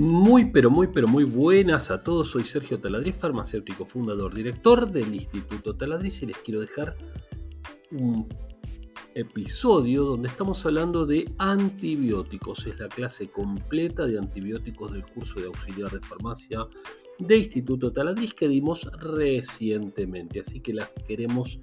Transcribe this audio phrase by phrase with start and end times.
[0.00, 2.30] Muy, pero muy, pero muy buenas a todos.
[2.30, 6.96] Soy Sergio Taladriz, farmacéutico, fundador, director del Instituto Taladriz y les quiero dejar
[7.90, 8.26] un
[9.14, 12.66] episodio donde estamos hablando de antibióticos.
[12.66, 16.66] Es la clase completa de antibióticos del curso de auxiliar de farmacia
[17.18, 20.40] de Instituto Taladriz que dimos recientemente.
[20.40, 21.60] Así que las queremos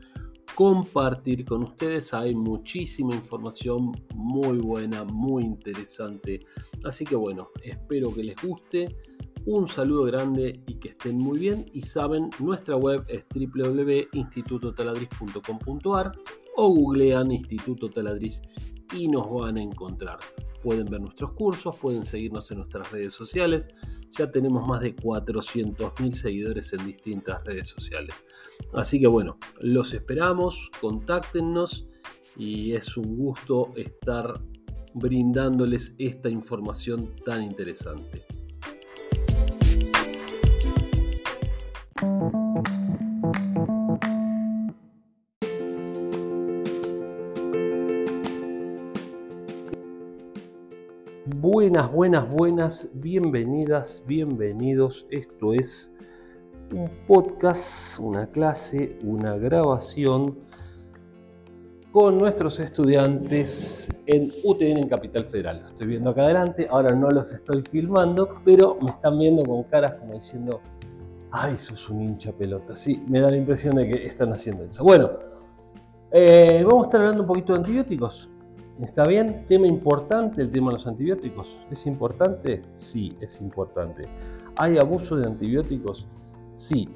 [0.58, 2.12] compartir con ustedes.
[2.16, 6.39] Hay muchísima información muy buena, muy interesante.
[6.84, 8.96] Así que bueno, espero que les guste.
[9.46, 11.70] Un saludo grande y que estén muy bien.
[11.74, 16.12] Y saben, nuestra web es www.institutotaladriz.com.ar
[16.56, 18.42] o googlean Instituto Taladriz
[18.93, 20.19] y nos van a encontrar.
[20.64, 23.69] Pueden ver nuestros cursos, pueden seguirnos en nuestras redes sociales.
[24.11, 28.15] Ya tenemos más de 400.000 seguidores en distintas redes sociales.
[28.73, 31.87] Así que bueno, los esperamos, contáctenos
[32.36, 34.42] y es un gusto estar
[34.94, 38.25] brindándoles esta información tan interesante.
[51.58, 55.08] Buenas, buenas, buenas, bienvenidas, bienvenidos.
[55.09, 55.91] Esto es
[56.72, 60.38] un podcast, una clase, una grabación
[61.91, 65.63] con nuestros estudiantes en UTN en Capital Federal.
[65.66, 69.94] Estoy viendo acá adelante, ahora no los estoy filmando, pero me están viendo con caras
[69.94, 70.61] como diciendo,
[71.31, 72.75] ay, sos un hincha pelota.
[72.75, 74.83] Sí, me da la impresión de que están haciendo eso.
[74.83, 75.09] Bueno,
[76.11, 78.30] eh, vamos a estar hablando un poquito de antibióticos.
[78.81, 79.45] ¿Está bien?
[79.47, 81.66] Tema importante el tema de los antibióticos.
[81.72, 82.61] ¿Es importante?
[82.75, 84.03] Sí, es importante.
[84.56, 86.08] ¿Hay abuso de antibióticos?
[86.53, 86.88] Sí.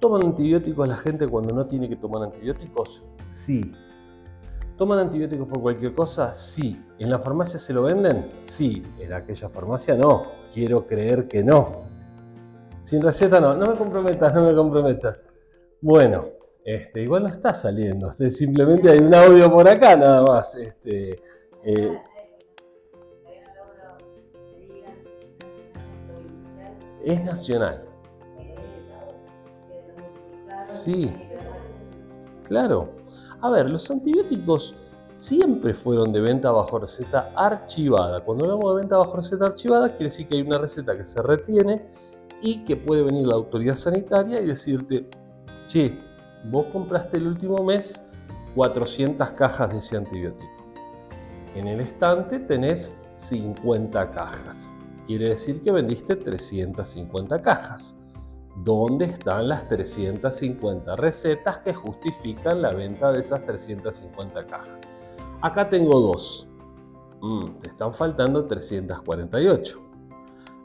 [0.00, 3.04] ¿Toman antibióticos la gente cuando no tiene que tomar antibióticos?
[3.24, 3.74] Sí.
[4.76, 6.34] ¿Toman antibióticos por cualquier cosa?
[6.34, 6.78] Sí.
[6.98, 8.30] ¿En la farmacia se lo venden?
[8.42, 8.82] Sí.
[8.98, 10.24] ¿En aquella farmacia no?
[10.52, 11.84] Quiero creer que no.
[12.82, 13.56] Sin receta no.
[13.56, 15.26] No me comprometas, no me comprometas.
[15.80, 16.26] Bueno,
[16.64, 20.54] este, igual no está saliendo, este, simplemente hay un audio por acá nada más.
[20.56, 21.20] Este,
[21.64, 21.98] eh,
[27.04, 27.84] es nacional.
[30.66, 31.10] Sí,
[32.44, 32.90] claro.
[33.40, 34.76] A ver, los antibióticos
[35.14, 38.20] siempre fueron de venta bajo receta archivada.
[38.20, 41.20] Cuando hablamos de venta bajo receta archivada, quiere decir que hay una receta que se
[41.22, 41.82] retiene
[42.42, 45.08] y que puede venir la autoridad sanitaria y decirte,
[45.66, 45.98] che,
[46.44, 48.02] vos compraste el último mes
[48.54, 50.50] 400 cajas de ese antibiótico.
[51.54, 54.76] En el estante tenés 50 cajas.
[55.06, 57.96] Quiere decir que vendiste 350 cajas.
[58.64, 64.80] ¿Dónde están las 350 recetas que justifican la venta de esas 350 cajas?
[65.40, 66.48] Acá tengo dos.
[67.20, 69.80] Mm, te están faltando 348.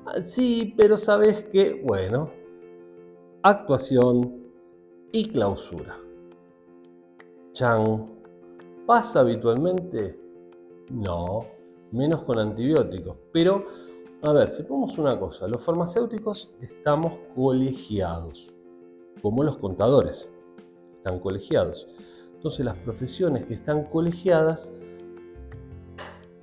[0.06, 2.30] Ah, sí, pero sabes que, bueno,
[3.42, 4.45] actuación,
[5.16, 5.98] y clausura.
[7.54, 8.06] Chan.
[8.86, 10.20] ¿Pasa habitualmente?
[10.92, 11.46] No,
[11.94, 13.16] menos con antibióticos.
[13.32, 13.66] Pero,
[14.24, 18.54] a ver, sepamos una cosa, los farmacéuticos estamos colegiados,
[19.22, 20.28] como los contadores,
[20.98, 21.88] están colegiados.
[22.34, 24.74] Entonces las profesiones que están colegiadas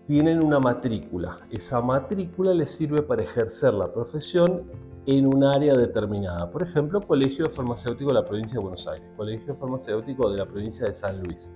[0.06, 1.46] tienen una matrícula.
[1.50, 4.64] Esa matrícula les sirve para ejercer la profesión
[5.06, 6.50] en un área determinada.
[6.50, 10.86] Por ejemplo, Colegio Farmacéutico de la provincia de Buenos Aires, Colegio Farmacéutico de la provincia
[10.86, 11.52] de San Luis,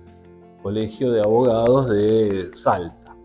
[0.61, 3.15] Colegio de Abogados de Salta.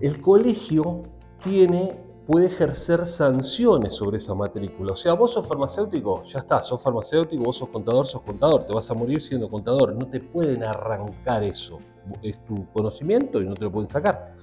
[0.00, 1.02] El colegio
[1.44, 4.94] tiene, puede ejercer sanciones sobre esa matrícula.
[4.94, 8.72] O sea, vos sos farmacéutico, ya está, sos farmacéutico, vos sos contador, sos contador, te
[8.72, 9.94] vas a morir siendo contador.
[9.94, 11.80] No te pueden arrancar eso.
[12.22, 14.34] Es tu conocimiento y no te lo pueden sacar.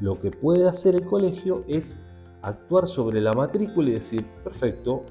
[0.00, 2.02] Lo que puede hacer el colegio es
[2.42, 5.04] actuar sobre la matrícula y decir, perfecto,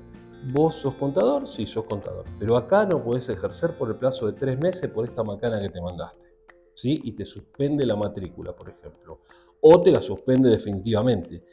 [0.54, 4.34] vos sos contador, sí, sos contador, pero acá no podés ejercer por el plazo de
[4.34, 6.26] tres meses por esta macana que te mandaste,
[6.74, 7.00] ¿sí?
[7.04, 9.20] Y te suspende la matrícula, por ejemplo,
[9.62, 11.44] o te la suspende definitivamente.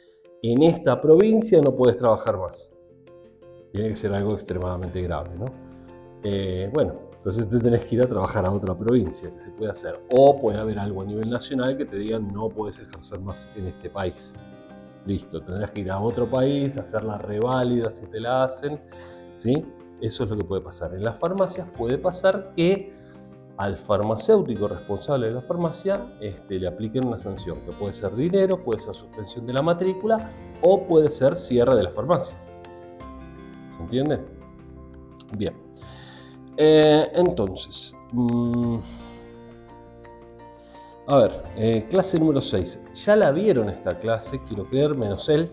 [0.41, 2.71] En esta provincia no puedes trabajar más.
[3.71, 5.45] Tiene que ser algo extremadamente grave, ¿no?
[6.23, 9.71] Eh, bueno, entonces te tenés que ir a trabajar a otra provincia que se puede
[9.71, 9.99] hacer.
[10.11, 13.67] O puede haber algo a nivel nacional que te digan no puedes ejercer más en
[13.67, 14.35] este país.
[15.07, 18.79] Listo, tendrás que ir a otro país, hacer la reválida si te la hacen.
[19.35, 19.65] ¿sí?
[20.01, 20.93] Eso es lo que puede pasar.
[20.93, 22.93] En las farmacias puede pasar que
[23.55, 28.61] al farmacéutico responsable de la farmacia este, le apliquen una sanción, que puede ser dinero,
[28.61, 30.29] puede ser suspensión de la matrícula
[30.61, 32.35] o puede ser cierre de la farmacia.
[33.77, 34.19] ¿Se entiende?
[35.37, 35.55] Bien.
[36.57, 38.77] Eh, entonces, mm,
[41.07, 42.81] a ver, eh, clase número 6.
[43.05, 45.49] Ya la vieron esta clase, quiero creer, menos él.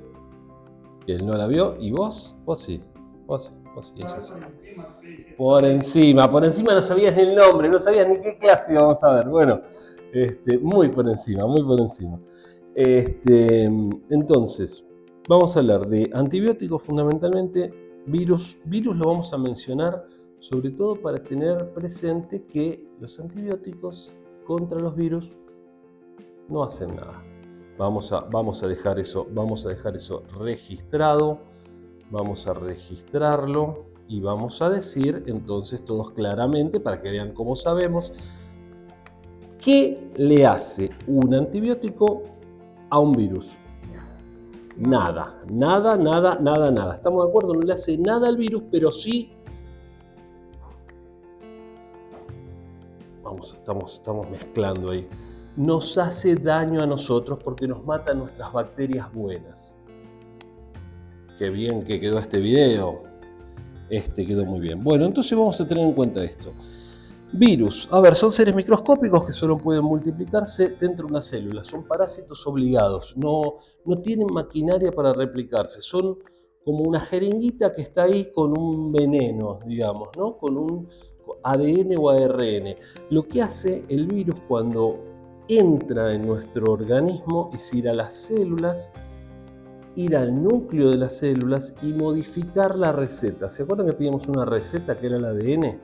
[1.06, 2.82] Él no la vio y vos, vos sí,
[3.26, 4.32] vos sí, vos sí, ella sí.
[5.36, 9.04] Por encima, por encima no sabías ni el nombre, no sabías ni qué clase íbamos
[9.04, 9.28] a ver.
[9.28, 9.60] Bueno,
[10.12, 12.18] este, muy por encima, muy por encima.
[12.74, 13.64] Este,
[14.10, 14.84] entonces,
[15.28, 17.72] vamos a hablar de antibióticos fundamentalmente,
[18.06, 18.58] virus.
[18.64, 20.06] Virus lo vamos a mencionar
[20.40, 24.12] sobre todo para tener presente que los antibióticos
[24.44, 25.30] contra los virus
[26.48, 27.22] no hacen nada.
[27.78, 31.38] Vamos a, vamos a, dejar, eso, vamos a dejar eso registrado,
[32.10, 38.12] vamos a registrarlo y vamos a decir entonces todos claramente para que vean cómo sabemos
[39.60, 42.22] qué le hace un antibiótico
[42.90, 43.56] a un virus.
[44.76, 46.96] Nada, nada, nada, nada, nada.
[46.96, 47.54] ¿Estamos de acuerdo?
[47.54, 49.30] No le hace nada al virus, pero sí...
[53.54, 55.08] Estamos, estamos mezclando ahí
[55.56, 59.76] nos hace daño a nosotros porque nos mata nuestras bacterias buenas.
[61.38, 63.02] Qué bien que quedó este video.
[63.90, 64.82] Este quedó muy bien.
[64.82, 66.52] Bueno, entonces vamos a tener en cuenta esto.
[67.32, 67.88] Virus.
[67.90, 71.64] A ver, son seres microscópicos que solo pueden multiplicarse dentro de una célula.
[71.64, 73.16] Son parásitos obligados.
[73.16, 75.82] No, no tienen maquinaria para replicarse.
[75.82, 76.18] Son
[76.64, 80.38] como una jeringuita que está ahí con un veneno, digamos, ¿no?
[80.38, 80.88] Con un
[81.42, 82.76] ADN o ARN.
[83.10, 85.13] Lo que hace el virus cuando
[85.48, 88.92] entra en nuestro organismo es ir a las células,
[89.94, 93.50] ir al núcleo de las células y modificar la receta.
[93.50, 95.80] ¿Se acuerdan que teníamos una receta que era el ADN?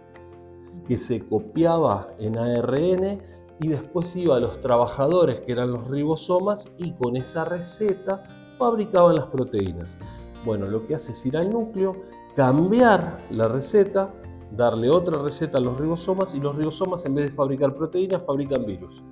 [0.87, 3.19] Que se copiaba en ARN
[3.61, 8.23] y después iba a los trabajadores que eran los ribosomas y con esa receta
[8.59, 9.99] fabricaban las proteínas.
[10.45, 11.95] Bueno, lo que hace es ir al núcleo,
[12.35, 14.11] cambiar la receta,
[14.57, 18.65] darle otra receta a los ribosomas y los ribosomas en vez de fabricar proteínas fabrican
[18.65, 19.03] virus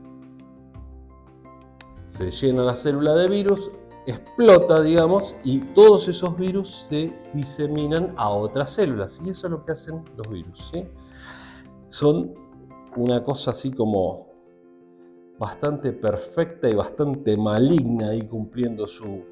[2.09, 3.71] se llena la célula de virus,
[4.07, 9.21] explota, digamos, y todos esos virus se diseminan a otras células.
[9.25, 10.73] Y eso es lo que hacen los virus.
[11.91, 12.35] Son
[12.97, 14.27] una cosa así como
[15.39, 19.23] bastante perfecta y bastante maligna y cumpliendo su,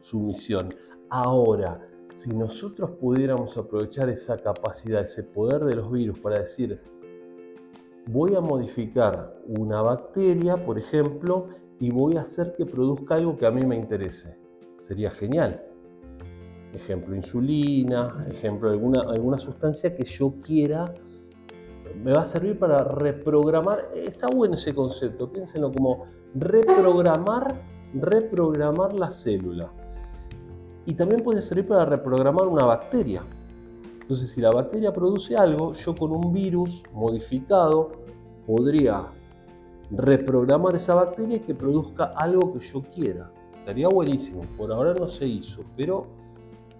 [0.00, 0.74] su misión.
[1.10, 1.80] Ahora,
[2.12, 6.80] si nosotros pudiéramos aprovechar esa capacidad, ese poder de los virus para decir,
[8.06, 11.48] voy a modificar una bacteria, por ejemplo,
[11.84, 14.38] y voy a hacer que produzca algo que a mí me interese.
[14.80, 15.62] Sería genial.
[16.72, 20.86] Ejemplo, insulina, ejemplo, alguna, alguna sustancia que yo quiera,
[22.02, 23.90] me va a servir para reprogramar.
[23.94, 27.60] Está bueno ese concepto, piénsenlo como reprogramar,
[27.92, 29.70] reprogramar la célula.
[30.86, 33.22] Y también puede servir para reprogramar una bacteria.
[34.00, 37.92] Entonces, si la bacteria produce algo, yo con un virus modificado
[38.46, 39.12] podría
[39.90, 43.30] reprogramar esa bacteria y que produzca algo que yo quiera.
[43.58, 44.42] Estaría buenísimo.
[44.56, 46.06] Por ahora no se hizo, pero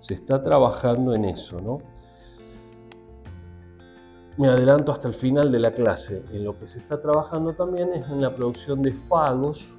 [0.01, 1.79] se está trabajando en eso, ¿no?
[4.37, 6.25] Me adelanto hasta el final de la clase.
[6.33, 9.73] En lo que se está trabajando también es en la producción de fagos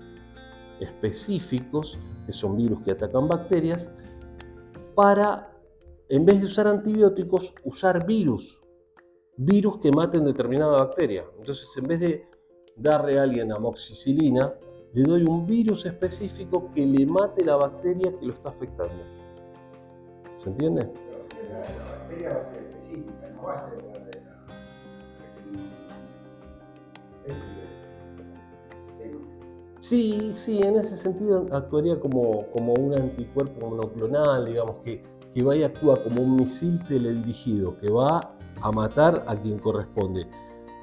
[0.79, 3.91] específicos, que son virus que atacan bacterias,
[4.95, 5.51] para,
[6.09, 8.61] en vez de usar antibióticos, usar virus.
[9.37, 11.25] Virus que maten determinada bacteria.
[11.37, 12.34] Entonces, en vez de
[12.75, 14.53] darle a alguien amoxicilina,
[14.93, 19.03] le doy un virus específico que le mate la bacteria que lo está afectando.
[20.37, 20.89] ¿Se entiende?
[21.51, 24.35] La bacteria va a ser específica, no va a ser la de la
[29.79, 35.03] Sí, sí, en ese sentido actuaría como, como un anticuerpo monoclonal, digamos, que,
[35.33, 40.25] que va y actúa como un misil teledirigido, que va a matar a quien corresponde.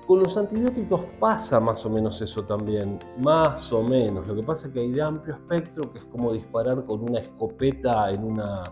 [0.06, 4.26] Con los antibióticos pasa más o menos eso también, más o menos.
[4.26, 7.20] Lo que pasa es que hay de amplio espectro, que es como disparar con una
[7.20, 8.64] escopeta en una,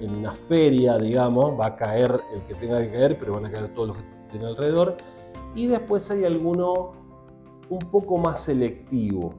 [0.00, 3.52] en una feria, digamos, va a caer el que tenga que caer, pero van a
[3.52, 4.96] caer todos los que estén alrededor.
[5.54, 6.92] Y después hay alguno
[7.70, 9.32] un poco más selectivo.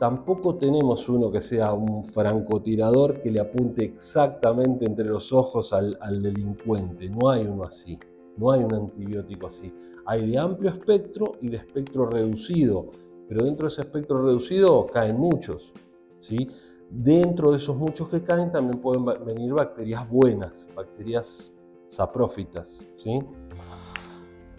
[0.00, 5.96] Tampoco tenemos uno que sea un francotirador que le apunte exactamente entre los ojos al,
[6.00, 7.08] al delincuente.
[7.08, 7.96] No hay uno así.
[8.36, 9.72] No hay un antibiótico así.
[10.06, 12.90] Hay de amplio espectro y de espectro reducido,
[13.28, 15.72] pero dentro de ese espectro reducido caen muchos.
[16.20, 16.48] ¿sí?
[16.90, 21.52] Dentro de esos muchos que caen también pueden venir bacterias buenas, bacterias
[21.88, 22.86] saprófitas.
[22.96, 23.18] ¿sí?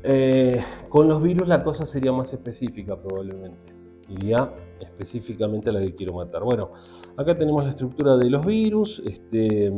[0.04, 3.74] Eh, con los virus la cosa sería más específica probablemente.
[4.08, 6.44] Iría específicamente a la que quiero matar.
[6.44, 6.72] Bueno,
[7.18, 9.02] acá tenemos la estructura de los virus.
[9.06, 9.72] Este,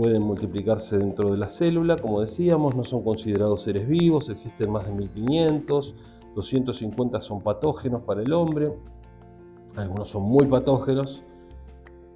[0.00, 4.86] Pueden multiplicarse dentro de la célula, como decíamos, no son considerados seres vivos, existen más
[4.86, 5.94] de 1500,
[6.34, 8.72] 250 son patógenos para el hombre,
[9.76, 11.22] algunos son muy patógenos,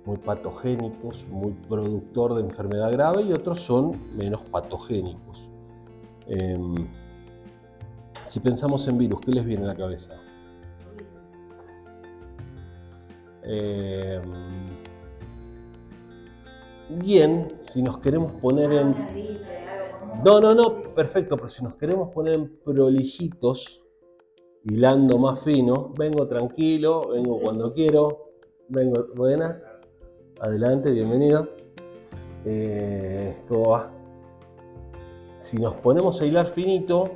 [0.06, 5.50] muy patogénicos, muy productor de enfermedad grave y otros son menos patogénicos.
[6.26, 6.74] Em,
[8.22, 10.14] si pensamos en virus, ¿qué les viene a la cabeza?
[13.42, 14.22] Em,
[16.98, 18.94] bien, si nos queremos poner en...
[20.24, 23.82] No, no, no, perfecto, pero si nos queremos poner en prolijitos,
[24.64, 28.30] hilando más fino, vengo tranquilo, vengo cuando quiero,
[28.68, 29.70] vengo buenas,
[30.40, 31.48] adelante, bienvenida.
[32.44, 33.90] Eh, ¿Cómo va?
[35.38, 37.10] Si nos ponemos a hilar finito,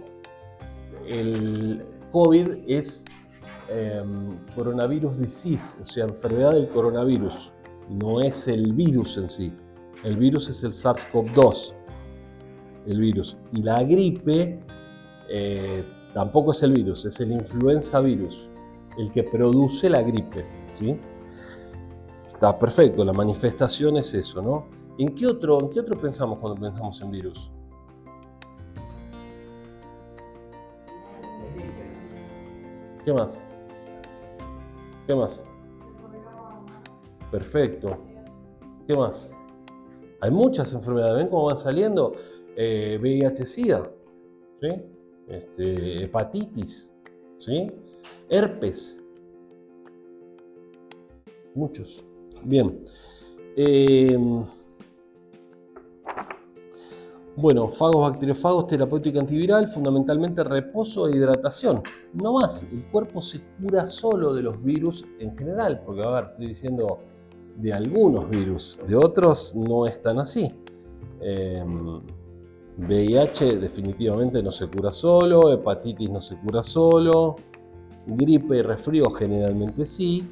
[1.07, 1.83] el
[2.13, 3.05] COVID es
[3.71, 7.53] em, coronavirus disease, o sea, enfermedad del coronavirus.
[7.89, 9.53] No es el virus en sí.
[10.05, 11.75] El virus es el SARS-CoV-2,
[12.87, 13.37] el virus.
[13.53, 14.61] Y la gripe
[15.29, 18.49] eh, tampoco es el virus, es el influenza virus,
[18.97, 20.45] el que produce la gripe.
[20.73, 20.99] ¿sí?
[22.33, 24.67] Está perfecto, la manifestación es eso, ¿no?
[24.99, 27.51] ¿En qué otro, en qué otro pensamos cuando pensamos en virus?
[33.05, 33.45] ¿Qué más?
[35.07, 35.45] ¿Qué más?
[37.31, 37.97] Perfecto.
[38.87, 39.33] ¿Qué más?
[40.21, 41.17] Hay muchas enfermedades.
[41.17, 42.15] ¿Ven cómo van saliendo?
[42.57, 43.83] Eh, VIH-Sida,
[44.61, 44.69] ¿sí?
[45.29, 46.93] Este, hepatitis,
[47.39, 47.67] ¿sí?
[48.29, 49.03] herpes.
[51.55, 52.05] Muchos.
[52.45, 52.85] Bien.
[53.57, 54.17] Eh,
[57.37, 61.83] bueno, fagos, bacteriofagos, terapéutica antiviral, fundamentalmente reposo e hidratación.
[62.15, 66.25] No más, el cuerpo se cura solo de los virus en general, porque a ver,
[66.33, 66.99] estoy diciendo
[67.59, 70.55] de algunos virus, de otros no es tan así.
[72.79, 77.37] VIH em, definitivamente no se cura solo, hepatitis no se cura solo,
[78.07, 80.25] gripe y resfrío generalmente sí.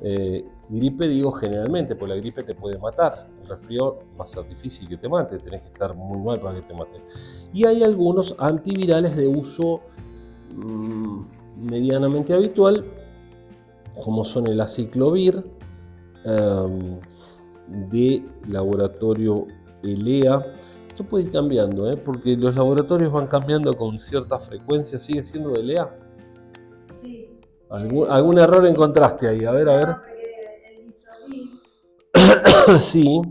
[0.00, 3.26] Eh, Gripe digo generalmente, porque la gripe te puede matar.
[3.42, 6.56] El resfrío va a ser difícil que te mate, tenés que estar muy mal para
[6.56, 7.00] que te mate.
[7.54, 9.80] Y hay algunos antivirales de uso
[10.54, 11.22] mm,
[11.70, 12.84] medianamente habitual,
[14.04, 15.42] como son el aciclovir
[16.28, 17.00] em,
[17.90, 19.46] de laboratorio
[19.82, 20.44] ELEA.
[20.88, 21.96] Esto puede ir cambiando, ¿eh?
[21.96, 24.98] porque los laboratorios van cambiando con cierta frecuencia.
[24.98, 25.90] ¿Sigue siendo de ELEA?
[27.02, 27.28] Sí.
[27.70, 29.44] ¿Algún, ¿Algún error encontraste ahí?
[29.44, 29.96] A ver, a ver.
[32.80, 33.22] sí.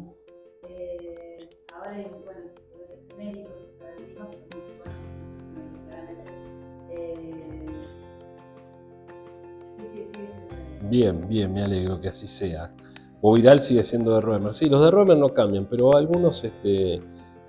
[10.89, 12.73] Bien, bien, me alegro que así sea.
[13.21, 14.53] O viral sigue siendo de Roemer.
[14.53, 17.01] Sí, los de Roemer no cambian, pero algunos, este,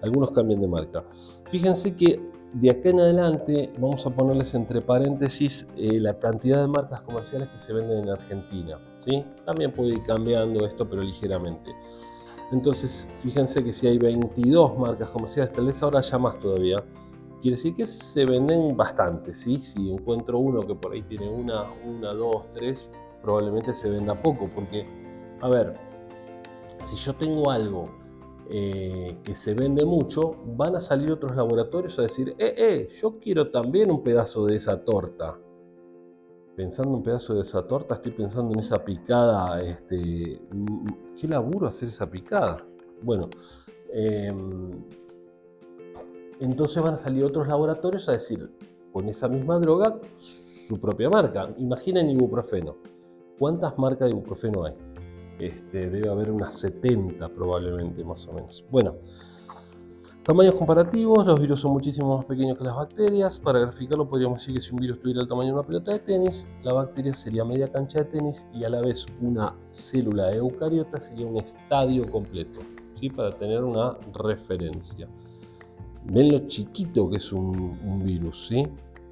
[0.03, 1.05] algunos cambian de marca.
[1.51, 2.21] Fíjense que
[2.55, 7.49] de acá en adelante vamos a ponerles entre paréntesis eh, la cantidad de marcas comerciales
[7.49, 8.79] que se venden en Argentina.
[9.01, 9.25] ¿sí?
[9.45, 11.71] También puede ir cambiando esto, pero ligeramente.
[12.51, 16.77] Entonces, fíjense que si hay 22 marcas comerciales, tal vez ahora ya más todavía,
[17.43, 19.35] quiere decir que se venden bastante.
[19.35, 19.59] ¿sí?
[19.59, 22.91] Si encuentro uno que por ahí tiene una, una, dos, tres,
[23.23, 24.87] probablemente se venda poco, porque,
[25.41, 25.75] a ver,
[26.85, 27.91] si yo tengo algo
[28.51, 33.19] eh, que se vende mucho, van a salir otros laboratorios a decir, eh, eh, yo
[33.19, 35.39] quiero también un pedazo de esa torta.
[36.57, 40.41] Pensando en un pedazo de esa torta, estoy pensando en esa picada, este,
[41.21, 42.65] ¿qué laburo hacer esa picada?
[43.03, 43.29] Bueno,
[43.93, 44.71] em,
[46.41, 48.51] entonces van a salir otros laboratorios a decir,
[48.93, 51.55] con esa misma droga, su propia marca.
[51.59, 52.77] Imaginen ibuprofeno.
[53.39, 54.75] ¿Cuántas marcas de ibuprofeno hay?
[55.39, 58.65] Este, debe haber unas 70 probablemente, más o menos.
[58.71, 58.97] Bueno,
[60.25, 63.39] tamaños comparativos, los virus son muchísimo más pequeños que las bacterias.
[63.39, 66.01] Para graficarlo podríamos decir que si un virus tuviera el tamaño de una pelota de
[66.01, 71.01] tenis, la bacteria sería media cancha de tenis y a la vez una célula eucariota
[71.01, 72.61] sería un estadio completo,
[72.99, 73.09] ¿sí?
[73.09, 75.09] para tener una referencia.
[76.11, 78.65] Ven lo chiquito que es un, un virus, ¿sí?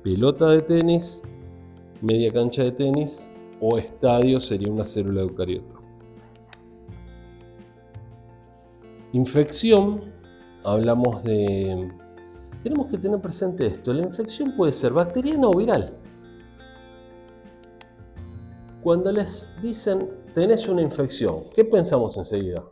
[0.03, 1.23] pelota de tenis,
[2.01, 3.29] media cancha de tenis
[3.61, 5.76] o estadio sería una célula eucariota.
[9.13, 10.13] Infección,
[10.65, 11.89] hablamos de...
[12.63, 15.97] Tenemos que tener presente esto, la infección puede ser bacteriana o viral.
[18.83, 22.65] Cuando les dicen tenés una infección, ¿qué pensamos enseguida?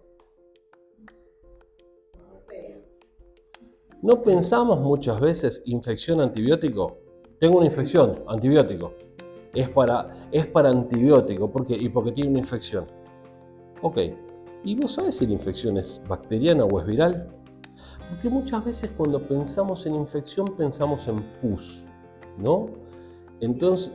[4.02, 6.98] ¿No pensamos muchas veces infección antibiótico?
[7.40, 8.92] Tengo una infección, antibiótico.
[9.54, 11.74] Es para, es para antibiótico, ¿por qué?
[11.74, 12.86] Y porque tiene una infección.
[13.80, 13.98] Ok,
[14.64, 17.28] ¿Y vos sabés si la infección es bacteriana o es viral?
[18.08, 21.86] Porque muchas veces cuando pensamos en infección pensamos en pus,
[22.38, 22.66] ¿no?
[23.40, 23.92] Entonces,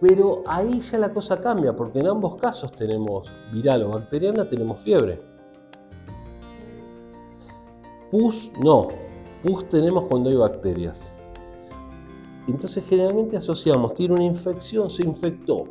[0.00, 4.82] Pero ahí ya la cosa cambia, porque en ambos casos tenemos viral o bacteriana, tenemos
[4.82, 5.22] fiebre.
[8.10, 8.88] Pus no.
[9.42, 11.16] Pus tenemos cuando hay bacterias.
[12.46, 15.64] Entonces generalmente asociamos, tiene una infección, se infectó,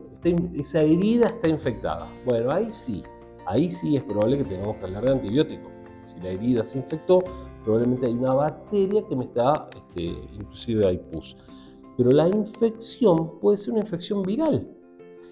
[0.53, 2.11] esa herida está infectada.
[2.25, 3.03] Bueno, ahí sí,
[3.45, 5.69] ahí sí es probable que tengamos que hablar de antibiótico.
[6.03, 7.19] Si la herida se infectó,
[7.63, 10.03] probablemente hay una bacteria que me está, este,
[10.33, 11.37] inclusive hay pus.
[11.97, 14.67] Pero la infección puede ser una infección viral.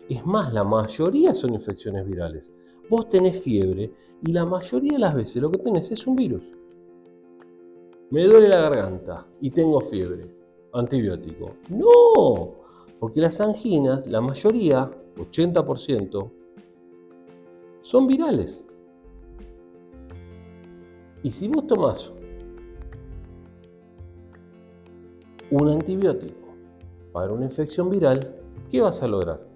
[0.10, 2.54] Es más, la mayoría son infecciones virales.
[2.90, 3.92] Vos tenés fiebre
[4.26, 6.44] y la mayoría de las veces lo que tenés es un virus.
[8.10, 10.36] Me duele la garganta y tengo fiebre.
[10.74, 11.56] Antibiótico.
[11.70, 12.61] No,
[13.02, 16.32] porque las anginas, la mayoría, 80%,
[17.82, 18.64] son virales.
[21.24, 22.14] Y si vos tomás
[25.50, 26.54] un antibiótico
[27.12, 28.36] para una infección viral,
[28.70, 29.51] ¿qué vas a lograr?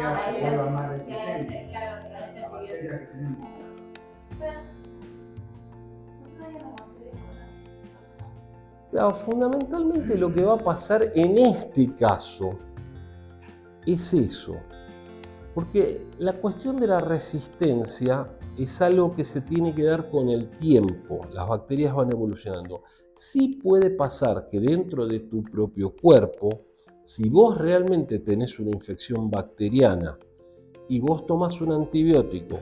[0.00, 1.66] La bacteria se vuelva más resistente.
[1.70, 3.48] Claro, que hace La bacteria que tenemos.
[8.90, 12.50] Claro, fundamentalmente lo que va a pasar en este caso
[13.86, 14.56] es eso.
[15.54, 18.28] Porque la cuestión de la resistencia
[18.58, 21.20] es algo que se tiene que dar con el tiempo.
[21.32, 22.82] Las bacterias van evolucionando.
[23.14, 26.69] Sí puede pasar que dentro de tu propio cuerpo,
[27.02, 30.18] si vos realmente tenés una infección bacteriana
[30.88, 32.58] y vos tomás un antibiótico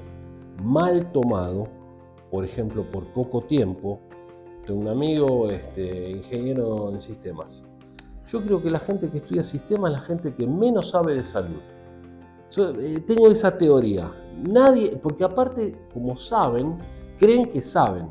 [0.63, 1.65] mal tomado,
[2.31, 4.01] por ejemplo por poco tiempo,
[4.67, 7.69] tengo un amigo este, ingeniero en sistemas.
[8.31, 11.25] Yo creo que la gente que estudia sistemas es la gente que menos sabe de
[11.25, 11.61] salud.
[12.57, 14.13] Eh, tengo esa teoría.
[14.47, 16.77] Nadie, porque aparte, como saben,
[17.19, 18.09] creen que saben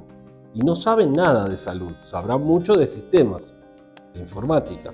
[0.53, 1.93] y no saben nada de salud.
[1.99, 3.53] Sabrán mucho de sistemas,
[4.13, 4.93] de informática,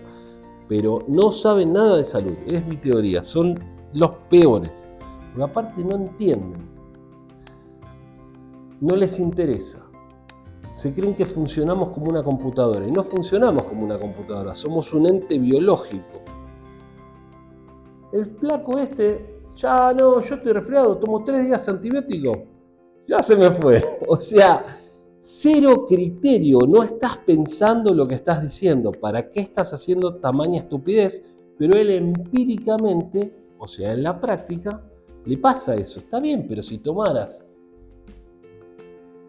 [0.76, 2.34] pero no saben nada de salud.
[2.48, 3.24] Es mi teoría.
[3.24, 3.54] Son
[3.94, 4.88] los peores.
[5.30, 6.68] Porque aparte no entienden.
[8.82, 9.84] No les interesa
[10.74, 15.06] se creen que funcionamos como una computadora y no funcionamos como una computadora, somos un
[15.06, 16.22] ente biológico.
[18.12, 22.32] El flaco este, ya no, yo estoy resfriado, tomo tres días antibiótico,
[23.08, 24.00] ya se me fue.
[24.08, 24.66] O sea,
[25.26, 31.24] cero criterio, no estás pensando lo que estás diciendo, para qué estás haciendo tamaña estupidez,
[31.58, 34.84] pero él empíricamente, o sea, en la práctica,
[35.24, 36.02] le pasa eso.
[36.02, 37.46] Está bien, pero si tomaras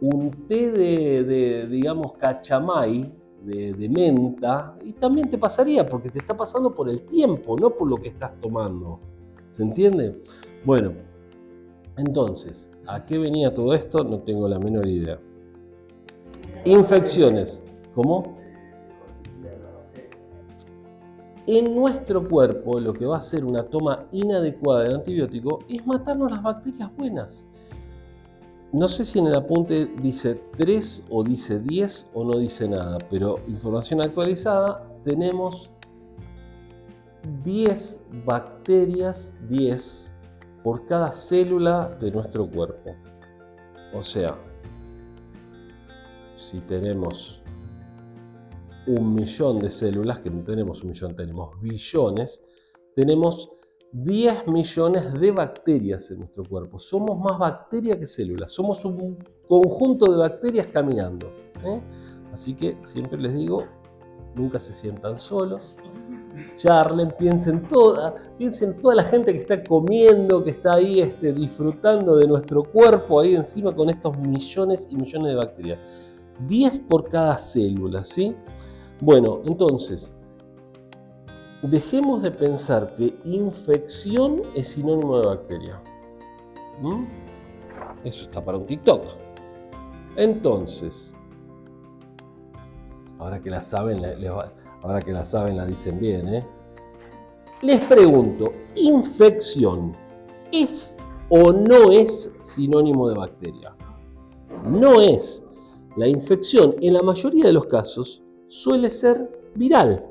[0.00, 3.12] un té de, digamos, cachamay,
[3.44, 7.88] de, menta, y también te pasaría, porque te está pasando por el tiempo, no por
[7.88, 8.98] lo que estás tomando.
[9.50, 10.20] ¿Se entiende?
[10.64, 10.92] Bueno,
[11.96, 14.02] entonces, ¿a qué venía todo esto?
[14.02, 15.20] No tengo la menor idea.
[16.64, 17.62] Infecciones.
[17.94, 18.38] ¿Cómo?
[21.46, 26.30] En nuestro cuerpo lo que va a hacer una toma inadecuada de antibiótico es matarnos
[26.30, 27.46] las bacterias buenas.
[28.72, 32.98] No sé si en el apunte dice 3 o dice 10 o no dice nada,
[33.10, 35.70] pero información actualizada, tenemos
[37.44, 40.14] 10 bacterias, 10
[40.62, 42.96] por cada célula de nuestro cuerpo.
[43.94, 44.34] O sea,
[46.36, 47.42] si tenemos
[48.86, 52.42] un millón de células, que no tenemos un millón, tenemos billones,
[52.94, 53.50] tenemos
[53.92, 56.80] 10 millones de bacterias en nuestro cuerpo.
[56.80, 58.52] Somos más bacteria que células.
[58.52, 59.16] Somos un
[59.46, 61.30] conjunto de bacterias caminando.
[61.64, 61.80] ¿eh?
[62.32, 63.64] Así que siempre les digo,
[64.34, 65.76] nunca se sientan solos.
[66.56, 72.16] Charlen, piensen toda, piensen toda la gente que está comiendo, que está ahí este, disfrutando
[72.16, 75.78] de nuestro cuerpo ahí encima con estos millones y millones de bacterias.
[76.40, 78.34] 10 por cada célula, ¿sí?
[79.00, 80.14] Bueno, entonces,
[81.62, 85.82] dejemos de pensar que infección es sinónimo de bacteria.
[86.80, 87.04] ¿Mm?
[88.04, 89.04] Eso está para un TikTok.
[90.16, 91.12] Entonces,
[93.18, 94.02] ahora que la saben,
[94.82, 96.46] ahora que la saben, la dicen bien, ¿eh?
[97.62, 99.92] Les pregunto, ¿infección
[100.52, 100.94] es
[101.30, 103.74] o no es sinónimo de bacteria?
[104.68, 105.43] No es.
[105.96, 110.04] La infección en la mayoría de los casos suele ser viral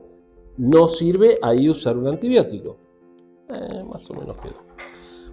[0.57, 2.77] no sirve ahí usar un antibiótico.
[3.49, 4.55] Eh, más o menos quedó.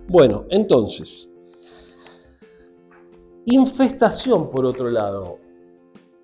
[0.08, 1.30] Bueno, entonces,
[3.46, 5.38] infestación por otro lado.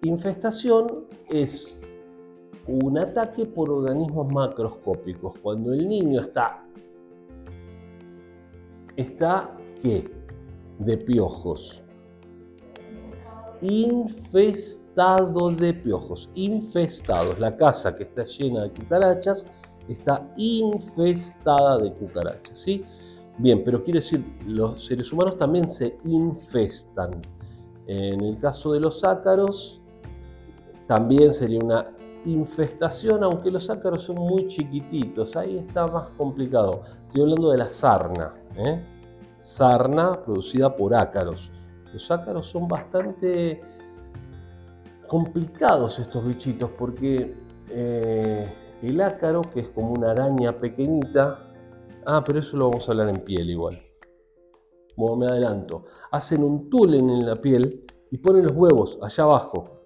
[0.02, 1.80] Infestación es
[2.66, 5.34] un ataque por organismos macroscópicos.
[5.40, 6.66] Cuando el niño está
[8.96, 10.04] está ¿qué?
[10.78, 11.82] De piojos.
[13.62, 16.31] Infestado de piojos.
[16.35, 17.38] Infestados.
[17.38, 19.47] La casa que está llena de cucarachas
[19.88, 22.59] está infestada de cucarachas.
[22.59, 22.85] ¿sí?
[23.38, 27.11] Bien, pero quiere decir, los seres humanos también se infestan.
[27.87, 29.81] En el caso de los ácaros,
[30.87, 31.92] también sería una
[32.25, 36.83] infestación, aunque los ácaros son muy chiquititos, ahí está más complicado.
[37.07, 38.85] Estoy hablando de la sarna, ¿eh?
[39.38, 41.53] sarna producida por ácaros.
[41.96, 43.62] Los ácaros son bastante
[45.06, 47.35] complicados estos bichitos porque
[47.70, 51.54] eh, el ácaro, que es como una araña pequeñita,
[52.04, 53.80] ah, pero eso lo vamos a hablar en piel igual.
[54.94, 55.87] Bueno, me adelanto.
[56.11, 59.80] Hacen un túnel en la piel y ponen los huevos allá abajo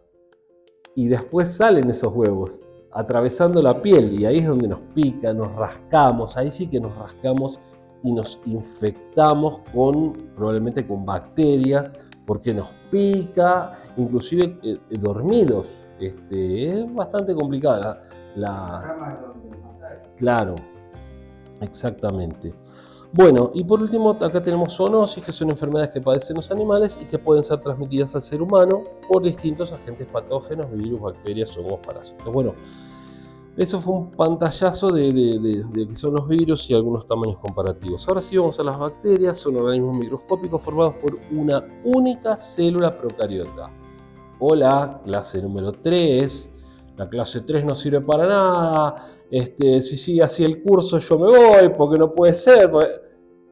[0.97, 5.55] y después salen esos huevos atravesando la piel y ahí es donde nos pica, nos
[5.55, 7.61] rascamos, ahí sí que nos rascamos
[8.03, 15.87] y nos infectamos con probablemente con bacterias porque nos pica, inclusive eh, dormidos.
[15.99, 18.03] Este, es bastante complicada
[18.37, 19.19] la,
[20.17, 20.55] claro,
[21.61, 22.55] exactamente.
[23.13, 27.07] Bueno, y por último, acá tenemos zoonosis, que son enfermedades que padecen los animales y
[27.07, 32.33] que pueden ser transmitidas al ser humano por distintos agentes patógenos, virus, bacterias, hongos, parásitos.
[32.33, 32.55] Bueno,
[33.57, 38.07] eso fue un pantallazo de, qué son los virus y algunos tamaños comparativos.
[38.09, 43.71] Ahora sí vamos a las bacterias, son organismos microscópicos formados por una única célula procariota.
[44.39, 46.55] Hola, clase número 3.
[46.97, 51.27] La clase 3 no sirve para nada este, si sigue así el curso yo me
[51.29, 52.71] voy, porque no puede ser.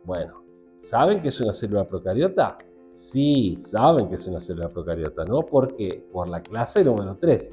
[0.04, 0.42] Bueno,
[0.76, 2.58] ¿saben que es una célula procariota?
[2.88, 5.42] Sí, saben que es una célula procariota, ¿no?
[5.42, 7.52] Porque por la clase número 3.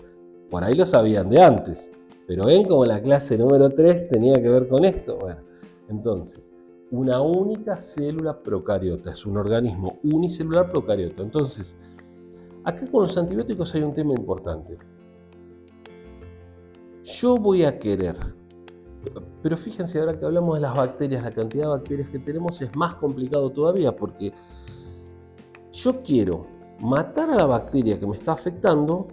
[0.50, 1.92] Por ahí lo sabían de antes.
[2.28, 5.18] Pero ven como la clase número 3 tenía que ver con esto.
[5.18, 5.42] Bueno,
[5.90, 6.54] entonces,
[6.92, 11.22] una única célula procariota, es un organismo unicelular procariota.
[11.22, 11.78] Entonces,
[12.64, 14.78] acá con los antibióticos hay un tema importante
[17.06, 18.18] yo voy a querer.
[19.44, 22.76] Pero fíjense, ahora que hablamos de las bacterias, la cantidad de bacterias que tenemos es
[22.76, 24.34] más complicado todavía porque
[25.72, 26.48] yo quiero
[26.80, 29.08] matar a la bacteria que me está afectando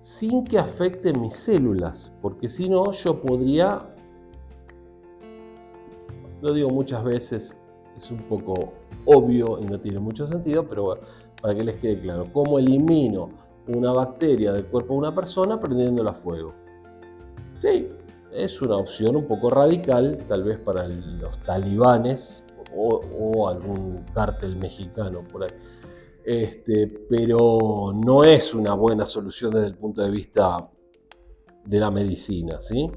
[0.00, 3.94] sin que afecte mis células, porque si no yo podría,
[6.40, 7.58] lo digo muchas veces,
[7.96, 8.72] es un poco
[9.04, 11.02] obvio y no tiene mucho sentido, pero bueno,
[11.40, 13.30] para que les quede claro, ¿cómo elimino
[13.66, 16.54] una bacteria del cuerpo de una persona prendiéndola a fuego?
[17.60, 17.88] Sí,
[18.32, 25.22] es una opción un poco radical, tal vez para los talibanes o, algún cártel mexicano
[25.22, 25.50] por ahí.
[26.30, 30.70] Este, pero no es una buena solución desde el punto de vista
[31.64, 32.90] de la medicina, ¿sí?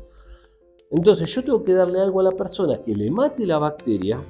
[0.90, 4.22] Entonces yo tengo que darle algo a la persona que le mate la bacteria,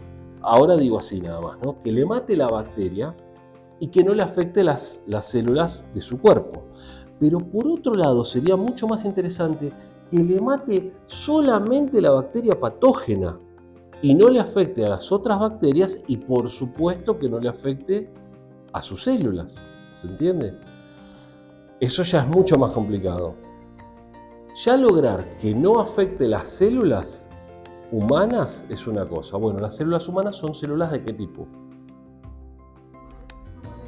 [0.44, 1.82] ahora digo así nada más, ¿no?
[1.82, 3.16] Que le mate la bacteria
[3.80, 6.62] y que no le afecte las, las células de su cuerpo.
[7.20, 9.72] Pero por otro lado sería mucho más interesante
[10.12, 13.40] que le mate solamente la bacteria patógena
[14.04, 18.21] y no le afecte a las otras bacterias y por supuesto que no le afecte
[18.74, 19.64] a sus células.
[19.94, 20.58] ¿Se entiende?
[21.80, 23.36] Eso ya es mucho más complicado.
[24.64, 27.32] Ya lograr que no afecte las células
[27.92, 29.38] humanas es una cosa.
[29.38, 31.48] Bueno, las células humanas son células de qué tipo?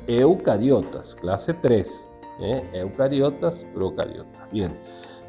[0.08, 2.10] Eucariotas, clase 3.
[2.42, 2.70] ¿eh?
[2.74, 4.52] Eucariotas, procariotas.
[4.52, 4.78] Bien,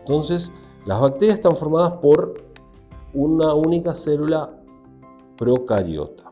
[0.00, 0.52] entonces
[0.86, 2.34] las bacterias están formadas por
[3.12, 4.50] una única célula
[5.36, 6.23] procariota.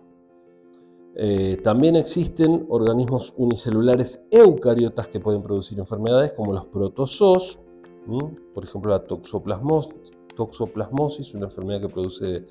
[1.14, 7.58] Eh, también existen organismos unicelulares eucariotas que pueden producir enfermedades como los protozoos,
[8.54, 12.46] por ejemplo la toxoplasmosis, una enfermedad que produce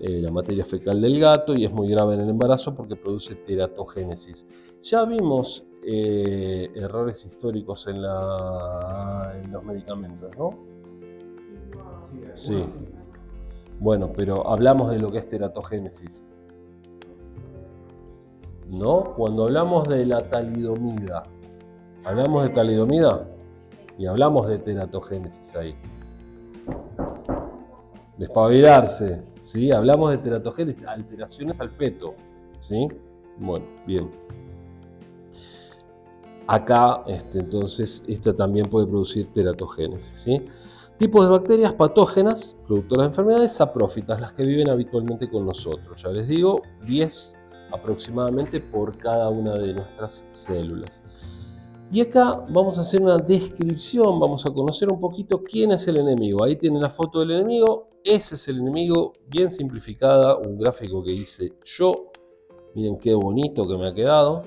[0.00, 3.34] eh, la materia fecal del gato y es muy grave en el embarazo porque produce
[3.34, 4.46] teratogénesis.
[4.82, 10.50] Ya vimos eh, errores históricos en, en los medicamentos, ¿no?
[12.36, 12.64] Sí.
[13.80, 16.24] Bueno, pero hablamos de lo que es teratogénesis.
[18.68, 19.14] ¿No?
[19.16, 21.24] Cuando hablamos de la talidomida,
[22.04, 23.26] hablamos de talidomida
[23.98, 25.74] y hablamos de teratogénesis ahí.
[28.18, 29.72] Despabilarse, ¿sí?
[29.72, 32.14] Hablamos de teratogénesis, alteraciones al feto,
[32.60, 32.88] ¿sí?
[33.38, 34.10] Bueno, bien.
[36.46, 40.46] Acá, este, entonces, esto también puede producir teratogénesis, ¿sí?
[40.98, 46.02] Tipos de bacterias patógenas, productoras de enfermedades, saprófitas, las que viven habitualmente con nosotros.
[46.02, 47.37] Ya les digo, 10
[47.72, 51.02] aproximadamente por cada una de nuestras células.
[51.90, 55.98] Y acá vamos a hacer una descripción, vamos a conocer un poquito quién es el
[55.98, 56.44] enemigo.
[56.44, 61.12] Ahí tienen la foto del enemigo, ese es el enemigo, bien simplificada, un gráfico que
[61.12, 62.08] hice yo,
[62.74, 64.44] Miren qué bonito que me ha quedado.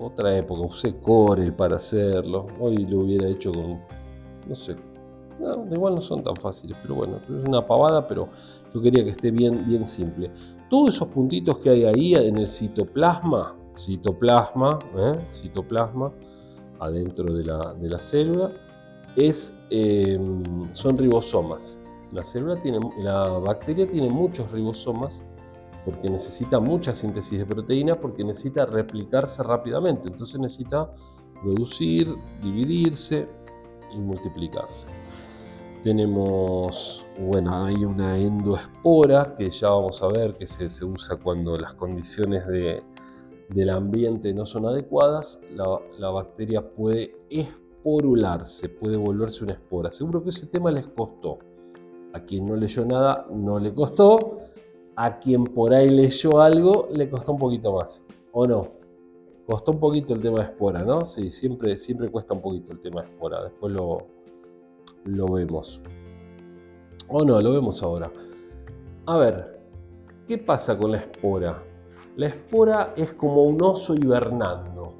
[0.00, 2.46] Otra época, usé Corel para hacerlo.
[2.60, 3.80] Hoy lo hubiera hecho con,
[4.48, 4.76] no sé,
[5.72, 8.28] igual no son tan fáciles, pero bueno, es una pavada, pero
[8.74, 10.30] yo quería que esté bien, bien simple.
[10.72, 15.20] Todos esos puntitos que hay ahí en el citoplasma, citoplasma, ¿eh?
[15.30, 16.10] citoplasma,
[16.80, 18.50] adentro de la, célula,
[19.18, 21.78] em, son ribosomas.
[22.12, 25.22] La, célula tiene, la bacteria tiene muchos ribosomas
[25.84, 30.08] porque necesita mucha síntesis de proteína, porque necesita replicarse rápidamente.
[30.08, 30.90] Entonces necesita
[31.42, 33.28] producir, dividirse
[33.94, 34.86] y multiplicarse.
[35.82, 41.74] Tenemos, bueno, hay una endoespora que ya vamos a ver que se, usa cuando las
[41.74, 45.40] condiciones del ambiente no son adecuadas.
[45.98, 49.90] La, bacteria puede esporularse, puede volverse una espora.
[49.90, 51.40] Seguro que ese tema les costó.
[52.12, 54.38] A quien no leyó nada, no le costó.
[54.94, 58.04] A quien por ahí leyó algo, le costó un poquito más.
[58.30, 58.68] ¿O no?
[59.46, 61.00] Costó un poquito el tema de espora, ¿no?
[61.06, 63.42] Sí, siempre, siempre cuesta un poquito el tema de espora.
[63.42, 64.21] Después lo,
[65.04, 65.80] lo vemos.
[67.08, 68.10] O no, lo vemos ahora.
[69.06, 69.60] A ver,
[70.26, 71.62] ¿qué pasa con la espora?
[72.16, 74.94] La espora es como un oso hibernando.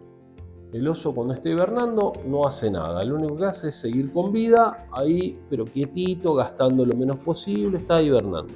[0.72, 4.32] El oso cuando está hibernando no hace nada, lo único que hace es seguir con
[4.32, 8.54] vida ahí, pero quietito, gastando lo menos posible, está hibernando.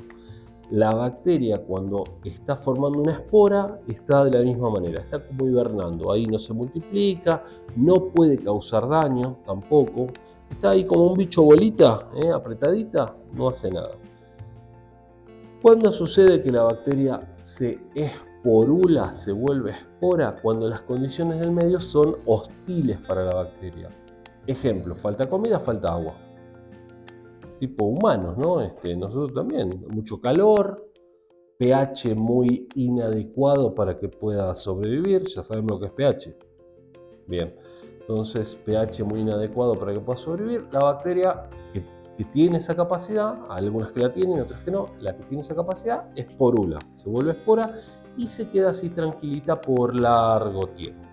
[0.71, 6.11] La bacteria cuando está formando una espora está de la misma manera, está como hibernando,
[6.11, 7.45] ahí no se multiplica,
[7.77, 10.07] no puede causar daño tampoco,
[10.51, 12.31] está ahí como un bicho bolita, ¿eh?
[12.31, 13.97] apretadita, no hace nada.
[15.63, 20.37] ¿Cuándo sucede que la bacteria se esporula, se vuelve espora?
[20.41, 23.91] Cuando las condiciones del medio son hostiles para la bacteria.
[24.47, 26.15] Ejemplo, falta comida, falta agua.
[27.59, 28.61] Tipo humanos, ¿no?
[28.61, 30.87] Este, nosotros también, mucho calor,
[31.59, 36.37] pH muy inadecuado para que pueda sobrevivir, ya sabemos lo que es pH.
[37.27, 37.57] Bien,
[38.09, 40.69] entonces pH muy inadecuado para que pueda sobrevivir.
[40.71, 41.85] La bacteria que,
[42.33, 46.07] tiene esa capacidad, algunas que la tienen, otras que no, la que tiene esa capacidad
[46.15, 47.75] esporula, se vuelve espora
[48.17, 51.07] y se queda así tranquilita por largo tiempo.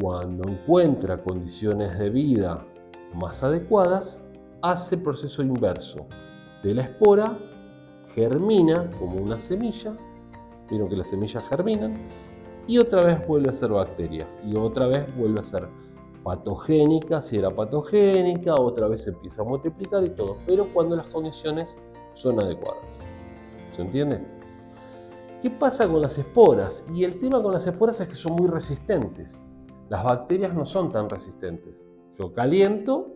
[0.00, 2.64] Cuando encuentra condiciones de vida
[3.14, 4.22] más adecuadas,
[4.62, 6.06] hace el proceso inverso.
[6.62, 7.36] De la espora
[8.14, 9.94] germina como una semilla,
[10.70, 12.08] vieron que las semillas germinan,
[12.66, 15.68] y otra vez vuelve a ser bacteria y otra vez vuelve a ser
[16.22, 21.76] patogénica, si era patogénica, otra vez empieza a multiplicar y todo, pero cuando las condiciones
[22.14, 23.00] son adecuadas.
[23.72, 24.20] ¿Se entiende?
[25.42, 26.86] ¿Qué pasa con las esporas?
[26.94, 29.44] Y el tema con las esporas es que son muy resistentes.
[29.90, 31.86] Las bacterias no son tan resistentes.
[32.18, 33.14] Yo caliento,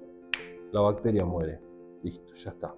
[0.72, 1.60] la bacteria muere.
[2.02, 2.74] Listo, ya está.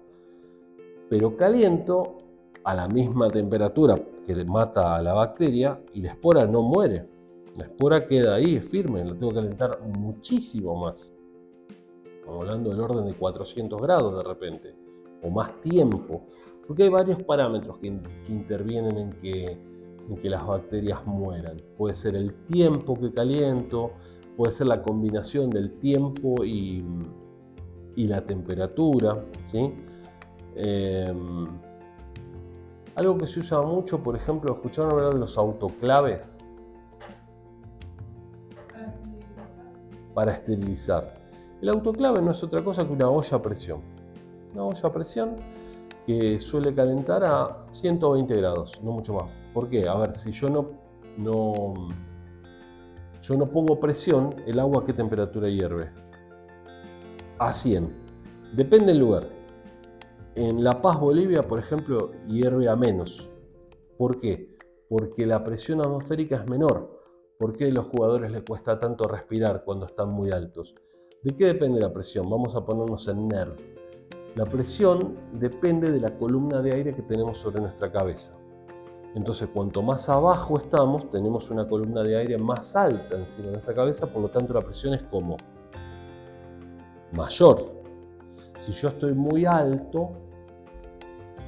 [1.09, 2.19] Pero caliento
[2.63, 7.07] a la misma temperatura que mata a la bacteria y la espora no muere.
[7.57, 11.13] La espora queda ahí, es firme, la tengo que calentar muchísimo más.
[12.05, 14.75] Estamos hablando del orden de 400 grados de repente,
[15.21, 16.21] o más tiempo,
[16.65, 17.87] porque hay varios parámetros que,
[18.29, 19.57] intervienen en que,
[20.29, 21.61] las bacterias mueran.
[21.77, 23.91] Puede ser el tiempo que caliento,
[24.37, 26.85] puede ser la combinación del tiempo y,
[27.95, 29.73] la temperatura, ¿sí?
[30.55, 31.47] Em,
[32.95, 36.27] algo que se usa mucho, por ejemplo, ¿escucharon hablar de los autoclaves?
[40.13, 41.15] Para esterilizar.
[41.61, 43.81] El autoclave no es otra cosa que una olla a presión.
[44.53, 45.35] Una olla a presión
[46.05, 49.29] que suele calentar a 120 grados, no mucho más.
[49.53, 49.87] ¿Por qué?
[49.87, 50.71] A ver, si yo no,
[51.17, 51.73] no,
[53.21, 55.89] yo no pongo presión, ¿el agua a qué temperatura hierve?
[57.37, 57.93] A 100.
[58.53, 59.40] Depende del lugar.
[60.35, 63.29] En La Paz, Bolivia, por ejemplo, hierve a menos.
[63.97, 64.55] ¿Por qué?
[64.87, 67.01] Porque la presión atmosférica es menor.
[67.37, 70.73] ¿Por qué a los jugadores les cuesta tanto respirar cuando están muy altos?
[71.21, 72.29] ¿De qué depende la presión?
[72.29, 73.59] Vamos a ponernos en NERD.
[74.35, 78.33] La presión depende de la columna de aire que tenemos sobre nuestra cabeza.
[79.15, 83.75] Entonces, cuanto más abajo estamos, tenemos una columna de aire más alta encima de nuestra
[83.75, 85.35] cabeza, por lo tanto la presión es como
[87.11, 87.80] mayor.
[88.61, 90.11] Si yo estoy muy alto,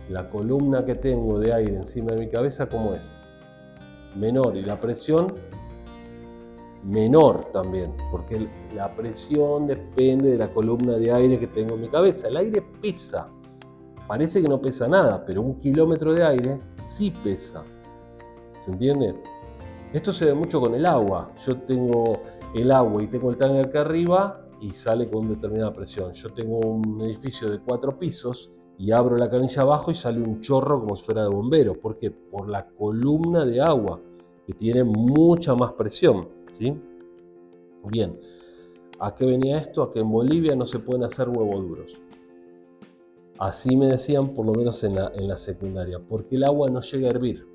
[0.09, 3.15] la columna que tengo de aire encima de mi cabeza, ¿cómo es?
[4.15, 4.57] Menor.
[4.57, 5.27] Y la presión,
[6.83, 11.89] menor también, porque la presión depende de la columna de aire que tengo en mi
[11.89, 12.29] cabeza.
[12.29, 13.29] El aire pesa.
[14.07, 17.63] Parece que no pesa nada, pero un kilómetro de aire sí pesa.
[18.57, 19.13] ¿Se entiende?
[19.93, 21.29] Esto se ve mucho con el agua.
[21.45, 22.13] Yo tengo
[22.55, 26.13] el agua y tengo el tanque acá arriba y sale con determinada presión.
[26.13, 30.41] Yo tengo un edificio de cuatro pisos y abro la canilla abajo y sale un
[30.41, 31.73] chorro como si fuera de bombero.
[31.73, 32.11] ¿Por qué?
[32.11, 33.99] Por la columna de agua,
[34.45, 36.27] que tiene mucha más presión.
[36.49, 36.73] ¿sí?
[37.85, 38.19] Bien,
[38.99, 39.83] ¿a qué venía esto?
[39.83, 42.01] A que en Bolivia no se pueden hacer huevos duros.
[43.39, 46.79] Así me decían, por lo menos en la, en la secundaria, porque el agua no
[46.81, 47.47] llega a hervir.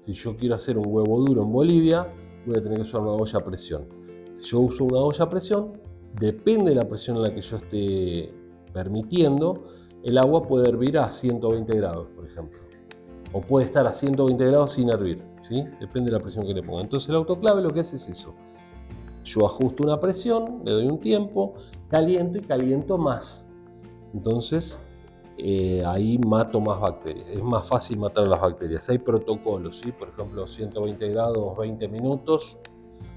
[0.00, 2.12] Si yo quiero hacer un huevo duro en Bolivia,
[2.46, 3.86] voy a tener que usar una olla a presión.
[4.32, 5.81] Si yo uso una olla a presión,
[6.18, 8.32] depende de la presión en la que yo esté
[8.72, 9.68] permitiendo,
[10.02, 12.58] el agua puede hervir a 120 grados, por ejemplo.
[13.32, 15.64] O puede estar a 120 grados sin hervir, ¿sí?
[15.80, 16.82] Depende de la presión que le ponga.
[16.82, 18.34] Entonces el autoclave lo que hace es eso.
[19.24, 21.54] Yo ajusto una presión, le doy un tiempo,
[21.88, 23.48] caliento y caliento más.
[24.12, 24.80] Entonces
[25.38, 27.26] eh, ahí mato más bacterias.
[27.30, 28.88] Es más fácil matar las bacterias.
[28.88, 29.92] Hay protocolos, ¿sí?
[29.92, 32.58] por ejemplo, 120 grados, 20 minutos,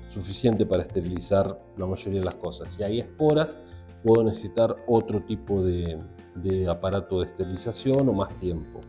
[0.07, 2.71] suficiente para esterilizar la mayoría de las cosas.
[2.71, 3.59] Si hay esporas,
[4.03, 5.99] puedo necesitar otro tipo de,
[6.69, 8.81] aparato de esterilización o más tiempo.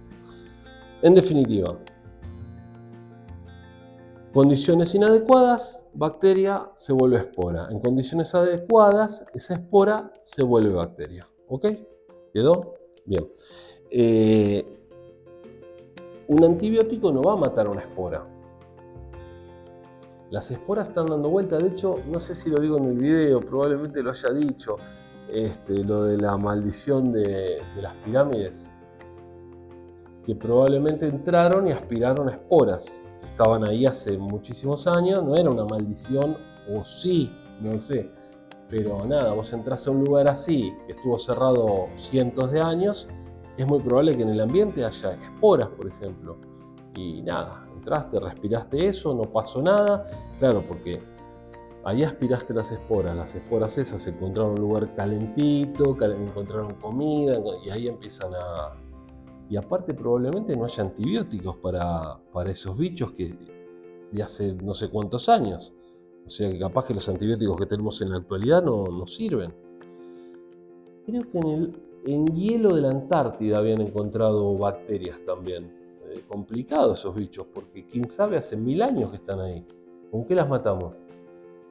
[1.02, 1.79] En definitiva,
[4.33, 7.68] condiciones inadecuadas, bacteria se vuelve espora.
[7.70, 11.26] En condiciones adecuadas, esa espora se vuelve bacteria.
[11.48, 11.66] ¿Ok?
[12.33, 12.74] ¿Quedó?
[13.07, 13.26] Bien.
[13.90, 14.64] Eh,
[16.29, 18.26] un antibiótico no va a matar una espora.
[20.31, 23.41] Las esporas están dando vuelta, de hecho, no sé si lo digo en el video,
[23.41, 24.77] probablemente lo haya dicho,
[25.29, 28.75] este, lo de la maldición de, las pirámides,
[30.25, 35.65] que probablemente entraron y aspiraron esporas, que estaban ahí hace muchísimos años, no era una
[35.65, 36.37] maldición,
[36.75, 38.11] o sí, no sé,
[38.69, 43.07] pero nada, vos entras a un lugar así, que estuvo cerrado cientos de años,
[43.57, 46.37] es muy probable que en el ambiente haya esporas, por ejemplo.
[46.95, 50.09] Y nada, entraste, respiraste eso, no pasó nada.
[50.40, 51.01] Claro, porque
[51.85, 53.14] ahí aspiraste las esporas.
[53.14, 58.75] Las esporas esas encontraron un lugar calentito, encontraron comida y ahí empiezan a...
[59.49, 63.33] Y aparte probablemente no haya antibióticos para, para esos bichos que
[64.11, 65.72] de hace no sé cuántos años.
[66.27, 69.55] O sea que capaz que los antibióticos que tenemos en la actualidad no, no sirven.
[71.07, 75.76] Creo que en, el, en hielo de la Antártida habían encontrado bacterias también.
[76.16, 79.64] Eh, complicados esos bichos, porque quién sabe, hace mil años que están ahí.
[80.11, 80.94] ¿Con qué las matamos?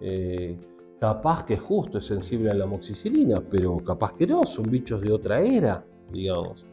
[0.01, 0.57] Eh,
[0.99, 5.11] capaz que justo es sensible a la moxicilina, pero capaz que no, son bichos de
[5.11, 6.65] otra era, digamos.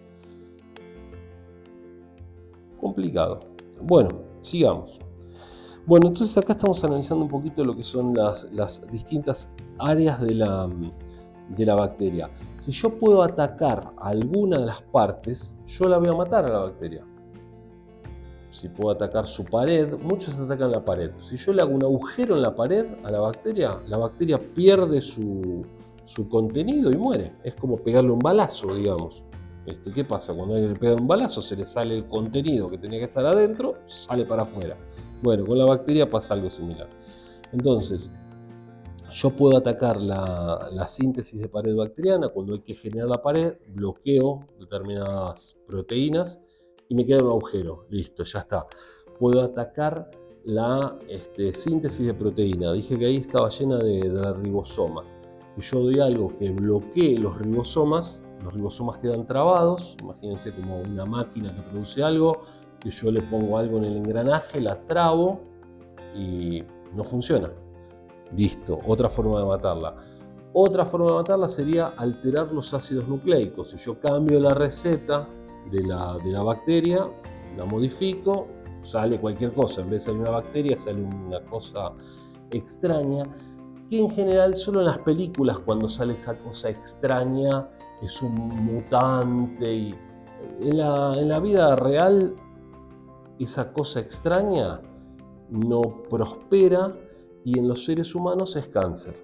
[2.81, 3.41] Complicado.
[3.81, 4.09] Bueno,
[4.41, 4.99] sigamos.
[5.87, 10.69] Bueno, entonces acá estamos analizando un poquito lo que son las, distintas áreas de la,
[11.49, 12.31] de la bacteria.
[12.61, 16.59] Si yo puedo atacar alguna de las partes, yo la voy a matar a la
[16.59, 17.05] bacteria.
[18.53, 21.11] Si puedo atacar su pared, muchos atacan la pared.
[21.19, 25.01] Si yo le hago un agujero en la pared a la bacteria, la bacteria pierde
[25.01, 25.65] su,
[26.05, 27.33] su contenido y muere.
[27.45, 29.25] Es como pegarle un balazo, digamos.
[29.65, 30.35] Este, ¿Qué pasa?
[30.35, 33.25] Cuando alguien le pega un balazo, se le sale el contenido que tenía que estar
[33.25, 34.77] adentro, sale para afuera.
[35.23, 36.91] Bueno, con la bacteria pasa algo similar.
[37.53, 38.11] Entonces,
[39.09, 44.41] yo puedo atacar la, síntesis de pared bacteriana cuando hay que generar la pared, bloqueo
[44.61, 46.39] determinadas proteínas
[46.93, 47.87] y me queda un agujero.
[47.89, 48.67] Listo, ya está.
[49.19, 50.11] Puedo atacar
[50.45, 52.71] la este, síntesis de proteína.
[52.75, 55.17] Dije que ahí estaba llena de, de ribosomas.
[55.57, 59.97] Si yo doy algo que bloquee los ribosomas, los ribosomas quedan trabados.
[60.03, 62.43] Imagínense como una máquina que produce algo
[62.79, 65.41] que yo le pongo algo en el engranaje, la trabo
[66.15, 66.63] y
[66.95, 67.51] no funciona.
[68.37, 69.97] Listo, otra forma de matarla.
[70.53, 73.71] Otra forma de matarla sería alterar los ácidos nucleicos.
[73.71, 75.27] Si yo cambio la receta
[75.71, 77.09] de la, de la bacteria,
[77.57, 78.47] la modifico,
[78.83, 79.83] sale cualquier cosa.
[79.83, 81.93] En vez de salir una bacteria, sale una cosa
[82.51, 83.25] extraña.
[83.89, 87.69] Que en general solo en las películas cuando sale esa cosa extraña
[88.01, 89.95] es un mutante y
[90.61, 92.35] en la, en la vida real
[93.39, 94.81] esa cosa extraña
[95.51, 96.97] no prospera
[97.45, 99.17] y en los seres humanos es cáncer,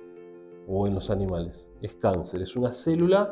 [0.66, 3.30] o en los animales, es cáncer, es una célula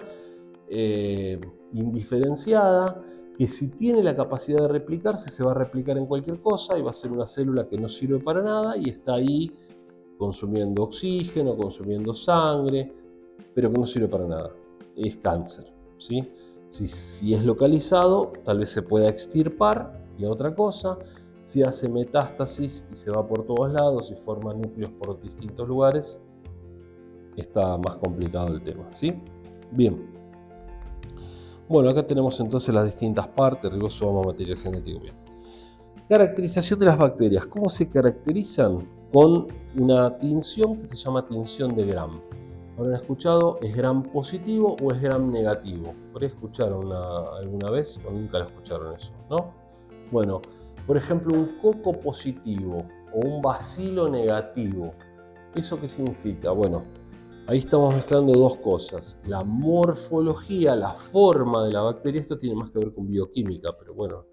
[0.69, 1.41] eh,
[1.73, 3.03] indiferenciada
[3.37, 6.83] que si tiene la capacidad de replicarse se va a replicar en cualquier cosa y
[6.83, 9.53] va a ser una célula que no sirve para nada y está ahí
[10.17, 12.93] consumiendo oxígeno, consumiendo sangre,
[13.55, 14.53] pero que no sirve para nada.
[14.97, 15.73] Es cáncer.
[15.99, 16.27] ¿sí?
[16.69, 20.99] Si, si es localizado, tal vez se pueda extirpar y otra cosa.
[21.43, 26.19] Si hace metástasis y se va por todos lados y forma núcleos por distintos lugares,
[27.37, 29.15] está más complicado el tema, ¿sí?
[29.71, 30.16] Bien.
[31.69, 35.01] Bueno, acá tenemos entonces las distintas partes, ribosoma, material genético.
[35.01, 35.15] Bien.
[36.09, 37.47] Caracterización de las bacterias.
[37.47, 38.89] ¿Cómo se caracterizan?
[39.13, 42.21] Con una tinción que se llama tinción de Gram.
[42.79, 45.95] habrán escuchado, ¿es gram positivo o es gram negativo?
[46.13, 49.11] ¿Por ahí escucharon alguna vez o nunca lo escucharon eso?
[49.31, 49.53] ¿no?
[50.13, 50.43] Bueno,
[50.87, 54.93] por ejemplo, un coco positivo o un bacilo negativo.
[55.57, 56.51] ¿Eso qué significa?
[56.51, 56.85] Bueno,
[57.47, 59.19] ahí estamos mezclando dos cosas.
[59.27, 63.95] La morfología, la forma de la bacteria, esto tiene más que ver con bioquímica, pero
[63.95, 64.25] bueno.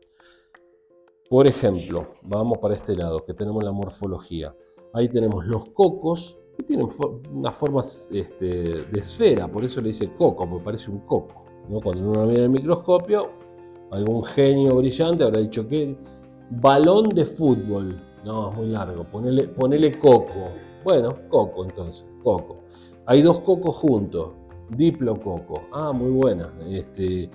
[1.29, 4.55] Por ejemplo, vamos para este lado, que tenemos la morfología.
[4.93, 6.87] Ahí tenemos los cocos, que tienen
[7.31, 11.45] una forma este, de esfera, por eso le dice coco, porque parece un coco.
[11.69, 11.79] ¿no?
[11.79, 13.31] Cuando uno mira el microscopio,
[13.89, 15.97] algún genio brillante habrá dicho que
[16.51, 17.99] balón de fútbol.
[18.23, 20.49] No, es muy largo, ponele, ponele coco.
[20.83, 22.63] Bueno, coco entonces, coco.
[23.05, 24.29] Hay dos cocos juntos,
[24.69, 25.63] diplococo.
[25.73, 26.51] Ah, muy buena.
[26.69, 27.29] Este,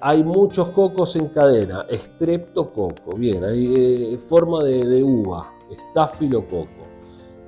[0.00, 3.16] hay muchos cocos en cadena, estreptococo.
[3.16, 3.74] Bien, hay
[4.14, 6.88] eh, forma de, uva, estafilococo.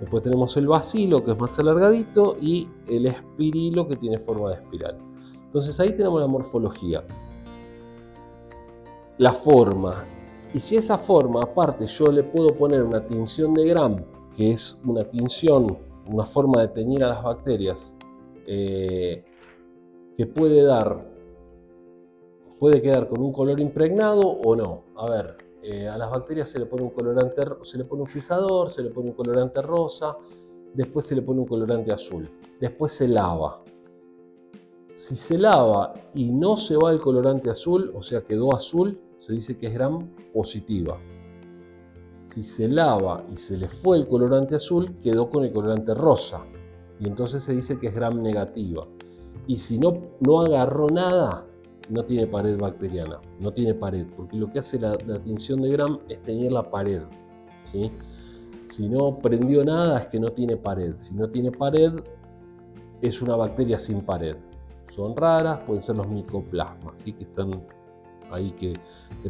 [0.00, 4.56] Después tenemos el bacilo, que es más alargadito, y el espirilo, que tiene forma de
[4.56, 4.98] espiral.
[5.46, 7.04] Entonces ahí tenemos la morfología.
[9.18, 10.04] La forma.
[10.52, 13.96] Y si esa forma, aparte, yo le puedo poner una tinción de Gram,
[14.36, 17.96] que es una tinción, una forma de teñir a las bacterias,
[18.46, 19.24] eh,
[20.16, 21.04] que puede dar,
[22.58, 24.84] puede quedar con un color impregnado o no.
[24.96, 28.08] A ver, eh, a las bacterias se le pone un colorante, se le pone un
[28.08, 30.16] fijador, se le pone un colorante rosa,
[30.74, 32.28] después se le pone un colorante azul,
[32.60, 33.62] después se lava.
[34.92, 39.32] Si se lava y no se va el colorante azul, o sea, quedó azul, se
[39.32, 40.98] dice que es gram positiva.
[42.24, 46.44] Si se lava y se le fue el colorante azul, quedó con el colorante rosa.
[47.00, 48.86] Y entonces se dice que es gram negativa.
[49.46, 51.44] Y si no, no agarró nada,
[51.88, 54.92] no tiene pared bacteriana, no tiene pared, porque lo que hace la,
[55.24, 57.02] tinción de Gram es tener la pared.
[57.64, 57.90] ¿sí?
[58.66, 60.94] Si no prendió nada es que no tiene pared.
[60.96, 61.92] Si no tiene pared
[63.00, 64.36] es una bacteria sin pared.
[64.94, 67.12] Son raras, pueden ser los micoplasmas, ¿sí?
[67.12, 67.50] que están
[68.32, 68.78] ahí que,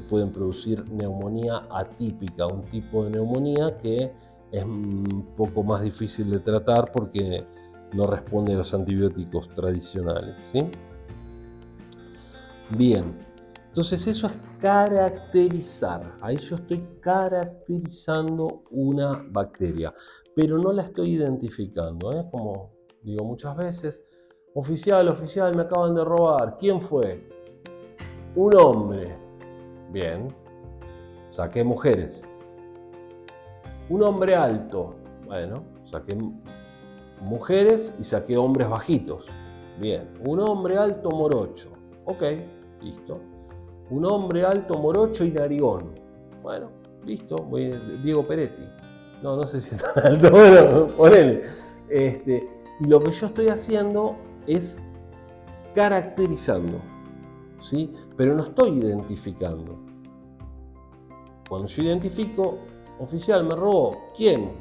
[0.08, 4.10] pueden producir neumonía atípica, un tipo de neumonía que
[4.50, 7.44] es un poco más difícil de tratar porque
[7.92, 10.40] no responde a los antibióticos tradicionales.
[10.40, 10.60] ¿sí?
[12.76, 13.14] Bien,
[13.68, 16.16] entonces eso es caracterizar.
[16.20, 19.94] Ahí yo estoy caracterizando una bacteria,
[20.34, 22.12] pero no la estoy identificando.
[22.12, 22.24] ¿eh?
[22.30, 22.70] Como
[23.02, 24.04] digo muchas veces,
[24.54, 26.56] oficial, oficial, me acaban de robar.
[26.58, 27.28] ¿Quién fue?
[28.34, 29.14] Un hombre.
[29.90, 30.28] Bien,
[31.30, 32.30] saqué mujeres.
[33.88, 34.94] Un hombre alto.
[35.26, 36.16] Bueno, saqué
[37.20, 39.26] mujeres y saqué hombres bajitos.
[39.80, 41.68] Bien, un hombre alto morocho.
[42.04, 42.22] Ok,
[42.80, 43.20] listo.
[43.90, 45.94] Un hombre alto, morocho y narigón.
[46.42, 46.70] Bueno,
[47.04, 47.36] listo.
[48.02, 48.62] Diego Peretti.
[49.22, 51.42] No, no sé si está alto, bueno, ponele.
[51.88, 52.48] Este,
[52.80, 54.16] y lo que yo estoy haciendo
[54.46, 54.84] es
[55.74, 56.80] caracterizando,
[57.60, 57.94] ¿sí?
[58.22, 59.76] Pero no estoy identificando.
[61.48, 62.60] Cuando yo identifico,
[63.00, 64.52] oficial me robó, ¿quién?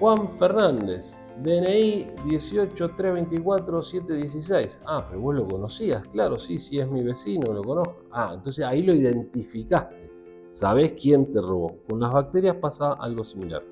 [0.00, 1.18] Juan Fernández.
[1.42, 4.78] DNI 18324-716.
[4.86, 8.04] Ah, pero vos lo conocías, claro, sí, sí es mi vecino, lo conozco.
[8.12, 10.10] Ah, entonces ahí lo identificaste.
[10.48, 11.76] Sabés quién te robó.
[11.86, 13.62] Con las bacterias pasa algo similar.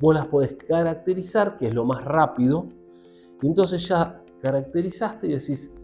[0.00, 2.68] Vos las podés caracterizar, que es lo más rápido.
[3.42, 5.74] Y entonces ya caracterizaste y decís,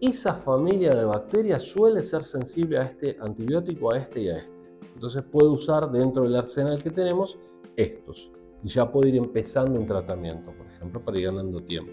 [0.00, 4.58] esa familia de bacterias suele ser sensible a este antibiótico, a este y a este.
[4.94, 7.38] Entonces puedo usar dentro del arsenal que tenemos
[7.76, 8.32] estos
[8.62, 11.92] y ya puedo ir empezando un tratamiento, por ejemplo, para ir ganando tiempo.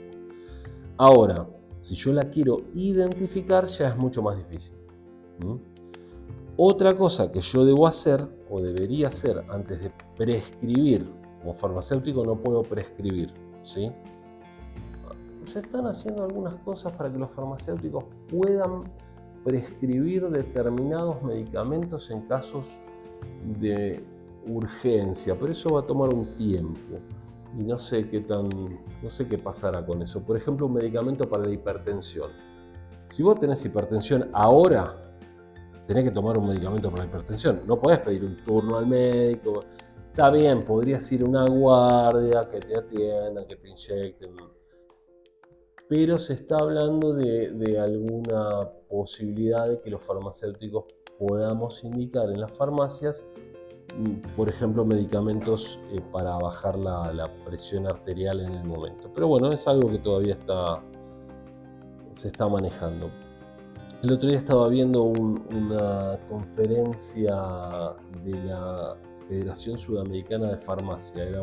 [0.97, 1.47] Ahora,
[1.79, 4.75] si yo la quiero identificar, ya es mucho más difícil.
[6.57, 11.05] Otra cosa que yo debo hacer o debería hacer antes de prescribir,
[11.41, 13.33] como farmacéutico no puedo prescribir,
[13.63, 13.91] ¿sí?
[15.45, 18.83] Se están haciendo algunas cosas para que los farmacéuticos puedan
[19.43, 22.79] prescribir determinados medicamentos en casos
[23.59, 24.03] de
[24.47, 26.97] urgencia, pero eso va a tomar un tiempo
[27.57, 30.21] y no sé qué tan, no sé qué pasará con eso.
[30.21, 32.31] Por ejemplo, un medicamento para la hipertensión.
[33.09, 35.13] Si vos tenés hipertensión ahora,
[35.87, 37.61] tenés que tomar un medicamento para la hipertensión.
[37.65, 39.63] No podés pedir un turno al médico.
[40.11, 44.31] Está bien, podrías ir a una guardia que te atiendan, que te inyecten.
[45.87, 50.85] Pero se está hablando de, alguna posibilidad de que los farmacéuticos
[51.19, 53.25] podamos indicar en las farmacias
[54.35, 59.09] por ejemplo, medicamentos eh, para bajar la, presión arterial en el momento.
[59.13, 60.37] Pero bueno, es algo que todavía
[62.11, 63.09] se está manejando.
[64.03, 67.35] El otro día estaba viendo una conferencia
[68.23, 68.97] de la
[69.29, 71.23] Federación Sudamericana de Farmacia.
[71.23, 71.41] Era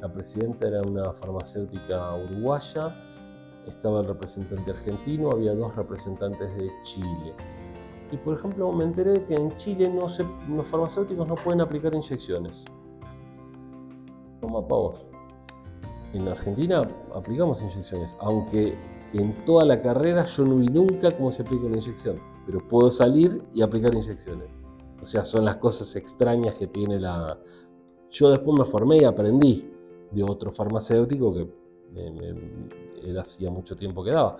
[0.00, 2.94] la presidenta era una farmacéutica uruguaya
[3.66, 7.34] estaba el representante argentino, había dos representantes de Chile.
[8.10, 12.64] Y por ejemplo, me enteré que en Chile los farmacéuticos no pueden aplicar inyecciones.
[14.40, 15.06] Toma para vos.
[16.12, 16.82] En Argentina
[17.14, 18.74] aplicamos inyecciones, aunque
[19.14, 22.90] en toda la carrera yo no vi nunca cómo se aplica una inyección, pero puedo
[22.90, 24.48] salir y aplicar inyecciones.
[25.00, 27.38] O sea, son las cosas extrañas que tiene la...
[28.10, 29.70] Yo después me formé y aprendí
[30.12, 31.48] de otro farmacéutico que
[33.18, 34.36] hacía mucho tiempo que daba.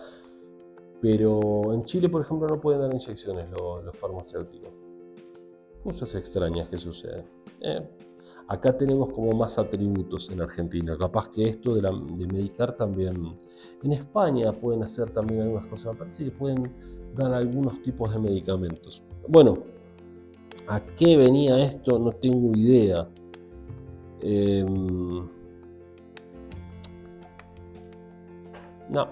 [1.01, 4.71] Pero en Chile, por ejemplo, no pueden dar inyecciones los, farmacéuticos.
[5.83, 7.27] Cosas extrañas que suceden.
[7.61, 7.87] Eh,
[8.49, 10.97] acá tenemos como más atributos en Argentina.
[10.97, 13.39] Capaz que esto de, de, medicar también.
[13.83, 15.93] En España pueden hacer también algunas cosas.
[15.93, 16.73] Me parece que pueden
[17.15, 19.03] dar algunos tipos de medicamentos.
[19.29, 19.55] Bueno,
[20.67, 21.99] ¿a qué venía esto?
[21.99, 23.09] No tengo idea.
[24.23, 24.65] Eh,
[28.95, 29.09] No.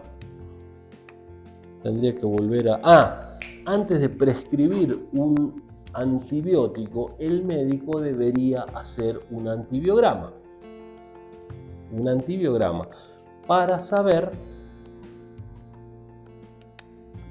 [1.82, 2.80] Tendría que volver a...
[2.84, 5.60] Ah, antes de prescribir un
[5.92, 10.32] antibiótico, el médico debería hacer un antibiograma.
[11.90, 12.86] Un antibiograma
[13.46, 14.30] para saber...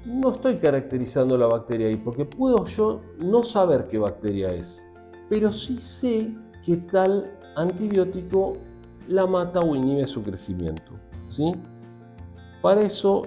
[0.04, 4.84] No estoy caracterizando la bacteria ahí, porque puedo yo no saber qué bacteria es,
[5.30, 6.34] pero sí sé
[6.64, 8.56] que tal antibiótico
[9.06, 10.92] la mata o inhibe su crecimiento.
[11.26, 11.52] ¿sí?
[12.62, 13.22] Para eso,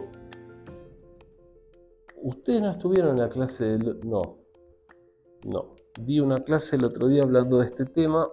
[2.24, 4.00] ustedes no estuvieron en la clase del...
[4.04, 4.38] No,
[5.44, 5.76] no.
[6.00, 8.28] Di una clase el otro día hablando de este tema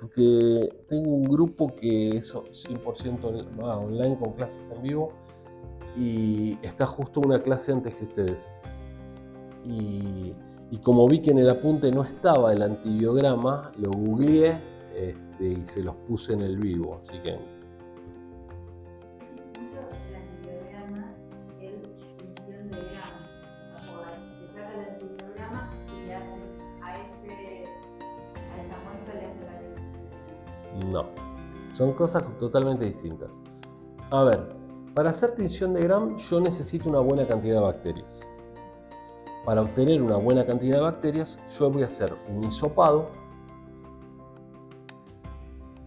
[0.00, 5.12] porque tengo un grupo que es 100% online con clases en vivo
[5.96, 8.46] y está justo una clase antes que ustedes.
[9.64, 10.32] Y,
[10.82, 14.58] como vi que en el apunte no estaba el antibiograma, lo googleé
[14.96, 16.96] este, y se los puse en el vivo.
[16.98, 17.36] Así que
[30.90, 31.06] No,
[31.72, 33.40] son cosas totalmente distintas.
[34.10, 34.56] A ver,
[34.94, 38.26] para hacer tinción de Gram yo necesito una buena cantidad de bacterias.
[39.44, 43.08] Para obtener una buena cantidad de bacterias yo voy a hacer un hisopado,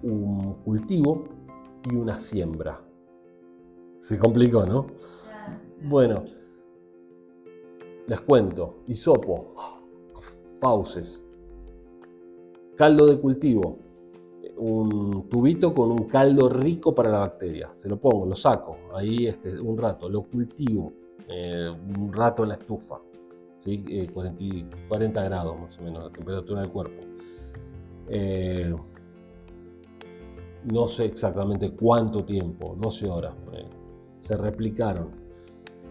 [0.01, 1.25] un cultivo
[1.91, 2.81] y una siembra.
[3.99, 4.87] Se complicó, ¿no?
[5.81, 6.23] Bueno,
[8.07, 9.53] les cuento, hisopo,
[10.61, 11.25] fauces,
[12.75, 13.79] caldo de cultivo,
[14.57, 17.69] un tubito con un caldo rico para la bacteria.
[17.73, 20.93] Se lo pongo, lo saco ahí este, un rato, lo cultivo
[21.27, 22.99] eh, un rato en la estufa,
[23.57, 24.07] ¿sí?
[24.13, 27.01] 40, eh, 40, grados más o menos la temperatura del cuerpo.
[28.09, 28.75] Eh,
[30.71, 33.33] no sé exactamente cuánto tiempo, 12 horas.
[34.17, 35.09] Se replicaron.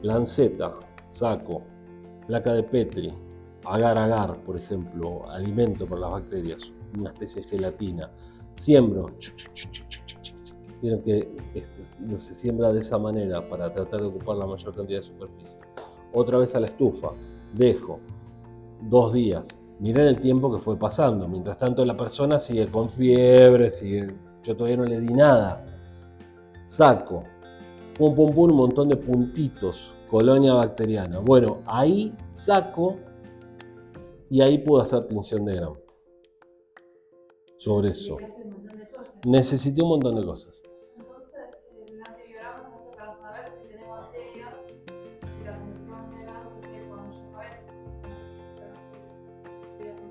[0.03, 0.75] Lanceta,
[1.11, 1.63] saco,
[2.27, 3.13] placa de Petri,
[3.65, 8.11] agar agar, por ejemplo, alimento para las bacterias, una especie de gelatina
[8.57, 9.07] siembro.
[10.81, 11.29] Vieron que
[12.17, 15.59] se siembra de esa manera para tratar de ocupar la mayor cantidad de superficie.
[16.13, 17.13] Otra vez a la estufa,
[17.55, 18.01] dejo
[18.89, 19.59] dos días.
[19.79, 21.29] Miren el tiempo que fue pasando.
[21.29, 24.13] Mientras tanto la persona sigue con fiebre, sigue...
[24.43, 25.65] yo todavía no le di nada.
[26.65, 27.25] Saco,
[27.97, 31.21] pum pum pum, un montón de puntitos, colonia bacteriana.
[31.21, 32.97] Bueno, ahí saco
[34.31, 35.82] y ahí puedo hacer tinción de gramo
[37.63, 38.17] sobre eso.
[39.25, 40.63] Necesité un montón de cosas.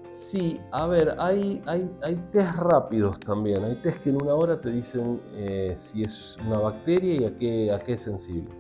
[0.10, 3.66] Sí, a ver, hay, hay, hay test rápidos también.
[3.66, 7.36] Hay test que en una hora te dicen eh, si es una bacteria y a
[7.36, 8.56] qué, a qué es sensible.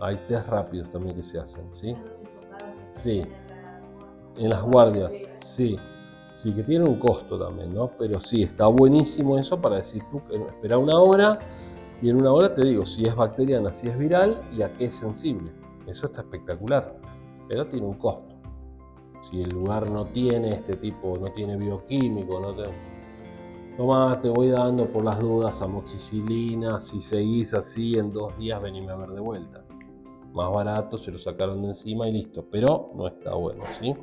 [0.00, 1.96] Hay test rápidos también que se hacen, ¿sí?
[2.92, 3.22] Sí.
[4.36, 5.78] En las guardias, sí.
[6.34, 7.92] Sí, que tiene un costo también, ¿no?
[7.96, 11.38] Pero sí, está buenísimo eso para decir tú que espera una hora
[12.02, 14.86] y en una hora te digo si es bacteriana, si es viral y a qué
[14.86, 15.52] es sensible.
[15.86, 16.98] Eso está espectacular,
[17.48, 18.34] pero tiene un costo.
[19.22, 22.64] Si el lugar no tiene este tipo, no tiene bioquímico, no te...
[23.76, 28.90] Toma, te voy dando por las dudas amoxicilina, si seguís así en dos días venime
[28.90, 29.64] a ver de vuelta.
[30.32, 33.94] Más barato, se lo sacaron de encima y listo, pero no está bueno, ¿sí?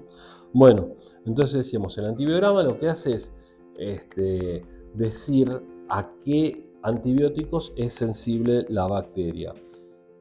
[0.54, 0.96] Bueno,
[1.26, 3.34] entonces decíamos, el antibiograma lo que hace es
[3.78, 9.54] este, decir a qué antibióticos es sensible la bacteria.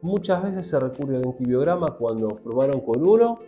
[0.02, 3.38] Muchas veces se recurre al antibiograma cuando probaron con uno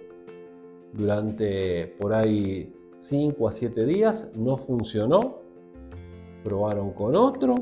[0.93, 5.39] durante por ahí 5 a 7 días, no funcionó,
[6.45, 7.55] probaron con otro,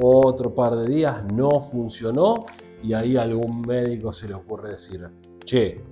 [0.00, 2.46] otro par de días no funcionó
[2.82, 5.08] y ahí a algún médico se le ocurre decir,
[5.44, 5.82] che,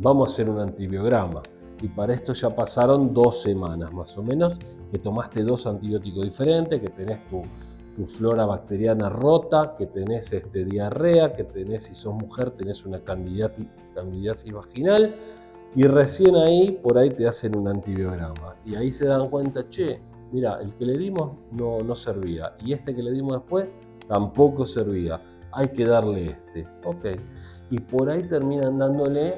[0.00, 1.42] vamos a hacer un antibiograma.
[1.82, 4.58] Y para esto ya pasaron dos semanas más o menos,
[4.92, 7.42] que tomaste dos antibióticos diferentes, que tenés tu,
[8.06, 14.52] flora bacteriana rota, que tenés este, diarrea, que tenés, si sos mujer, tenés una candidiasis,
[14.54, 15.14] vaginal,
[15.76, 18.56] y recién ahí, por ahí te hacen un antibiograma.
[18.64, 20.00] Y ahí se dan cuenta, che,
[20.32, 23.68] mira, el que le dimos no, no servía, y este que le dimos después
[24.08, 25.20] tampoco servía.
[25.52, 26.66] Hay que darle este.
[26.84, 27.06] Ok.
[27.70, 29.36] Y por ahí terminan dándole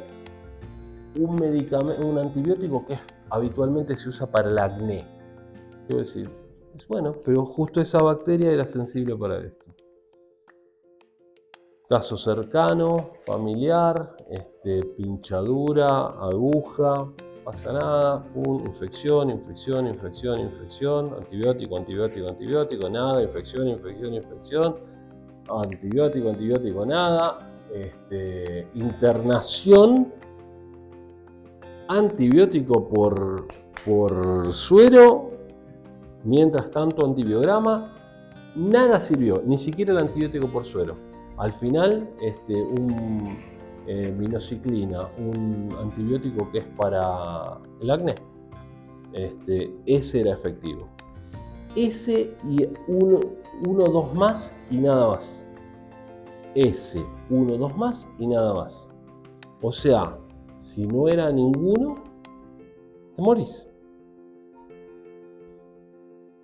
[1.17, 2.99] un medicamento, un antibiótico que
[3.31, 5.07] habitualmente se usa para el acné.
[5.87, 6.31] Quiero decir,
[6.77, 9.63] es bueno, pero justo esa bacteria era sensible para esto.
[11.89, 17.13] Caso cercano, familiar, este, pinchadura, aguja,
[17.45, 18.25] pasa nada,
[18.65, 24.77] infección, infección, infección, infección, antibiótico, antibiótico, antibiótico, nada, infección, infección, infección,
[25.51, 27.39] antibiótico, antibiótico, nada,
[27.75, 30.13] este, internación,
[31.89, 33.47] antibiótico por,
[33.85, 35.31] por suero,
[36.25, 37.93] mientras tanto antibiograma,
[38.55, 40.97] nada sirvió, ni siquiera el antibiótico por suero.
[41.39, 43.37] Al final, este, un
[43.87, 48.15] eh, minociclina, un antibiótico que es para el acné,
[49.13, 50.89] este, ese era efectivo.
[51.75, 53.21] Ese y uno,
[53.67, 55.49] uno, dos más y nada más.
[56.55, 58.91] Ese, uno, dos más y nada más.
[59.63, 60.19] O sea,
[60.57, 61.95] si no era ninguno,
[63.17, 63.69] te morís.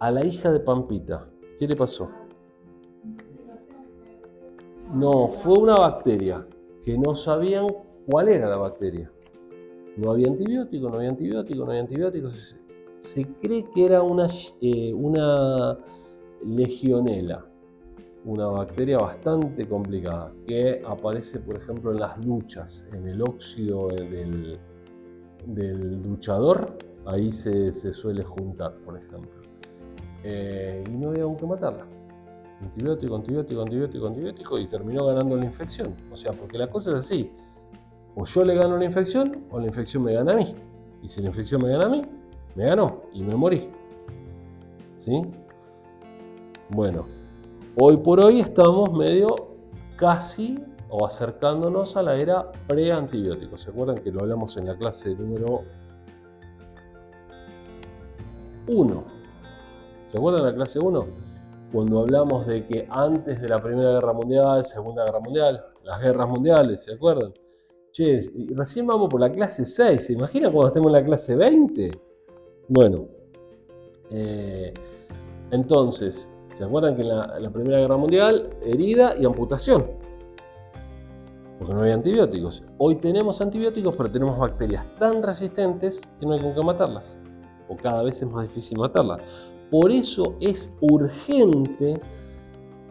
[0.00, 1.28] A la hija de Pampita,
[1.58, 2.08] ¿qué le pasó?
[4.94, 6.46] No, fue una bacteria
[6.84, 7.66] que no sabían
[8.06, 9.10] cuál era la bacteria.
[9.96, 12.56] No había antibiótico, no había antibiótico, no había antibióticos.
[12.98, 14.26] Se cree que era una,
[14.60, 15.78] eh, una
[16.44, 17.47] legionela,
[18.24, 24.58] una bacteria bastante complicada, que aparece, por ejemplo, en las duchas, en el óxido del,
[25.46, 29.42] del duchador, ahí se, suele juntar, por ejemplo.
[30.24, 31.86] Eh, y no había aún que matarla
[32.60, 35.94] antibiótico, antibiótico, antibiótico, antibiótico y terminó ganando la infección.
[36.10, 37.30] O sea, porque la cosa es así.
[38.14, 40.54] O yo le gano la infección o la infección me gana a mí.
[41.02, 42.02] Y si la infección me gana a mí,
[42.56, 43.70] me ganó y me morí.
[44.96, 45.22] ¿Sí?
[46.70, 47.06] Bueno,
[47.76, 49.28] hoy por hoy estamos medio
[49.96, 50.58] casi
[50.90, 53.58] o acercándonos a la era pre-antibiótico.
[53.58, 55.62] ¿Se acuerdan que lo hablamos en la clase número
[58.66, 59.04] 1?
[60.06, 61.28] ¿Se acuerdan de la clase 1?
[61.72, 66.28] cuando hablamos de que antes de la Primera Guerra Mundial, Segunda Guerra Mundial, las guerras
[66.28, 67.32] mundiales, ¿se acuerdan?
[67.92, 71.90] Che, recién vamos por la clase 6, ¿se imagina cuando estemos en la clase 20?
[72.68, 73.06] Bueno,
[74.10, 74.72] eh,
[75.50, 79.84] entonces, ¿se acuerdan que en la, Primera Guerra Mundial, herida y amputación?
[81.58, 82.62] Porque no había antibióticos.
[82.78, 87.16] Hoy tenemos antibióticos, pero tenemos bacterias tan resistentes que no hay con qué matarlas.
[87.68, 89.20] O cada vez es más difícil matarlas.
[89.70, 92.00] Por eso es urgente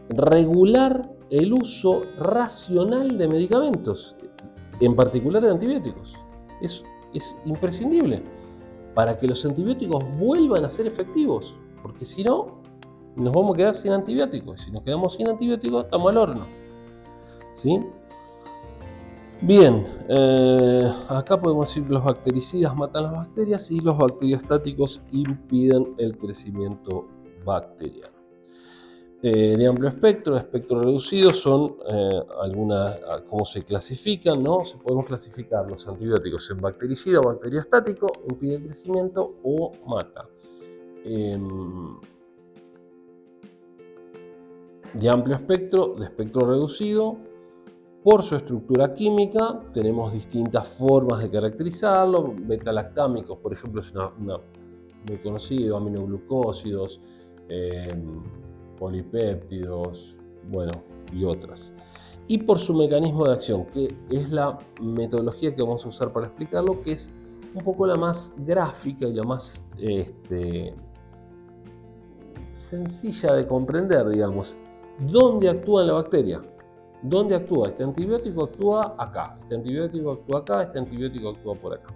[0.10, 4.16] regular el uso racional de medicamentos,
[4.80, 6.16] en particular de antibióticos.
[6.62, 6.84] Es,
[7.14, 8.24] es imprescindible
[8.94, 12.57] para que los antibióticos vuelvan a ser efectivos, porque si no,
[13.18, 14.62] nos vamos a quedar sin antibióticos.
[14.62, 16.48] Si nos quedamos sin antibióticos, estamos al horno.
[17.54, 17.80] ¿Sí?
[19.42, 25.94] Bien, eh, acá podemos decir que los bactericidas matan las bacterias y los bacteriostáticos impiden
[25.98, 27.08] el crecimiento
[27.46, 28.18] bacteriano.
[29.24, 34.64] Eh, de amplio espectro, espectro reducido, son eh, algunas, ah, cómo se clasifican, ¿no?
[34.64, 40.28] Se podemos clasificar los antibióticos en bactericida o bacteriostático, impide el crecimiento o mata.
[44.94, 47.18] De amplio espectro, de espectro reducido,
[48.04, 52.34] por su estructura química tenemos distintas formas de caracterizarlo.
[52.42, 54.12] Betalactámicos, por ejemplo, es una,
[55.08, 57.02] muy conocido, aminoglucósidos,
[57.50, 58.22] em,
[58.80, 60.16] polipéptidos,
[60.50, 60.72] bueno,
[61.12, 61.74] y otras.
[62.28, 66.28] Y por su mecanismo de acción, que es la metodología que vamos a usar para
[66.28, 67.12] explicarlo, que es
[67.54, 70.74] un poco la más gráfica y la más este,
[72.58, 74.56] sencilla de comprender, digamos.
[75.00, 76.42] ¿Dónde actúa la bacteria?
[77.04, 77.70] ¿Dónde actúa?
[77.70, 81.94] Este antibiótico actúa acá, este antibiótico actúa acá, este antibiótico actúa por acá.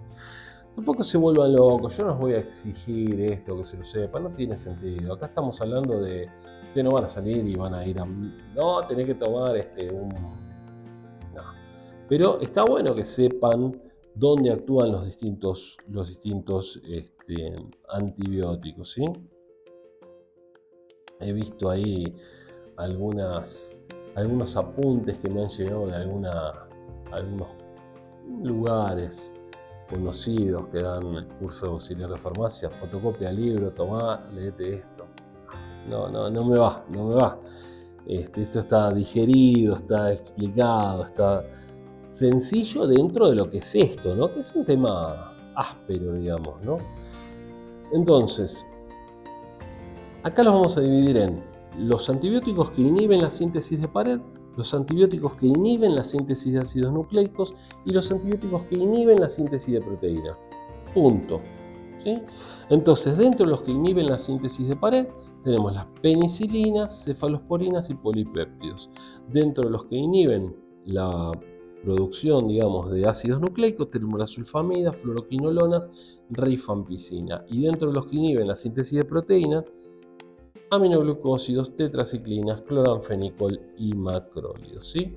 [0.76, 4.20] Tampoco se vuelvan locos, yo no os voy a exigir esto, que se lo sepa,
[4.20, 5.14] no tiene sentido.
[5.14, 6.28] Acá estamos hablando de,
[6.68, 8.06] ustedes no van a salir y van a ir a...
[8.06, 10.08] No, tenés que tomar este, un...
[10.08, 11.42] No.
[12.08, 13.82] Pero está bueno que sepan
[14.14, 17.56] dónde actúan los distintos, los distintos este,
[17.90, 19.04] antibióticos, ¿sí?
[21.20, 22.04] He visto ahí
[22.76, 23.76] algunas
[24.14, 27.48] algunos apuntes que me han llegado de algunos
[28.42, 29.34] lugares
[29.88, 35.06] conocidos que dan el curso de auxiliar de farmacia, fotocopia libro, tomá, leete esto.
[35.88, 37.38] No, no, no me va, no me va.
[38.06, 41.44] Este, esto está digerido, está explicado, está
[42.10, 44.32] sencillo dentro de lo que es esto, ¿no?
[44.32, 46.78] Que es un tema áspero, digamos, ¿no?
[47.92, 48.64] Entonces,
[50.22, 54.20] acá los vamos a dividir en los antibióticos que inhiben la síntesis de pared,
[54.56, 57.54] los antibióticos que inhiben la síntesis de ácidos nucleicos
[57.84, 60.36] y los antibióticos que inhiben la síntesis de proteína.
[60.94, 61.40] Punto.
[62.68, 65.06] Entonces, dentro de los que inhiben la síntesis de pared,
[65.44, 68.90] tenemos las penicilinas, cefalosporinas y polipéptidos.
[69.28, 70.54] Dentro de los que inhiben
[70.84, 71.30] la
[71.84, 75.90] producción, digamos, de ácidos nucleicos, tenemos la sulfamida, fluoroquinolonas,
[76.30, 77.44] rifampicina.
[77.48, 79.64] Y dentro de los que inhiben la síntesis de proteína,
[80.72, 84.90] aminoglucósidos, tetraciclinas, cloranfenicol y macrólidos.
[84.90, 85.16] ¿sí?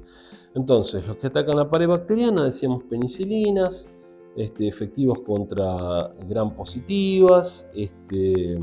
[0.54, 3.90] Entonces, los que atacan la pared bacteriana, decíamos penicilinas,
[4.36, 8.60] este, efectivos contra gram positivas, este,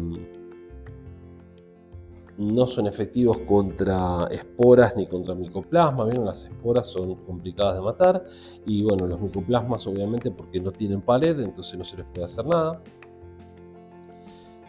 [2.36, 6.08] no son efectivos contra esporas ni contra micoplasmas.
[6.08, 6.26] ¿Vieron?
[6.26, 8.24] Las esporas son complicadas de matar
[8.66, 12.44] y bueno, los micoplasmas obviamente porque no tienen pared, entonces no se les puede hacer
[12.44, 12.82] nada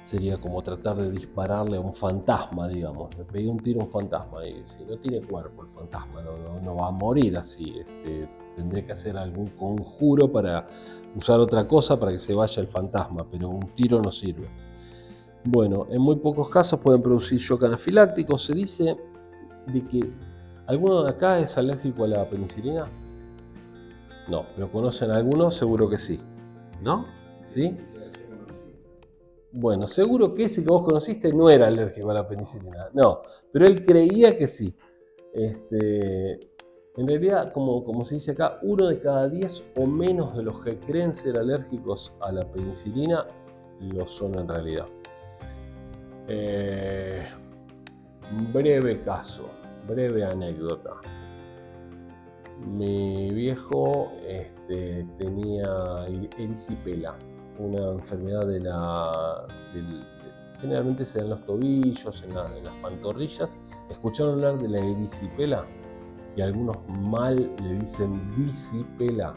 [0.03, 3.17] sería como tratar de dispararle a un fantasma, digamos.
[3.17, 6.75] Le pegué un tiro a un fantasma y si no tiene cuerpo el fantasma, no,
[6.75, 7.79] va a morir así.
[7.79, 10.67] Este, tendré que hacer algún conjuro para
[11.15, 14.47] usar otra cosa para que se vaya el fantasma, pero un tiro no sirve.
[15.45, 18.37] Bueno, en muy pocos casos pueden producir shock anafiláctico.
[18.37, 18.97] Se dice
[19.67, 19.99] de que
[20.67, 22.87] alguno de acá es alérgico a la penicilina.
[24.27, 25.55] No, ¿lo conocen algunos?
[25.55, 26.19] Seguro que sí.
[26.81, 27.05] ¿No?
[27.41, 27.77] ¿Sí?
[29.55, 33.67] Bueno, seguro que ese que vos conociste no era alérgico a la penicilina, no, pero
[33.67, 34.75] él creía que sí.
[35.31, 36.39] Este,
[36.97, 40.59] en realidad, como, como se dice acá, uno de cada diez o menos de los
[40.63, 43.27] que creen ser alérgicos a la penicilina
[43.79, 44.87] lo son en realidad.
[46.27, 47.23] Eh,
[48.51, 49.45] breve caso,
[49.87, 50.95] breve anécdota.
[52.65, 56.07] Mi viejo este, tenía
[56.39, 57.15] erisipela
[57.59, 59.45] una enfermedad de la...
[60.59, 63.57] generalmente se dan en los tobillos, en, las pantorrillas.
[63.89, 65.65] ¿Escucharon hablar de la erisipela?
[66.35, 69.35] Y algunos mal le dicen disipela.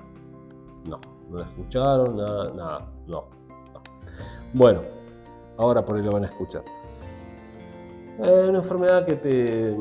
[0.84, 1.00] No,
[1.30, 3.24] no la escucharon, nada, nada, no,
[3.72, 3.82] no.
[4.54, 4.80] Bueno,
[5.58, 6.64] ahora por ahí lo van a escuchar.
[8.18, 9.76] Es una enfermedad que te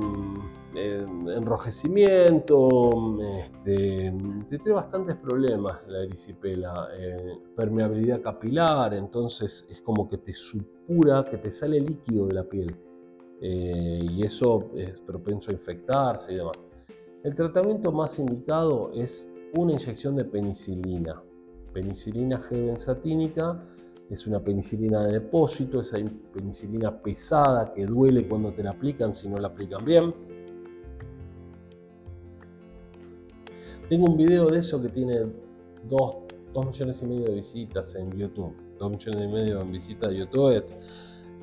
[0.77, 2.79] enrojecimiento,
[3.39, 4.13] este,
[4.49, 11.37] tiene bastantes problemas la erisipela, eh, permeabilidad capilar, entonces es como que te supura, que
[11.37, 12.75] te sale líquido de la piel
[13.41, 16.65] eh, y eso es propenso a infectarse y demás.
[17.23, 21.21] El tratamiento más indicado es una inyección de penicilina,
[21.73, 23.59] penicilina G-benzatínica,
[24.09, 25.97] es una penicilina de depósito, esa
[26.31, 30.13] penicilina pesada que duele cuando te la aplican si no la aplican bien.
[33.89, 35.27] Tengo un video de eso que tiene
[35.83, 36.15] 2,
[36.65, 38.51] millones y medio de visitas en YouTube.
[38.79, 40.63] 2 millones y medio de visitas de YouTube.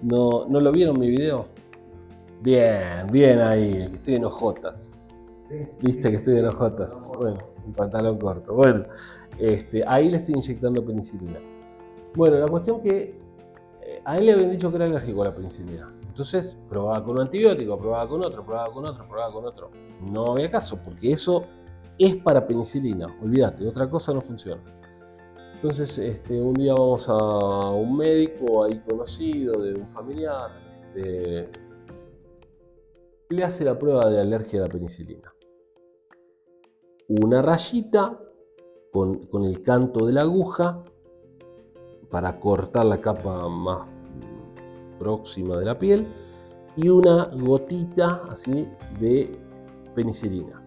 [0.02, 1.46] ¿No, ¿No lo vieron mi video?
[2.42, 3.88] Bien, bien ahí.
[3.92, 4.92] Estoy en ojotas.
[5.80, 6.92] ¿Viste que estoy en ojotas?
[7.16, 8.54] Bueno, un pantalón corto.
[8.54, 8.86] Bueno,
[9.38, 11.38] este, ahí le estoy inyectando penicilina.
[12.14, 13.20] Bueno, la cuestión que
[13.82, 15.94] eh, a él le habían dicho que era alérgico a la penicilina.
[16.08, 19.70] Entonces probaba con un antibiótico, probaba con otro, probaba con otro, probaba con otro.
[20.00, 21.44] No había caso, porque eso
[22.04, 24.62] es para penicilina, olvídate, otra cosa no funciona.
[25.54, 31.48] Entonces, este, un día vamos a un médico ahí conocido, de un familiar, este,
[33.28, 35.32] le hace la prueba de alergia a la penicilina.
[37.08, 38.18] Una rayita
[38.92, 40.82] con, con el canto de la aguja
[42.10, 43.86] para cortar la capa más
[44.98, 46.06] próxima de la piel
[46.76, 49.38] y una gotita así de
[49.94, 50.61] penicilina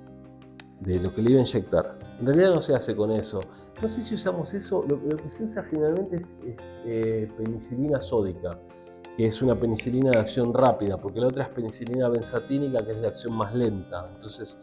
[0.79, 1.99] de lo que le iba a inyectar.
[2.19, 3.41] En realidad no se hace con eso.
[3.81, 6.33] No sé si usamos eso, lo, que se usa generalmente es,
[6.85, 8.57] eh, penicilina sódica,
[9.17, 13.01] que es una penicilina de acción rápida, porque la otra es penicilina benzatínica, que es
[13.01, 14.09] de acción más lenta.
[14.13, 14.57] Entonces,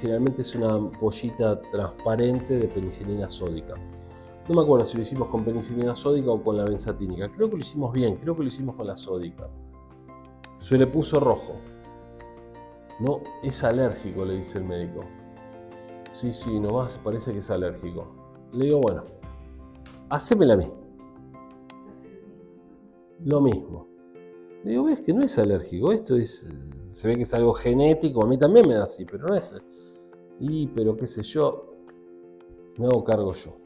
[0.00, 3.74] generalmente es una pollita transparente de penicilina sódica.
[4.48, 7.30] No me acuerdo si lo hicimos con penicilina sódica o con la benzatínica.
[7.30, 9.48] Creo que lo hicimos bien, creo que lo hicimos con la sódica.
[10.58, 11.54] Se le puso rojo.
[13.00, 15.00] No, es alérgico, le dice el médico.
[16.14, 18.06] Sí, sí, nomás parece que es alérgico.
[18.52, 19.02] Le digo, bueno,
[20.10, 20.70] hacémela a mí.
[23.24, 23.88] Lo mismo.
[24.62, 26.46] Digo, ves que no es alérgico, esto es,
[26.78, 29.52] se ve que es algo genético, a mí también me da así, pero no es.
[30.38, 31.74] Y, pero qué sé yo,
[32.78, 33.56] me hago cargo yo.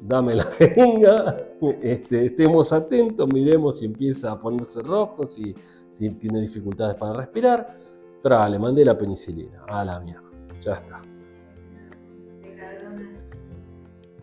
[0.00, 1.36] Dame la jeringa,
[1.82, 5.56] este, estemos atentos, miremos si empieza a ponerse rojo, si,
[5.90, 7.76] si tiene dificultades para respirar.
[8.22, 10.30] Tra, le mandé la penicilina, a la mierda,
[10.60, 11.15] ya está.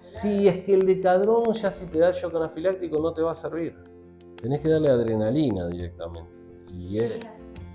[0.03, 3.35] Sí, es que el decadrón ya si te da shock anafiláctico no te va a
[3.35, 3.73] servir.
[4.35, 6.29] Tenés que darle adrenalina directamente.
[6.73, 6.99] Y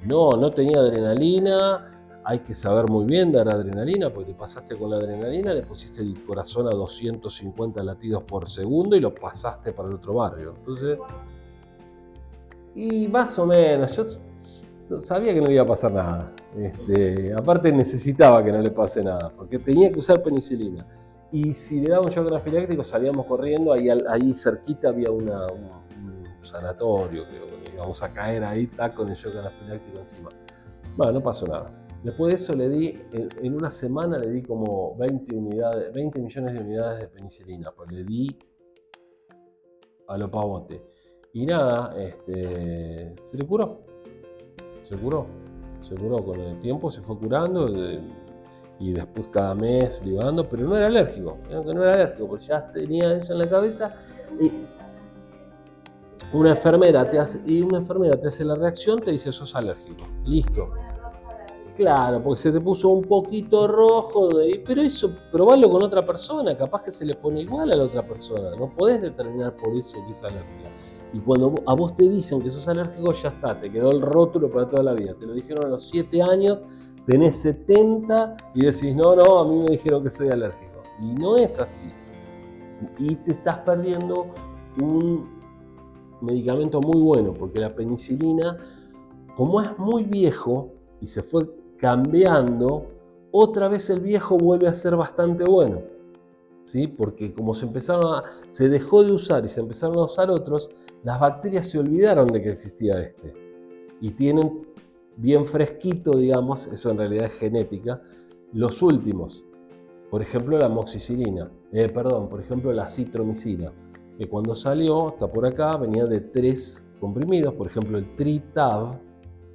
[0.07, 2.21] no, no tenía adrenalina.
[2.25, 6.03] Hay que saber muy bien dar adrenalina, porque te pasaste con la adrenalina, le pusiste
[6.03, 10.55] el corazón a 250 latidos por segundo y lo pasaste para el otro barrio.
[10.59, 10.99] Entonces,
[12.75, 13.97] y más o menos,
[14.91, 16.31] yo sabía que no iba a pasar nada.
[16.55, 20.87] Este, aparte necesitaba que no le pase nada, porque tenía que usar penicilina.
[21.31, 25.31] Y si le daba un shock anafiláctico salíamos corriendo, ahí, ahí cerquita había un,
[26.41, 30.31] sanatorio, creo íbamos a caer ahí, está con el shock anafiláctico encima.
[30.97, 31.71] Bueno, no pasó nada.
[32.03, 36.55] Después de eso le di, en, una semana le di como 20, unidades, 20 millones
[36.55, 38.39] de unidades de penicilina, pues le di
[40.09, 40.83] a lo pavote.
[41.33, 43.81] Y nada, este, se le curó.
[44.83, 45.27] Se curó.
[45.83, 47.67] Se curó con el tiempo, se fue curando
[48.81, 53.15] y después cada mes libando, pero no era alérgico, no era alérgico, porque ya tenía
[53.15, 53.95] eso en la cabeza.
[54.41, 54.53] Y
[56.33, 60.05] una enfermera te hace, y una enfermera te hace la reacción, te dice sos alérgico.
[60.25, 60.71] Listo.
[61.77, 64.31] Claro, porque se te puso un poquito rojo,
[64.67, 68.03] pero eso, probalo con otra persona, capaz que se le pone igual a la otra
[68.03, 70.71] persona, no podés determinar por eso que es alérgica.
[71.13, 74.51] Y cuando a vos te dicen que sos alérgico, ya está, te quedó el rótulo
[74.51, 75.15] para toda la vida.
[75.19, 76.59] Te lo dijeron a los 7 años,
[77.09, 80.83] tenés 70 y decís, no, no, a mí me dijeron que soy alérgico.
[81.01, 81.87] Y no es así.
[82.99, 84.27] Y te estás perdiendo
[84.81, 85.27] un
[86.21, 88.59] medicamento muy bueno, porque la penicilina,
[89.37, 90.69] como es muy viejo
[91.01, 91.49] y se fue
[91.79, 92.87] cambiando,
[93.31, 95.81] otra vez el viejo vuelve a ser bastante bueno.
[96.63, 96.89] ¿Sí?
[96.89, 100.71] Porque como se empezaron a, se dejó de usar y se empezaron a usar otros,
[101.05, 103.33] las bacterias se olvidaron de que existía este.
[104.03, 104.68] Y tienen
[105.19, 108.01] bien fresquito, digamos, eso en realidad es genética,
[108.53, 109.45] los últimos.
[110.11, 113.73] Por ejemplo, la amoxicilina, eh, perdón, por ejemplo, la citromicina,
[114.17, 119.01] que cuando salió, está por acá, venía de tres comprimidos, por ejemplo, el Tritab,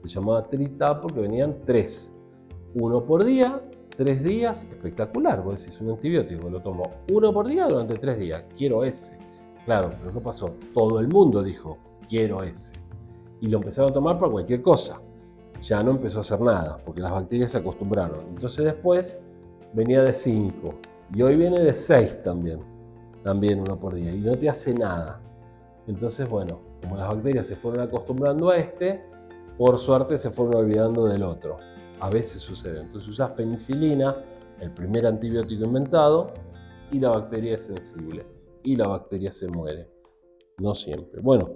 [0.03, 2.14] se llamaba Tritab porque venían tres,
[2.76, 3.61] uno por día,
[3.95, 8.43] tres días, espectacular, vos decís un antibiótico, lo tomo uno por día durante tres días,
[8.57, 9.18] quiero ese.
[9.64, 10.55] Claro, pero ¿qué pasó?
[10.74, 11.78] Todo el mundo dijo,
[12.09, 12.74] quiero ese.
[13.39, 14.99] Y lo empezaron a tomar para cualquier cosa
[15.64, 18.26] ya no empezó a hacer nada, porque las bacterias se acostumbraron.
[18.30, 19.22] Entonces después
[19.74, 20.74] venía de 5
[21.16, 22.59] y hoy viene de 6 también,
[23.24, 25.22] también uno por día, y no te hace nada.
[25.88, 29.03] Entonces, bueno, como las bacterias se fueron acostumbrando a este,
[29.57, 31.57] por suerte se fueron olvidando del otro.
[31.99, 32.82] A veces sucede.
[32.82, 34.18] Entonces usas penicilina,
[34.59, 36.32] el primer antibiótico inventado,
[36.91, 38.26] y la bacteria es sensible,
[38.64, 39.93] y la bacteria se muere
[40.58, 41.22] no siempre.
[41.22, 41.49] Bueno,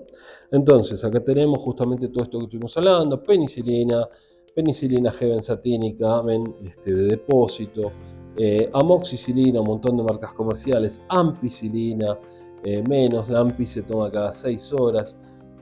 [0.52, 4.08] entonces acá tenemos justamente todo esto que estuvimos hablando, penicilina,
[4.56, 6.24] penicilina G-benzatínica,
[6.64, 7.92] este, de depósito,
[8.38, 12.18] eh, amoxicilina, un montón de marcas comerciales, ampicilina,
[12.64, 15.18] eh, menos, la ampi se toma cada 6 horas,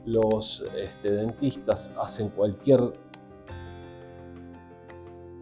[0.05, 2.79] los este, dentistas hacen cualquier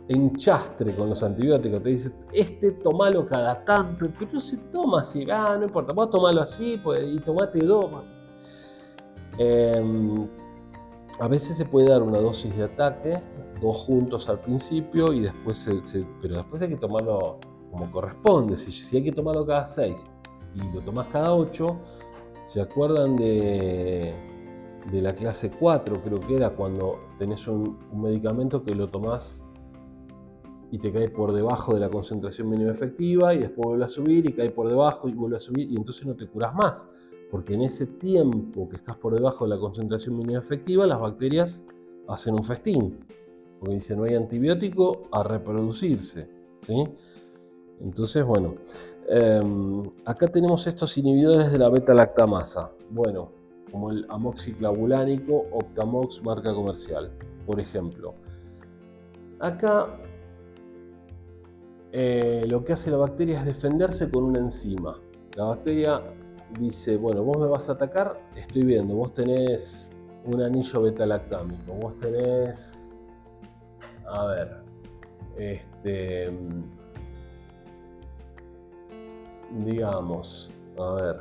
[0.08, 5.56] enchastre con los antibióticos, te dice, este tomalo cada tanto, pero se toma así, ah,
[5.58, 7.86] no importa, vos tomalo así pues, y tomate dos.
[9.38, 10.28] Em,
[11.20, 13.22] a veces se puede dar una dosis de ataque,
[13.62, 17.39] dos juntos al principio y después se, pero después hay que tomarlo
[17.72, 18.56] como corresponde.
[18.56, 20.08] Si, si, hay que tomarlo cada seis
[20.54, 21.78] y lo tomás cada ocho,
[22.45, 24.14] ¿se acuerdan de,
[24.91, 25.95] de la clase 4?
[26.04, 29.45] Creo que era cuando tenés un, un medicamento que lo tomás
[30.74, 34.28] y te cae por debajo de la concentración mínima efectiva y después vuelve a subir
[34.28, 36.88] y cae por debajo y vuelve a subir y entonces no te curas más.
[37.30, 41.64] Porque en ese tiempo que estás por debajo de la concentración mínima efectiva, las bacterias
[42.08, 43.06] hacen un festín.
[43.60, 46.28] Porque dice, no hay antibiótico a reproducirse.
[46.62, 46.84] ¿sí?
[47.80, 48.56] Entonces, bueno,
[49.10, 52.72] em, acá tenemos estos inhibidores de la beta-lactamasa.
[52.90, 53.30] Bueno,
[53.72, 57.12] como el amoxiclavulánico Optamox marca comercial,
[57.46, 58.16] por ejemplo.
[59.40, 60.00] Acá
[61.96, 65.00] eh, lo que hace la bacteria es defenderse con una enzima.
[65.36, 66.02] La bacteria
[66.60, 69.91] dice, bueno, vos me vas a atacar, estoy viendo, vos tenés
[70.26, 72.91] un anillo beta-lactámico, vos tenés,
[74.08, 74.58] a ver,
[75.38, 76.32] este,
[79.64, 81.18] digamos, a ver.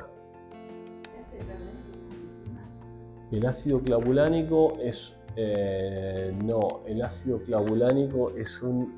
[3.31, 5.15] El ácido clavulánico es.
[5.35, 8.95] eh, no, el ácido clavulánico es un,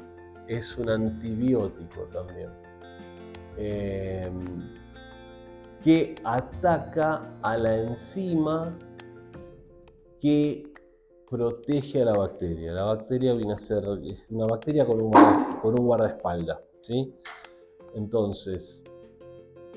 [0.48, 2.50] es un antibiótico también.
[3.58, 4.30] eh,
[5.82, 8.76] que ataca a la enzima
[10.20, 10.74] que
[11.30, 12.72] protege a la bacteria.
[12.72, 13.84] La bacteria viene a ser
[14.32, 15.12] una bacteria con un,
[15.62, 16.60] con un guardaespaldas.
[16.82, 17.14] ¿sí?
[17.94, 18.84] Entonces,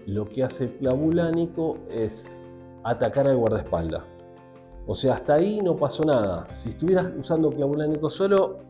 [0.07, 2.39] lo que hace el clavulánico es
[2.85, 4.03] atacar al guardaespaldas.
[4.87, 6.49] O sea, hasta ahí no pasó nada.
[6.49, 8.61] Si estuvieras usando clavulánico solo,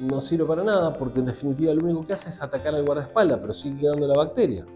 [0.00, 3.38] no sirve para nada, porque en definitiva lo único que hace es atacar al guardaespaldas,
[3.40, 4.66] pero sigue quedando la bacteria.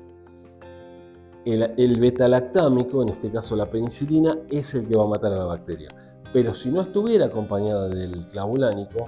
[1.44, 5.38] El, el beta-lactámico, en este caso la penicilina, es el que va a matar a
[5.38, 5.88] la bacteria.
[6.32, 9.06] Pero si no estuviera acompañada del clavulánico,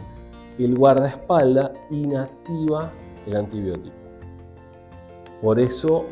[0.58, 2.90] el guardaespaldas inactiva
[3.26, 3.96] el antibiótico.
[5.42, 6.06] Por eso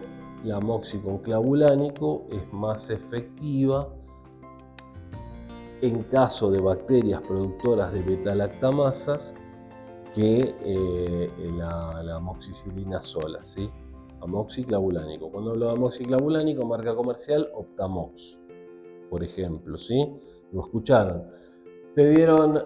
[0.45, 3.89] la moxi con clavulánico es más efectiva
[5.83, 9.35] en caso de bacterias productoras de beta-lactamasas
[10.17, 13.69] que eh, la, la amoxicilina sola, ¿sí?
[14.23, 15.31] Amoxiclavulánico.
[15.31, 18.41] Cuando hablo de amoxiclavulánico, marca comercial Optamox,
[19.11, 20.11] por ejemplo, ¿sí?
[20.53, 21.23] Lo escucharon.
[21.95, 22.63] Te dieron,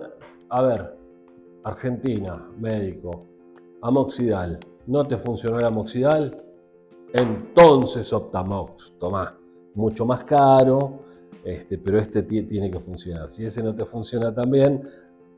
[0.49, 0.97] a ver,
[1.65, 3.27] Argentina, médico,
[3.83, 4.61] amoxidal.
[4.87, 6.45] ¿No te funcionó el amoxidal?
[7.13, 9.37] Entonces Optamox, tomá.
[9.75, 11.01] Mucho más caro,
[11.45, 13.29] este, pero este ti- tiene que funcionar.
[13.29, 14.83] Si ese no te funciona también,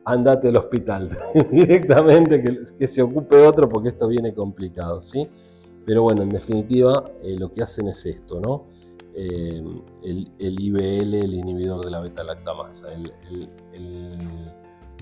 [0.04, 1.10] andate al hospital
[1.50, 2.42] directamente,
[2.78, 5.28] que, se ocupe otro porque esto viene complicado, ¿sí?
[5.84, 8.66] Pero bueno, en definitiva, eh, lo que hacen es esto, ¿no?
[9.14, 9.62] Eh,
[10.04, 12.88] el, IBL, el inhibidor de la beta-lactamasa.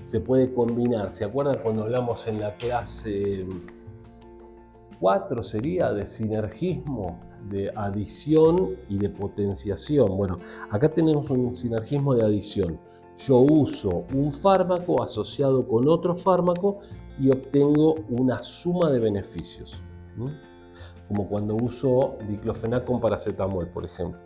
[0.03, 1.13] Se puede combinar.
[1.13, 3.45] ¿Se acuerdan cuando hablamos en la clase
[4.99, 10.17] 4 sería de sinergismo, de adición y de potenciación?
[10.17, 10.39] Bueno,
[10.69, 12.79] acá tenemos un sinergismo de adición.
[13.27, 16.79] Yo uso un fármaco asociado con otro fármaco
[17.19, 19.81] y obtengo una suma de beneficios.
[21.07, 24.19] Como cuando uso diclofenac con paracetamol, por ejemplo.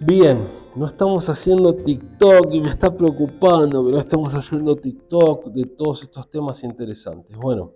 [0.00, 5.64] Bien, no estamos haciendo TikTok y me está preocupando que no estamos haciendo TikTok de
[5.66, 7.36] todos estos temas interesantes.
[7.36, 7.74] Bueno,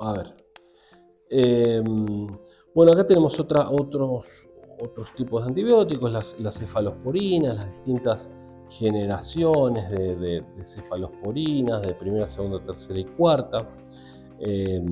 [0.00, 0.36] a ver.
[1.30, 1.82] Eh,
[2.74, 4.48] bueno, acá tenemos otra, otros,
[4.82, 8.30] otros tipos de antibióticos, las, las cefalosporinas, las distintas
[8.70, 13.58] generaciones de, cefalosporinas, de primera, segunda, tercera y cuarta.
[14.40, 14.84] Eh,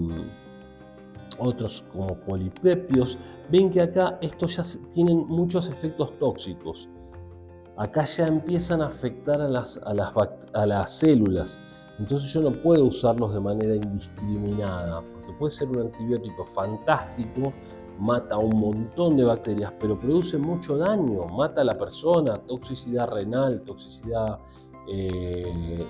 [1.38, 3.18] otros como polipeptios.
[3.50, 4.62] Ven que acá estos ya
[4.92, 6.88] tienen muchos efectos tóxicos.
[7.76, 10.12] Acá ya empiezan a afectar a las, a las,
[10.54, 11.60] a las células.
[11.98, 17.52] Entonces yo no puedo usarlos de manera indiscriminada, porque puede ser un antibiótico fantástico,
[17.98, 23.62] mata un montón de bacterias, pero produce mucho daño, mata a la persona, toxicidad renal,
[23.62, 24.38] toxicidad
[24.88, 25.86] eh,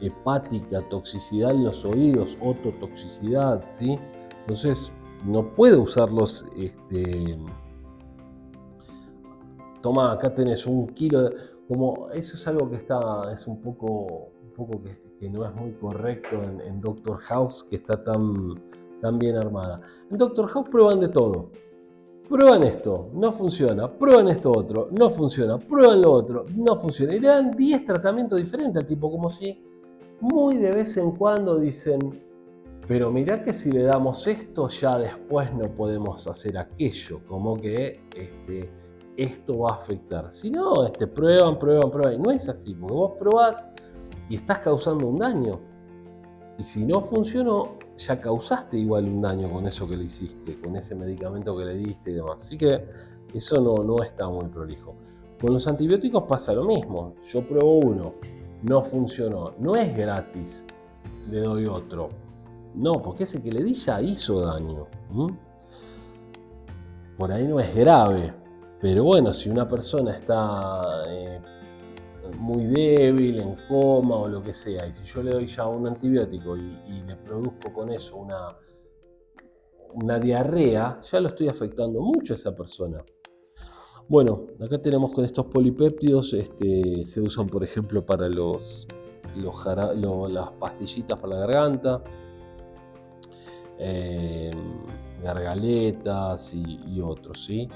[0.00, 3.98] hepática, toxicidad en los oídos, ototoxicidad, ¿sí?
[4.40, 4.92] Entonces
[5.24, 7.38] no puedo usarlos, este,
[9.82, 11.36] toma, acá tenés un kilo de,
[11.68, 15.72] como eso es algo que está, es un poco, un poco que, no es muy
[15.72, 18.54] correcto en Doctor House, que está tan,
[19.00, 19.80] tan bien armada.
[20.10, 21.50] En Doctor House prueban de todo.
[22.28, 23.90] Prueban esto, no funciona.
[23.90, 25.58] Prueban esto otro, no funciona.
[25.58, 27.14] Prueban lo otro, no funciona.
[27.14, 29.62] Y le dan 10 tratamientos diferentes al tipo, como si
[30.20, 31.98] muy de vez en cuando dicen,
[32.88, 37.20] pero mirá que si le damos esto, ya después no podemos hacer aquello.
[37.28, 38.70] Como que este,
[39.16, 40.30] esto va a afectar.
[40.32, 42.14] Si no, este, prueban, prueban, prueban.
[42.14, 43.66] Y no es así, porque vos probás
[44.28, 45.60] y estás causando un daño.
[46.58, 50.76] Y si no funcionó, ya causaste igual un daño con eso que le hiciste, con
[50.76, 52.42] ese medicamento que le diste y demás.
[52.42, 52.84] Así que
[53.34, 54.94] eso no, no está muy prolijo.
[55.40, 57.14] Con los antibióticos pasa lo mismo.
[57.30, 58.14] Yo pruebo uno,
[58.62, 59.52] no funcionó.
[59.58, 60.66] No es gratis,
[61.30, 62.08] le doy otro.
[62.74, 64.86] No, porque ese que le di ya hizo daño.
[67.18, 68.32] Por ahí no es grave.
[68.80, 71.40] Pero bueno, si una persona está eh,
[72.38, 75.86] muy débil, en coma o lo que sea, y si yo le doy ya un
[75.86, 78.56] antibiótico y, le produzco con eso una,
[79.94, 83.04] una diarrea, ya lo estoy afectando mucho a esa persona.
[84.08, 88.86] Bueno, acá tenemos con estos polipéptidos, este, se usan por ejemplo para los,
[89.34, 92.04] las pastillitas para la garganta,
[93.78, 94.52] eh,
[95.22, 97.68] gargaletas y, y otros, ¿sí?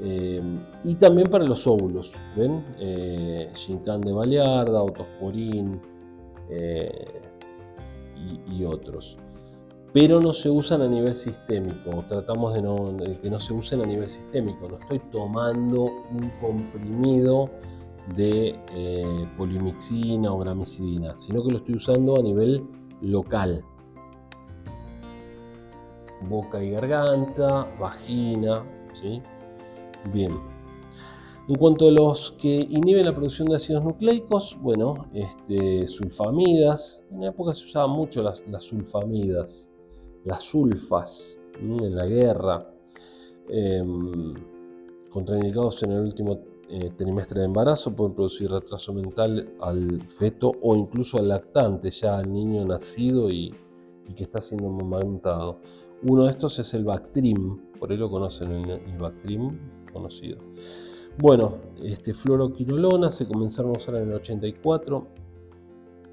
[0.00, 0.40] Eh,
[0.84, 2.64] y también para los óvulos, ¿ven?
[2.78, 5.80] Eh, Gincán de Balearda, Otosporín
[6.50, 7.20] eh,
[8.46, 9.16] y, otros.
[9.92, 12.04] pero no se usan a nivel sistémico.
[12.08, 12.60] Tratamos de,
[13.06, 14.68] de que no se usen a nivel sistémico.
[14.68, 17.46] No estoy tomando un comprimido
[18.16, 22.64] de eh, polimixina o gramicidina, sino que lo estoy usando a nivel
[23.00, 23.62] local.
[26.28, 29.22] Boca y garganta, vagina, ¿sí?
[30.12, 30.58] Bien.
[31.48, 37.02] En cuanto a los que inhiben la producción de ácidos nucleicos, bueno, este, sulfamidas.
[37.10, 39.70] En la época se usaban mucho las, sulfamidas,
[40.26, 42.70] las sulfas en la guerra,
[43.48, 44.34] em,
[45.10, 46.38] contraindicados en el último
[46.68, 52.18] eh, trimestre de embarazo, pueden producir retraso mental al feto o incluso al lactante, ya
[52.18, 53.54] al niño nacido y,
[54.14, 55.60] que está siendo amamantado.
[56.02, 60.38] Uno de estos es el Bactrim, por ahí lo conocen, el Bactrim conocido.
[61.20, 65.08] Bueno, este, fluoroquinolona se comenzaron a usar en el 84,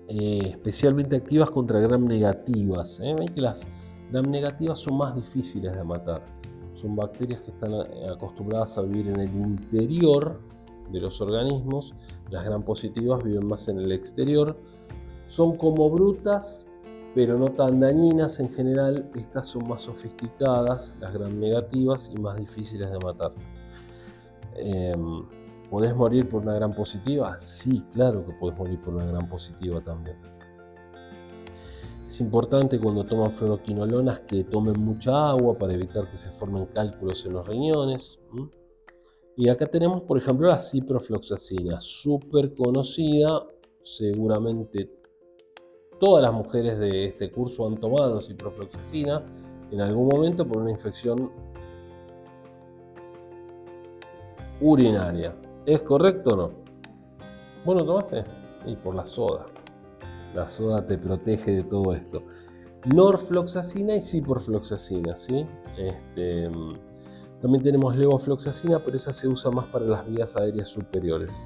[0.08, 3.00] eh, especialmente activas contra gram negativas.
[3.02, 3.16] ¿eh?
[3.16, 3.68] Ven que las
[4.12, 6.26] gram negativas son más difíciles de matar.
[6.74, 10.40] Son bacterias que están eh, acostumbradas a vivir en el interior
[10.92, 11.94] de los organismos.
[12.32, 14.58] Las gram positivas viven más en el exterior.
[15.28, 16.66] Son como brutas,
[17.14, 19.10] pero no tan dañinas en general.
[19.16, 23.34] Estas son más sofisticadas, las gram negativas, y más difíciles de matar.
[24.56, 25.26] Em,
[25.70, 27.40] ¿Podés morir por una gran positiva?
[27.40, 30.18] Sí, claro que podés morir por una gran positiva también.
[32.08, 37.26] Es importante cuando toman fluoroquinolonas que tomen mucha agua para evitar que se formen cálculos
[37.26, 38.20] en los riñones.
[39.36, 43.48] Y acá tenemos, por ejemplo, la ciprofloxacina, súper conocida.
[43.82, 44.90] Seguramente
[46.00, 49.26] todas las mujeres de este curso han tomado ciprofloxacina
[49.72, 51.32] en algún momento por una infección
[54.62, 55.36] urinaria.
[55.66, 56.52] ¿Es correcto o no?
[57.66, 58.24] Bueno, tomaste.
[58.66, 59.46] Y por la soda.
[60.34, 62.24] La soda te protege de todo esto.
[62.94, 65.46] Norfloxacina y ciprofloxacina, ¿sí?
[65.78, 66.50] Este,
[67.42, 71.44] también tenemos levofloxacina, pero esa se usa más para las vías aéreas superiores.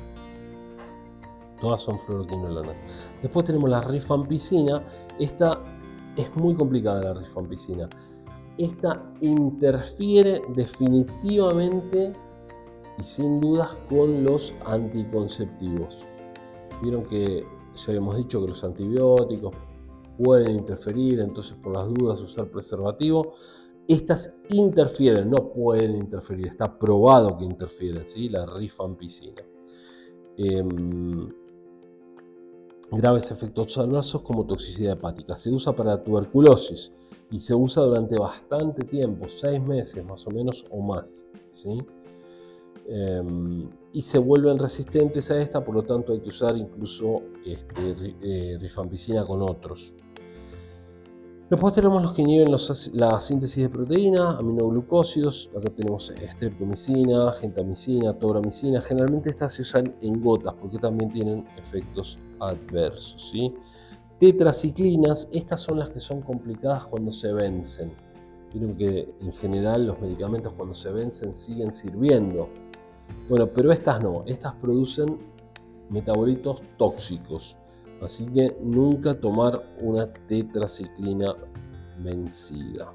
[1.62, 2.76] Todas son fluoroquinolonas.
[3.22, 4.82] Después tenemos la rifampicina.
[5.20, 5.60] Esta
[6.16, 7.90] es muy complicada la rifampicina.
[8.58, 12.14] Esta interfiere definitivamente
[13.00, 16.00] y sin dudas con los anticonceptivos.
[16.82, 17.46] Vieron que
[17.76, 19.54] ya habíamos dicho que los antibióticos
[20.18, 23.34] pueden interferir, entonces por las dudas usar preservativo.
[23.88, 28.30] Estas interfieren, no pueden interferir, está probado que interfieren, ¿sí?
[28.30, 29.42] la rifampicina.
[30.38, 31.30] Em,
[32.92, 35.36] graves efectos adversos como toxicidad hepática.
[35.36, 36.92] Se usa para tuberculosis
[37.32, 41.26] y se usa durante bastante tiempo, seis meses más o menos o más.
[41.54, 41.78] ¿sí?
[42.92, 47.96] Em, y se vuelven resistentes a esta, por lo tanto hay que usar incluso este,
[48.22, 49.94] eh, rifampicina con otros.
[51.52, 52.52] Después tenemos los que inhiben
[52.94, 60.22] la síntesis de proteína, aminoglucósidos, acá tenemos streptomicina, gentamicina, tobramicina, generalmente estas se usan en
[60.22, 63.30] gotas porque también tienen efectos adversos.
[63.32, 63.54] ¿sí?
[64.20, 67.94] Tetraciclinas, estas son las que son complicadas cuando se vencen.
[68.54, 72.50] Miren que en general los medicamentos cuando se vencen siguen sirviendo,
[73.28, 75.20] bueno, pero estas no, estas producen
[75.90, 77.58] metabolitos tóxicos.
[78.02, 81.36] Así que nunca tomar una tetraciclina
[82.00, 82.94] vencida.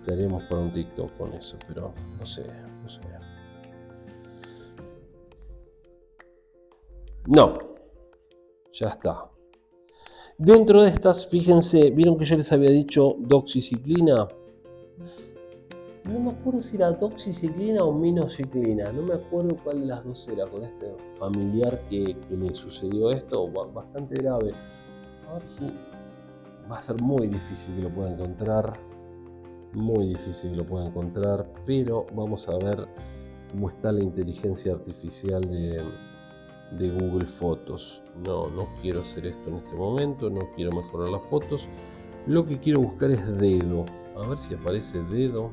[0.00, 2.44] Estaremos para un TikTok con eso, pero no sé,
[2.82, 3.00] no sé.
[7.26, 7.58] No,
[8.72, 9.30] ya está.
[10.38, 14.28] Dentro de estas, fíjense, vieron que yo les había dicho doxiciclina
[16.08, 20.28] no me acuerdo si era doxiciclina o minociclina, no me acuerdo cuál de las dos
[20.28, 24.52] era con este familiar que, le sucedió esto, bastante grave.
[25.28, 25.66] A ver si
[26.70, 28.78] va a ser muy difícil que lo pueda encontrar,
[29.72, 32.86] muy difícil que lo pueda encontrar, pero vamos a ver
[33.50, 35.82] cómo está la inteligencia artificial de,
[36.78, 38.02] de Google Fotos.
[38.24, 41.68] No, no quiero hacer esto en este momento, no quiero mejorar las fotos.
[42.28, 43.86] Lo que quiero buscar es dedo.
[44.16, 45.50] A ver si aparece dedo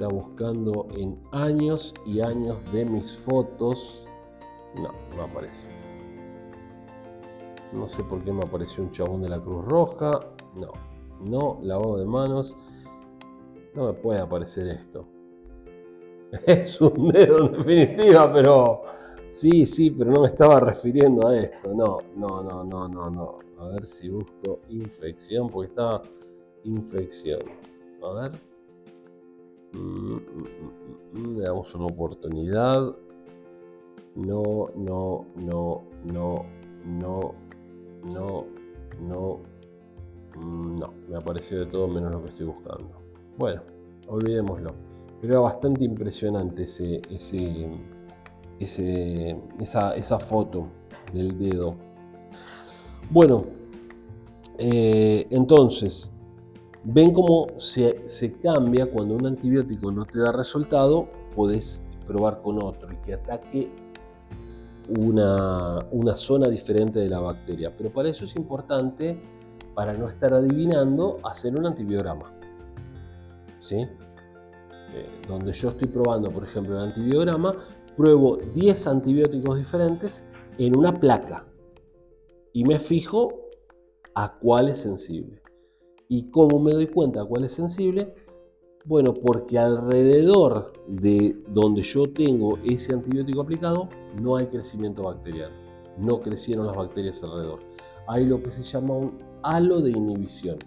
[0.00, 4.06] está buscando en años y años de mis fotos.
[4.76, 5.68] No, no aparece.
[7.74, 10.10] No sé por qué me apareció un chabón de la Cruz Roja.
[10.54, 10.72] No,
[11.20, 12.56] no, lavado de manos.
[13.74, 15.06] No me puede aparecer esto.
[16.46, 18.82] Es un dedo en definitiva, pero
[19.28, 21.74] sí, sí, pero no me estaba refiriendo a esto.
[21.74, 23.38] No, no, no, no, no, no.
[23.58, 26.00] A ver si busco infección, porque está
[26.64, 27.40] infección.
[28.02, 28.49] A ver.
[29.72, 30.18] Mm, mm,
[31.14, 32.94] mm, le damos una oportunidad.
[34.16, 34.42] No,
[34.76, 36.44] no, no, no,
[36.84, 37.34] no,
[38.04, 38.46] no,
[39.00, 39.40] no,
[40.36, 42.90] Mm, No, me apareció de todo menos lo que estoy buscando.
[43.36, 43.62] Bueno,
[44.08, 44.70] olvidémoslo.
[45.20, 47.68] Pero era bastante impresionante ese, ese,
[48.58, 50.68] ese- esa, esa foto
[51.12, 51.74] del dedo.
[53.10, 53.44] Bueno,
[54.58, 56.10] eh, entonces,
[56.84, 57.94] ven cómo se,
[58.42, 63.70] cambia cuando un antibiótico no te da resultado, podés probar con otro y que ataque
[64.98, 67.72] una, una zona diferente de la bacteria.
[67.76, 69.20] Pero para eso es importante,
[69.74, 72.32] para no estar adivinando, hacer un antibiograma.
[73.60, 73.86] ¿Sí?
[74.92, 77.54] Eh, donde yo estoy probando, por ejemplo, el antibiograma,
[77.96, 80.24] pruebo 10 antibióticos diferentes
[80.58, 81.46] en una placa
[82.52, 83.28] y me fijo
[84.14, 85.39] a cuál es sensible.
[86.12, 88.12] ¿Y cómo me doy cuenta cuál es sensible?
[88.84, 93.88] Bueno, porque alrededor de donde yo tengo ese antibiótico aplicado
[94.20, 95.54] no hay crecimiento bacteriano.
[95.98, 97.60] No crecieron las bacterias alrededor.
[98.08, 100.58] Hay lo que se llama un halo de inhibición.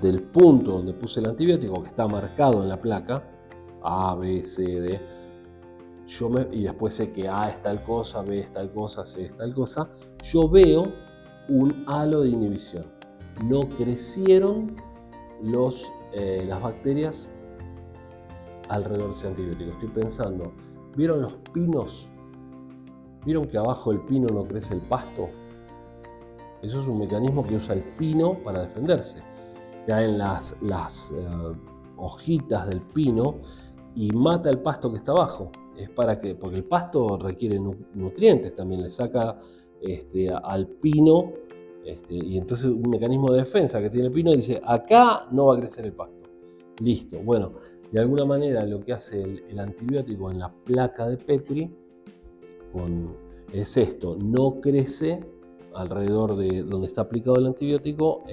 [0.00, 3.22] Del punto donde puse el antibiótico, que está marcado en la placa,
[3.84, 5.00] A, B, C, D,
[6.08, 9.36] yo y después sé que A es tal cosa, B es tal cosa, C es
[9.36, 9.88] tal cosa,
[10.24, 10.82] yo veo
[11.48, 13.01] un halo de inhibición.
[13.44, 14.76] No crecieron
[15.42, 17.30] los, eh, las bacterias
[18.68, 19.70] alrededor de ese antibiótico.
[19.72, 20.52] Estoy pensando,
[20.96, 22.08] ¿vieron los pinos?
[23.24, 25.28] ¿Vieron que abajo del pino no crece el pasto?
[26.62, 29.18] Eso es un mecanismo que usa el pino para defenderse.
[29.86, 31.26] Caen las, las eh,
[31.96, 33.36] hojitas del pino
[33.96, 35.50] y mata el pasto que está abajo.
[35.76, 39.40] Es para que, porque el pasto requiere nu- nutrientes también, le saca
[39.80, 41.32] este, al pino
[41.84, 45.56] este, y entonces un mecanismo de defensa que tiene el pino dice, acá no va
[45.56, 46.28] a crecer el pasto.
[46.80, 47.18] Listo.
[47.20, 47.52] Bueno,
[47.90, 51.70] de alguna manera lo que hace el, antibiótico en la placa de Petri
[53.52, 55.20] es esto, no crece
[55.74, 58.24] alrededor de donde está aplicado el antibiótico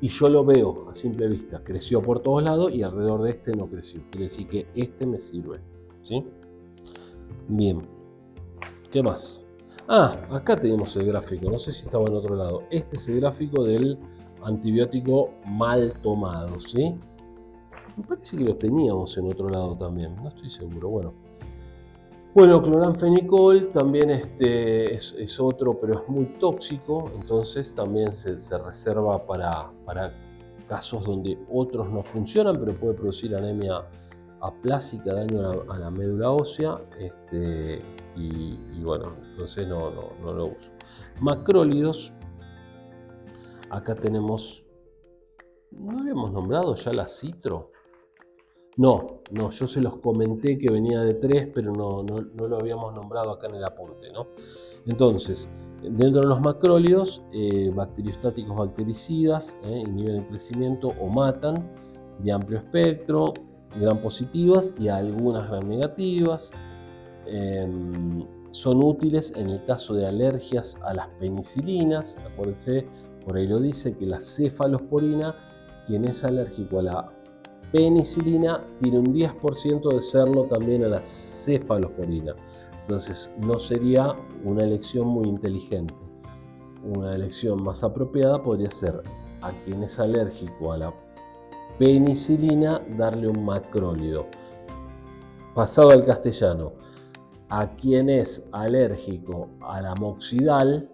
[0.00, 3.52] y yo lo veo a simple vista, creció por todos lados y alrededor de este
[3.52, 4.02] no creció.
[4.10, 5.60] Quiere decir que este me sirve.
[6.02, 6.24] ¿sí?
[7.48, 7.82] Bien,
[8.90, 9.43] ¿qué más?
[9.86, 12.62] Ah, acá tenemos el gráfico, no sé si estaba en otro lado.
[12.70, 13.98] Este es el gráfico del
[14.42, 16.94] antibiótico mal tomado, ¿sí?
[17.96, 20.88] Me parece que lo teníamos en otro lado también, no estoy seguro.
[20.88, 21.12] Bueno,
[22.34, 29.26] bueno cloranfenicol también este, es, otro, pero es muy tóxico, entonces también se, se reserva
[29.26, 30.14] para, para
[30.66, 33.86] casos donde otros no funcionan, pero puede producir anemia
[34.44, 37.82] aplásica, daño a la, médula ósea, este,
[38.16, 40.70] y, bueno, entonces no, no, no lo uso.
[41.20, 42.12] Macrólidos,
[43.70, 44.62] acá tenemos,
[45.70, 47.72] ¿no habíamos nombrado ya la citro?
[48.76, 52.58] No, no, yo se los comenté que venía de tres, pero no, no, no lo
[52.58, 54.26] habíamos nombrado acá en el apunte, ¿no?
[54.86, 55.48] Entonces,
[55.82, 61.54] dentro de los macrólidos, eh, bacteriostáticos bactericidas, eh, inhiben el crecimiento o matan,
[62.18, 63.32] de amplio espectro,
[63.80, 66.52] gran positivas y algunas gran negativas.
[67.26, 67.68] Eh,
[68.54, 72.16] son útiles en el caso de alergias a las penicilinas.
[72.24, 72.86] Acuérdense,
[73.24, 75.34] por ahí lo dice, que la cefalosporina,
[75.88, 77.12] quien es alérgico a la
[77.72, 82.36] penicilina, tiene un 10% de serlo también a la cefalosporina.
[82.82, 84.14] Entonces, no sería
[84.44, 85.94] una elección muy inteligente.
[86.84, 89.02] Una elección más apropiada podría ser
[89.40, 90.94] a quien es alérgico a la
[91.78, 94.26] penicilina, darle un macrólido.
[95.54, 96.72] Pasado al castellano,
[97.48, 100.90] a quien es alérgico a la moxidal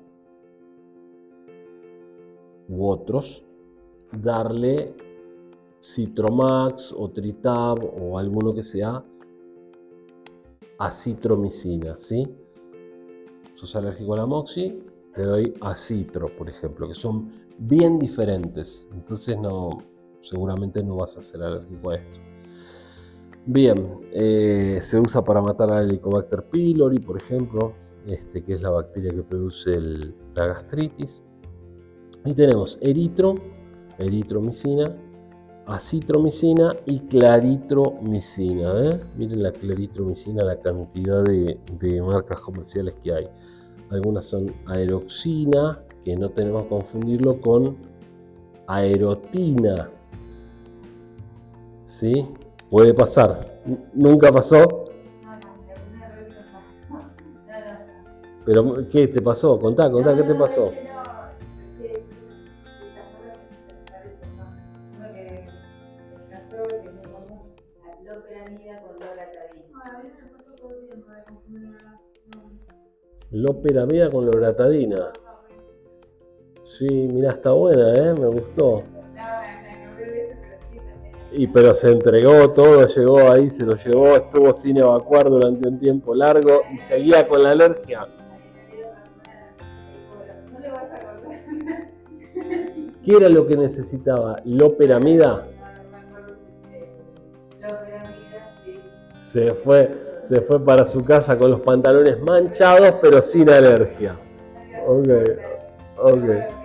[2.69, 3.45] u otros,
[4.13, 4.95] darle
[5.81, 9.03] Citromax o Tritab o alguno que sea
[10.79, 12.27] acitromicina, ¿sí?
[13.55, 14.83] Sos alérgico a la moxi,
[15.15, 17.29] te doy acitro, por ejemplo, que son
[17.59, 18.89] bien diferentes.
[18.93, 19.79] Entonces no,
[20.21, 22.21] seguramente no vas a ser alérgico a esto.
[23.47, 23.77] Bien,
[24.13, 27.73] eh, se usa para matar al Helicobacter pylori, por ejemplo,
[28.07, 29.73] este, que es la bacteria que produce
[30.35, 31.23] la gastritis.
[32.25, 33.35] Y tenemos eritro,
[33.99, 34.85] eritromicina,
[35.67, 38.91] acitromicina y claritromicina.
[38.91, 39.01] ¿eh?
[39.17, 43.29] Miren la claritromicina, la cantidad de, de marcas comerciales que hay.
[43.91, 47.77] Algunas son aeroxina, que no tenemos que confundirlo con
[48.67, 49.91] aerotina.
[51.91, 52.13] ¿Sí?
[52.71, 53.61] Puede pasar.
[53.93, 54.85] Nunca pasó,
[58.47, 59.59] pero ¿qué te pasó?
[59.59, 60.67] Contá, contá, ¿qué te pasó?
[60.67, 61.33] No,
[61.77, 61.87] sí,
[62.87, 64.63] esas cosas que me parecen, ¿no?
[64.95, 65.51] Uno que
[66.15, 69.83] me casó, que es muy común, la loperamida con loratadina.
[69.85, 72.01] A mí me pasó todo el tiempo de confundirme las
[72.37, 72.77] nombres.
[73.31, 75.13] Loperamida con loratadina.
[76.63, 78.15] Sí, mira, está buena, ¿eh?
[78.15, 78.85] me gustó.
[81.33, 85.79] Y pero se entregó todo, llegó ahí, se lo llevó, estuvo sin evacuar durante un
[85.79, 88.09] tiempo largo y seguía con la alergia.
[93.05, 94.37] ¿Qué era lo que necesitaba?
[94.45, 95.47] ¿Loperamida?
[99.15, 99.91] Se fue,
[100.23, 104.17] se fue para su casa con los pantalones manchados pero sin alergia.
[104.87, 105.09] Ok,
[105.97, 106.60] ok.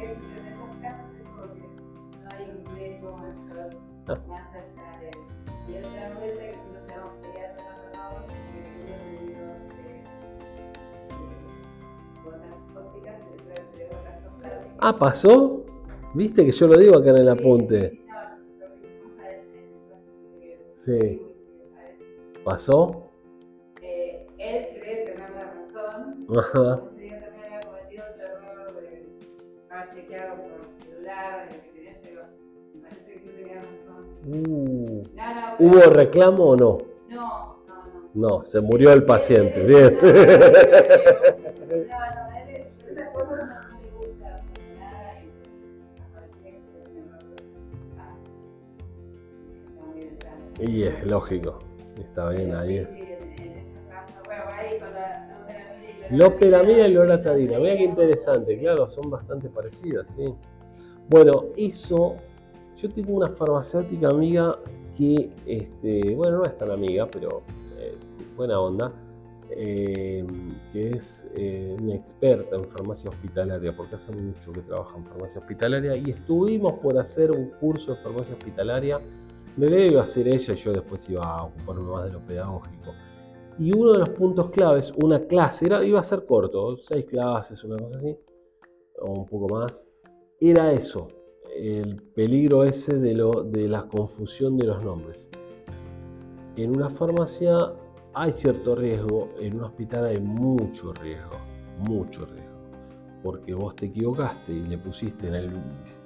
[14.80, 15.64] Ah, ¿pasó?
[16.14, 18.02] ¿Viste que yo lo digo acá en el apunte?
[20.70, 21.22] Sí.
[22.44, 23.10] ¿Pasó?
[23.82, 26.28] Eh, él cree tener la razón.
[26.38, 26.82] Ajá.
[26.96, 29.06] Día también había cometido otro error de
[29.70, 30.52] haber chequeado por
[30.88, 32.30] celular, de que tenía.
[32.76, 34.02] Me parece que yo tenía razón.
[34.28, 36.78] Uh, No, no, ¿Hubo reclamo o no?
[37.10, 37.76] No, no,
[38.14, 38.28] no.
[38.38, 39.64] No, se murió el paciente.
[39.64, 39.98] Bien.
[40.00, 42.35] No, no,
[50.68, 51.60] Y es lógico.
[52.00, 52.88] Está bien ahí.
[56.10, 57.60] la loperamida y y loratadina.
[57.60, 60.34] Mira qué interesante, claro, son bastante parecidas, sí.
[61.10, 62.16] Bueno, eso.
[62.76, 64.60] Yo tengo una farmacéutica amiga
[64.98, 67.42] que, este, bueno, no es tan amiga, pero
[67.78, 67.96] eh,
[68.36, 68.92] buena onda,
[69.52, 70.26] eh,
[70.74, 75.40] que es eh, una experta en farmacia hospitalaria, porque hace mucho que trabaja en farmacia
[75.40, 79.00] hospitalaria, y estuvimos por hacer un curso de farmacia hospitalaria.
[79.58, 82.92] Lo iba a hacer ella y yo después iba a ocuparme más de lo pedagógico.
[83.58, 87.64] Y uno de los puntos claves, una clase, era, iba a ser corto, seis clases,
[87.64, 88.18] una cosa así,
[89.00, 89.88] o un poco más,
[90.42, 91.08] era eso,
[91.56, 95.30] el peligro ese de, lo, de la confusión de los nombres.
[96.58, 97.74] En una farmacia
[98.14, 101.38] hay cierto riesgo, en un hospital hay mucho riesgo,
[101.88, 102.60] mucho riesgo,
[103.24, 105.52] porque vos te equivocaste y le pusiste en el,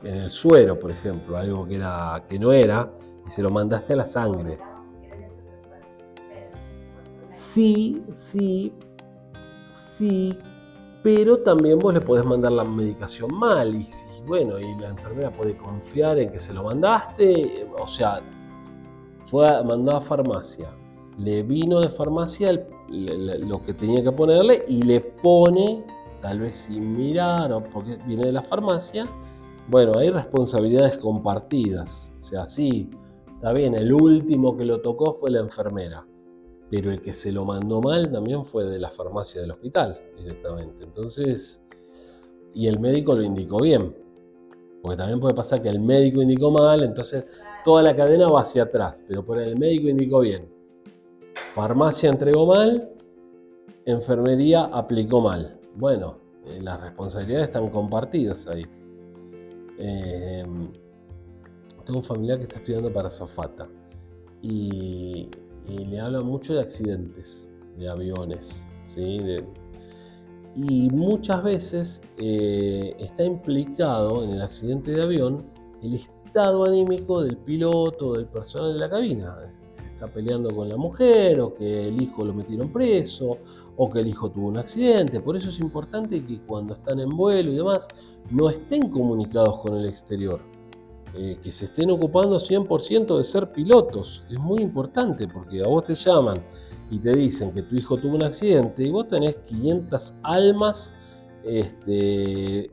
[0.03, 2.91] en el suero, por ejemplo, algo que, era, que no era,
[3.25, 4.57] y se lo mandaste a la sangre.
[7.25, 8.73] Sí, sí,
[9.75, 10.37] sí,
[11.03, 13.85] pero también vos le podés mandar la medicación mal y
[14.25, 18.21] bueno, y la enfermera puede confiar en que se lo mandaste, o sea,
[19.27, 20.69] fue mandó a farmacia,
[21.17, 22.51] le vino de farmacia
[22.89, 25.85] lo que tenía que ponerle y le pone,
[26.21, 29.05] tal vez sin mirar o porque viene de la farmacia,
[29.69, 32.89] bueno, hay responsabilidades compartidas, o sea, sí,
[33.39, 36.05] está bien, el último que lo tocó fue la enfermera
[36.69, 40.83] pero el que se lo mandó mal también fue de la farmacia del hospital directamente.
[40.83, 41.63] Entonces,
[42.53, 43.95] y el médico lo indicó bien,
[44.81, 47.25] porque también puede pasar que el médico indicó mal, entonces
[47.65, 50.47] toda la cadena va hacia atrás, pero por el médico indicó bien.
[51.53, 52.91] Farmacia entregó mal,
[53.85, 55.59] enfermería aplicó mal.
[55.75, 58.65] Bueno, eh, las responsabilidades están compartidas ahí.
[59.79, 60.43] Eh,
[61.97, 63.67] un familiar que está estudiando para Sofata
[64.41, 65.29] y,
[65.67, 69.19] y le habla mucho de accidentes, de aviones, ¿sí?
[70.55, 75.45] Y muchas veces eh, está implicado en el accidente de avión
[75.83, 79.37] el estado anímico del piloto, del personal de la cabina.
[79.71, 83.37] Se está peleando con la mujer, o que el hijo lo metieron preso,
[83.77, 85.19] o que el hijo tuvo un accidente.
[85.21, 87.87] Por eso es importante que cuando están en vuelo y demás,
[88.31, 90.41] no estén comunicados con el exterior.
[91.15, 94.23] Eh, que se estén ocupando 100% de ser pilotos.
[94.29, 96.37] Es muy importante porque a vos te llaman
[96.91, 100.93] y te dicen que tu hijo tuvo un accidente y vos tenés 500 almas
[101.43, 102.71] este,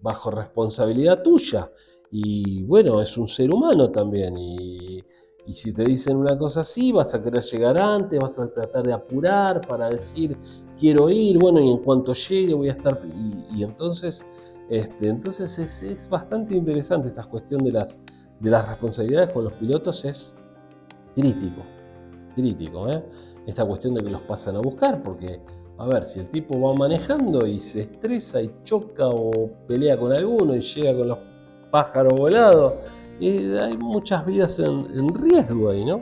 [0.00, 1.70] bajo responsabilidad tuya.
[2.10, 4.36] Y bueno, es un ser humano también.
[4.38, 5.04] Y,
[5.52, 8.94] si te dicen una cosa así, vas a querer llegar antes, vas a tratar de
[8.94, 10.38] apurar para decir,
[10.78, 13.02] quiero ir, bueno, y en cuanto llegue voy a estar...
[13.54, 14.24] Y entonces,
[14.68, 18.00] este, entonces es, bastante interesante esta cuestión de las,
[18.40, 20.34] de las responsabilidades con los pilotos, es
[21.14, 21.62] crítico,
[22.34, 23.02] crítico, ¿eh?
[23.46, 25.40] Esta cuestión de que los pasan a buscar, porque,
[25.78, 30.12] a ver, si el tipo va manejando y se estresa y choca o pelea con
[30.12, 31.18] alguno y llega con los
[31.70, 32.74] pájaros volados,
[33.20, 36.00] y hay muchas vidas en, en riesgo ahí, ¿no?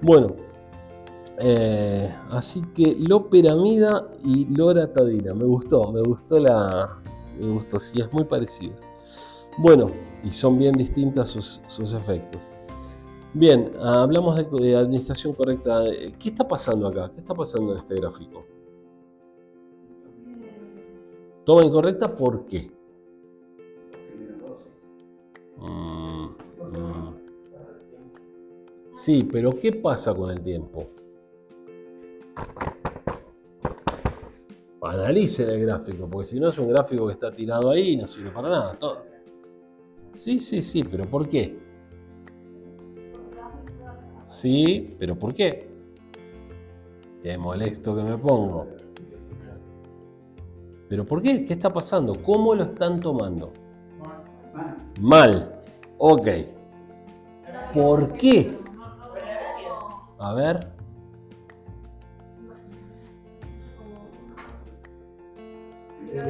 [0.00, 0.28] Bueno,
[1.38, 7.01] eh, así que loperamida y loratadina, me gustó, me gustó la,
[7.44, 8.74] me gustó, sí, es muy parecido.
[9.58, 9.90] Bueno,
[10.24, 12.40] y son bien distintas sus, sus efectos.
[13.34, 15.84] Bien, hablamos de, de administración correcta.
[16.18, 17.10] ¿Qué está pasando acá?
[17.12, 18.44] ¿Qué está pasando en este gráfico?
[21.44, 22.70] Toma incorrecta, ¿por qué?
[25.58, 27.14] Mm, mm.
[28.92, 30.86] Sí, pero ¿qué pasa con el tiempo?
[34.82, 38.08] Analicen el gráfico, porque si no es un gráfico que está tirado ahí y no
[38.08, 38.72] sirve para nada.
[38.78, 39.04] Todo.
[40.12, 41.56] Sí, sí, sí, pero ¿por qué?
[44.22, 45.70] Sí, pero ¿por qué?
[47.22, 48.66] Qué molesto que me pongo.
[50.88, 51.44] ¿Pero por qué?
[51.44, 52.20] ¿Qué está pasando?
[52.22, 53.52] ¿Cómo lo están tomando?
[54.52, 55.62] Man, Mal.
[55.98, 56.28] Ok.
[57.72, 58.58] ¿Por qué?
[60.18, 60.81] A ver.
[66.12, 66.24] 8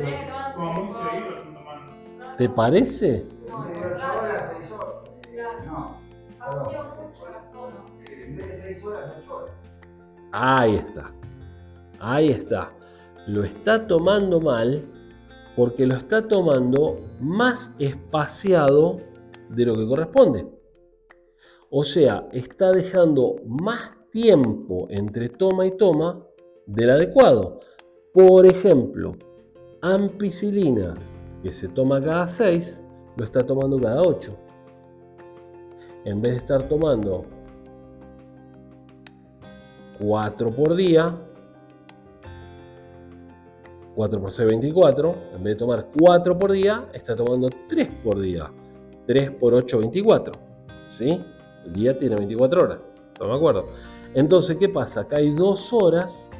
[9.33, 9.53] horas.
[10.33, 11.11] Ahí está.
[12.01, 12.73] Ahí está.
[13.27, 14.85] Lo está tomando mal
[15.57, 19.01] porque lo está tomando más espaciado
[19.51, 20.47] de lo que corresponde.
[21.71, 26.25] O sea, está dejando más tiempo entre toma y toma
[26.67, 27.61] del adecuado.
[28.13, 29.17] Por ejemplo,
[29.83, 30.95] ampicilina,
[31.43, 32.85] que se toma cada 6,
[33.17, 34.35] lo está tomando cada 8.
[36.05, 37.25] En vez de estar tomando
[40.01, 41.15] 4 por día,
[43.95, 48.21] 4 por 6, 24, en vez de tomar 4 por día, está tomando 3 por
[48.21, 48.51] día.
[49.07, 50.33] 3 por 8, 24.
[50.89, 51.21] ¿Sí?
[51.67, 52.79] El día tiene 24 horas.
[53.21, 53.69] ¿No me acuerdo?
[54.15, 55.03] Entonces, ¿qué pasa?
[55.03, 56.31] Acá hay 2 horas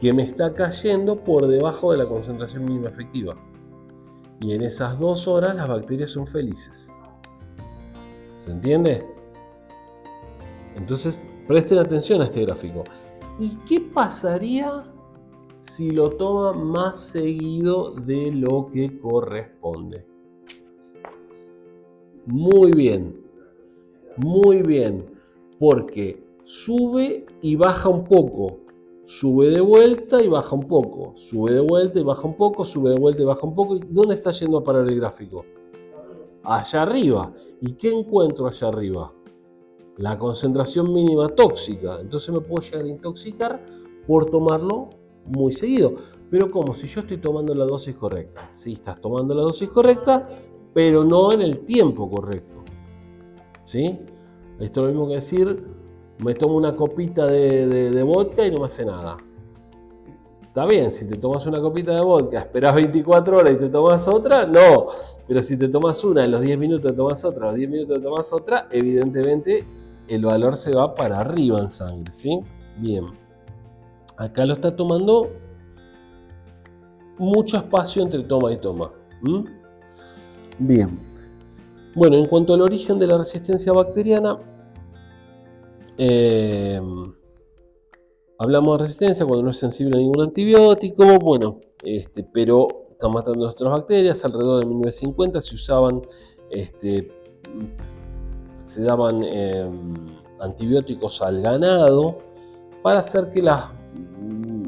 [0.00, 3.34] que me está cayendo por debajo de la concentración mínima efectiva.
[4.40, 6.92] Y en esas 2 horas las bacterias son felices.
[8.36, 9.06] ¿Se entiende?
[10.76, 12.84] Entonces, presten atención a este gráfico.
[13.38, 14.84] ¿Y qué pasaría
[15.58, 20.06] si lo toma más seguido de lo que corresponde?
[22.26, 23.16] Muy bien,
[24.16, 25.06] muy bien,
[25.58, 28.58] porque sube y baja un poco,
[29.06, 32.90] sube de vuelta y baja un poco, sube de vuelta y baja un poco, sube
[32.90, 33.76] de vuelta y baja un poco.
[33.76, 35.44] ¿Y dónde está yendo a parar el gráfico?
[36.42, 37.32] Allá arriba.
[37.60, 39.12] ¿Y qué encuentro allá arriba?
[39.98, 42.00] La concentración mínima tóxica.
[42.00, 43.64] Entonces me puedo llegar a intoxicar
[44.06, 44.90] por tomarlo
[45.26, 45.94] muy seguido.
[46.30, 48.46] Pero como si yo estoy tomando la dosis correcta.
[48.50, 50.28] Sí, estás tomando la dosis correcta,
[50.72, 52.64] pero no en el tiempo correcto.
[53.64, 53.98] ¿Sí?
[54.58, 55.64] Esto es lo mismo que decir,
[56.18, 59.16] me tomo una copita de, de- vodka y no me hace nada.
[60.42, 64.06] Está bien, si te tomas una copita de vodka, esperas 24 horas y te tomas
[64.06, 64.88] otra, no.
[65.26, 68.00] Pero si te tomas una, en los 10 minutos tomas otra, a los 10 minutos
[68.00, 69.64] tomas otra, evidentemente
[70.06, 72.40] el valor se va para arriba en sangre, ¿sí?
[72.78, 73.06] Bien.
[74.16, 75.32] Acá lo está tomando
[77.18, 78.92] mucho espacio entre toma y toma.
[80.58, 80.98] Bien.
[81.96, 84.38] Bueno, en cuanto al origen de la resistencia bacteriana,
[85.98, 86.80] eh,
[88.38, 93.40] hablamos de resistencia cuando no es sensible a ningún antibiótico, bueno, este, pero están matando
[93.40, 94.24] nuestras bacterias.
[94.24, 96.02] Alrededor de 1950 se usaban,
[96.50, 97.10] este,
[98.64, 99.68] se daban eh,
[100.40, 102.18] antibióticos al ganado
[102.82, 103.72] para hacer que la-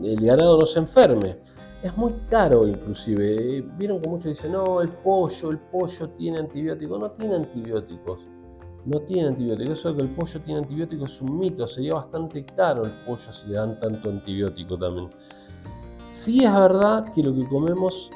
[0.02, 1.38] el ganado no se enferme.
[1.82, 3.62] Es muy caro inclusive.
[3.76, 6.98] Vieron que muchos dicen, no, el pollo, el pollo tiene antibióticos.
[6.98, 8.20] No tiene antibióticos.
[8.86, 9.80] No tiene antibióticos.
[9.80, 11.66] Eso de que el pollo tiene antibióticos es un mito.
[11.66, 15.10] Sería bastante caro el pollo si le dan tanto antibiótico también.
[16.06, 18.10] Sí es verdad que lo que comemos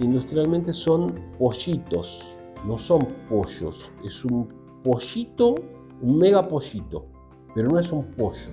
[0.00, 2.36] industrialmente son pollitos.
[2.64, 3.90] No son pollos.
[4.04, 4.48] Es un
[4.84, 5.56] pollito,
[6.00, 7.06] un mega pollito.
[7.54, 8.50] Pero no es un pollo.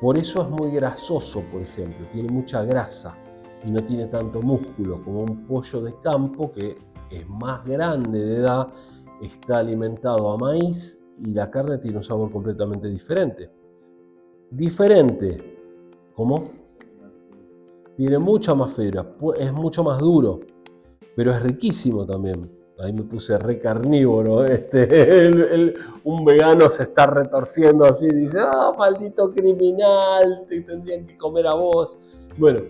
[0.00, 2.06] Por eso es muy grasoso, por ejemplo.
[2.12, 3.16] Tiene mucha grasa
[3.64, 6.78] y no tiene tanto músculo como un pollo de campo que
[7.10, 8.68] es más grande de edad,
[9.22, 13.50] está alimentado a maíz y la carne tiene un sabor completamente diferente.
[14.50, 15.56] Diferente.
[16.14, 16.50] ¿Cómo?
[17.96, 19.06] Tiene mucha más fibra,
[19.38, 20.40] es mucho más duro,
[21.14, 22.50] pero es riquísimo también.
[22.78, 24.44] Ahí me puse re carnívoro.
[24.46, 25.72] Este,
[26.04, 31.54] un vegano se está retorciendo así, dice, ah, maldito criminal, te tendrían que comer a
[31.54, 31.96] vos.
[32.36, 32.60] Bueno,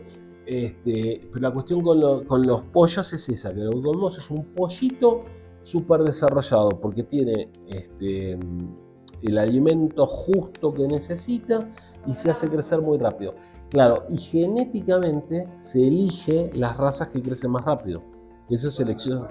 [0.47, 4.31] este, pero la cuestión con, lo- con los pollos es esa, que lo que es
[4.31, 5.25] un pollito
[5.67, 8.39] súper desarrollado, porque tiene este,
[9.23, 11.69] el alimento justo que necesita
[12.07, 13.35] y se hace crecer muy rápido.
[13.71, 18.01] Claro, y genéticamente se elige las razas que crecen más rápido.
[18.49, 19.27] Eso es selección.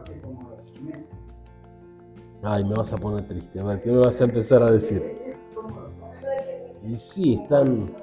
[2.44, 3.62] Ay, me vas a poner triste.
[3.62, 5.38] A ver, ¿qué me vas a empezar a decir?
[6.84, 7.96] Y sí, están.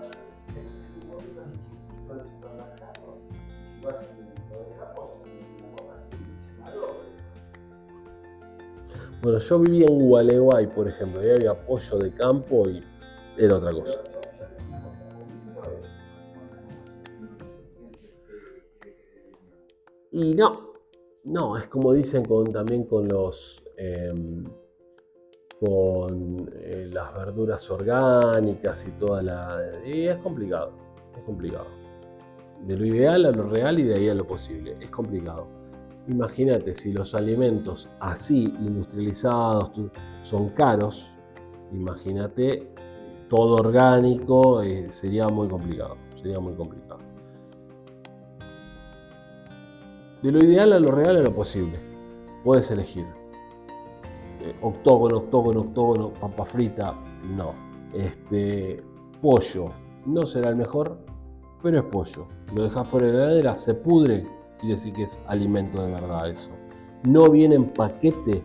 [9.22, 12.82] Bueno, yo vivía en Gualeguay, por ejemplo, y había pollo de campo y
[13.38, 14.00] era otra cosa.
[20.10, 20.72] Y no,
[21.24, 24.44] no, es como dicen con, también con los em,
[25.60, 29.72] con eh, las verduras orgánicas y toda la.
[29.86, 30.72] Y es complicado,
[31.16, 31.68] es complicado.
[32.66, 34.76] De lo ideal a lo real y de ahí a lo posible.
[34.80, 35.61] Es complicado.
[36.08, 39.70] Imagínate si los alimentos así industrializados
[40.22, 41.10] son caros,
[41.72, 42.72] imagínate
[43.28, 45.96] todo orgánico, eh, sería muy complicado.
[46.14, 47.00] Sería muy complicado.
[50.22, 51.80] De lo ideal a lo real a lo posible.
[52.44, 53.06] Puedes elegir.
[54.40, 56.94] Eh, octógono, octógono, octógono, papa frita,
[57.36, 57.54] no.
[57.94, 58.82] Este,
[59.20, 59.70] pollo,
[60.04, 60.98] no será el mejor,
[61.62, 62.26] pero es pollo.
[62.54, 64.26] Lo dejas fuera de la heladera, se pudre,
[64.62, 66.50] y decir que es alimento de verdad eso.
[67.08, 68.42] No viene en paquete,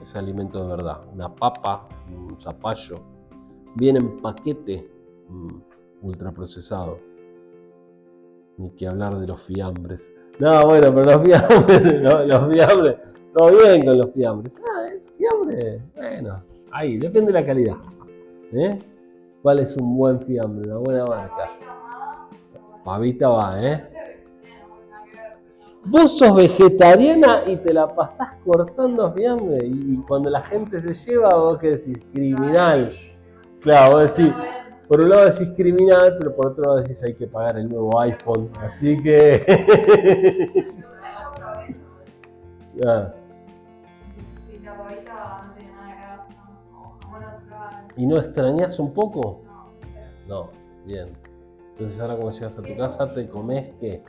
[0.00, 1.00] es alimento de verdad.
[1.12, 3.00] Una papa, un zapallo,
[3.76, 4.90] viene en paquete
[5.28, 5.48] mm,
[6.02, 6.98] ultraprocesado.
[8.56, 10.10] Ni que hablar de los fiambres.
[10.38, 12.96] No, bueno, pero los fiambres, los, fiambres,
[13.36, 14.60] todo bien con los fiambres.
[14.66, 16.42] Ah, el fiambre, bueno,
[16.72, 17.76] ahí, depende de la calidad.
[18.52, 18.78] ¿eh?
[19.42, 21.50] ¿Cuál es un buen fiambre, una buena marca?
[22.84, 23.99] Pavita va, ¿eh?
[25.84, 29.66] Vos sos vegetariana y te la pasás cortando fiambre.
[29.66, 32.92] Y, cuando la gente se lleva, vos que decís, criminal.
[33.60, 34.32] Claro, vos decís,
[34.88, 37.98] por un lado decís criminal, pero por otro lado decís hay que pagar el nuevo
[38.00, 38.50] iPhone.
[38.60, 40.66] Así que.
[47.96, 49.40] ¿Y no extrañas un poco?
[50.26, 50.50] No,
[50.86, 51.08] bien.
[51.72, 54.02] Entonces ahora cuando llegas a tu casa te comes qué?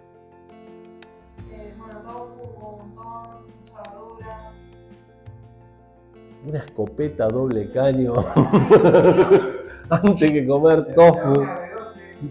[6.45, 8.13] Una escopeta doble caño
[9.89, 11.33] antes que comer tofu.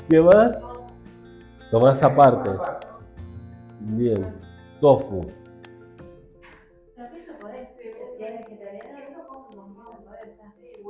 [0.09, 0.61] ¿Qué más?
[1.71, 2.51] Tomás aparte.
[3.81, 4.35] Bien,
[4.81, 5.27] tofu.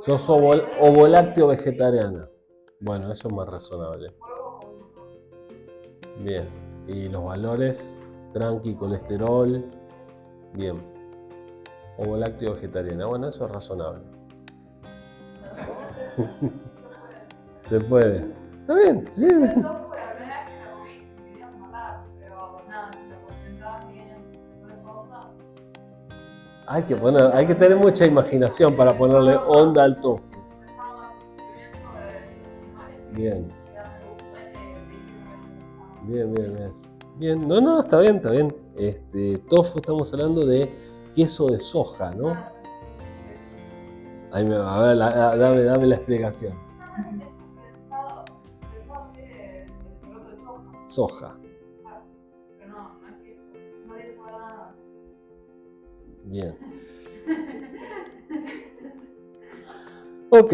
[0.01, 2.27] Sos ovo, lácteo vegetariana.
[2.79, 4.11] Bueno, eso es más razonable.
[6.23, 6.47] Bien.
[6.87, 7.99] Y los valores,
[8.33, 9.63] tranqui, colesterol.
[10.53, 10.90] Bien
[11.97, 13.05] ovo lácteo vegetariana.
[13.05, 14.03] Bueno, eso es razonable.
[17.61, 18.25] Se puede.
[18.59, 19.27] Está bien, sí.
[26.67, 30.29] Hay que, poner, hay que tener mucha imaginación para ponerle onda al tofu.
[33.11, 33.45] Bien.
[36.03, 36.71] Bien, bien, bien.
[37.17, 38.55] Bien, no, no, está bien, está bien.
[38.77, 42.35] Este, tofu estamos hablando de queso de soja, ¿no?
[44.31, 44.97] Ahí me va, a ver,
[45.39, 46.57] dame, dame la explicación.
[50.87, 51.37] Soja.
[56.25, 56.55] Bien.
[60.29, 60.53] Ok,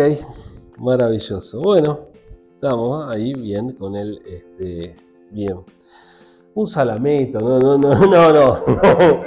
[0.80, 1.62] maravilloso.
[1.62, 2.08] Bueno,
[2.56, 4.96] estamos ahí bien con el, este,
[5.30, 5.64] bien
[6.58, 8.64] un salamito, no, no, no, no, no,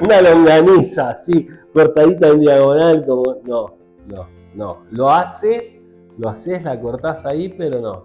[0.04, 3.66] una longaniza así, cortadita en diagonal, como, no,
[4.08, 5.80] no, no, lo hace,
[6.18, 8.02] lo haces, la cortás ahí, pero no,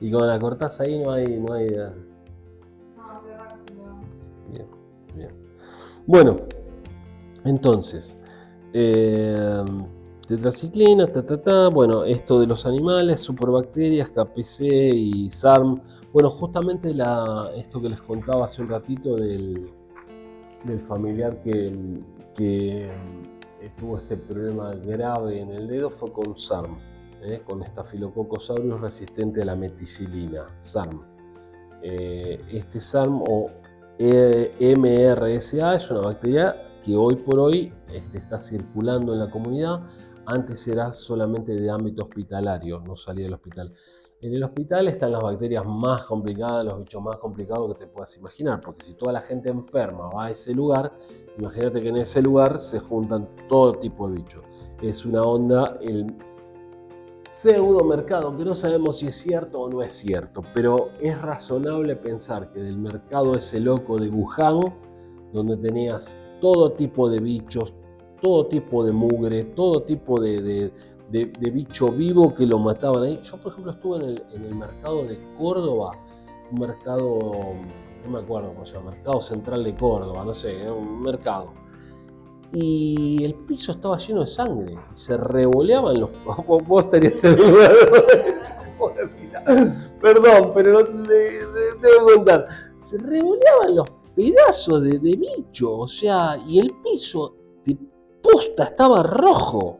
[0.00, 1.66] y cuando la cortás ahí no hay, no hay,
[4.46, 4.66] bien,
[5.16, 5.30] bien,
[6.06, 6.36] bueno,
[7.44, 8.20] entonces,
[8.72, 9.64] eh,
[10.30, 14.60] tetraciclina, ta, ta, ta, bueno, esto de los animales, superbacterias, KPC
[14.94, 15.82] y SARM,
[16.12, 19.68] bueno, justamente la, esto que les contaba hace un ratito del,
[20.64, 22.00] del familiar que,
[22.36, 26.78] que, eh, tuvo este problema grave en el dedo fue con SARM,
[27.22, 31.00] eh, con Staphylococcus aureus resistente a la meticilina, SARM.
[31.82, 33.50] Eh, este SARM o
[33.98, 36.54] MRSA es una bacteria
[36.84, 39.82] que hoy por hoy este, está circulando en la comunidad.
[40.32, 43.74] Antes era solamente de ámbito hospitalario, no salía del hospital.
[44.20, 48.16] En el hospital están las bacterias más complicadas, los bichos más complicados que te puedas
[48.16, 50.92] imaginar, porque si toda la gente enferma va a ese lugar,
[51.36, 54.44] imagínate que en ese lugar se juntan todo tipo de bichos.
[54.80, 56.06] Es una onda, el
[57.28, 61.96] pseudo mercado, que no sabemos si es cierto o no es cierto, pero es razonable
[61.96, 64.60] pensar que del mercado ese loco de Wuhan,
[65.32, 67.74] donde tenías todo tipo de bichos,
[68.20, 70.72] todo tipo de mugre, todo tipo de
[71.10, 73.20] de, bicho vivo que lo mataban ahí.
[73.22, 73.98] Yo, por ejemplo, estuve
[74.34, 75.92] en el, mercado de Córdoba,
[76.50, 77.18] un mercado,
[78.04, 81.52] no me acuerdo cómo se llama, mercado central de Córdoba, no sé, un mercado.
[82.52, 84.78] y el piso estaba lleno de sangre.
[84.92, 86.10] Se revoleaban los.
[86.66, 87.72] Vos, estarías en el lugar
[90.00, 92.48] Perdón, pero no te, a contar.
[92.78, 97.39] Se revoleaban los pedazos de bicho, o sea, y el piso
[98.58, 99.78] estaba rojo.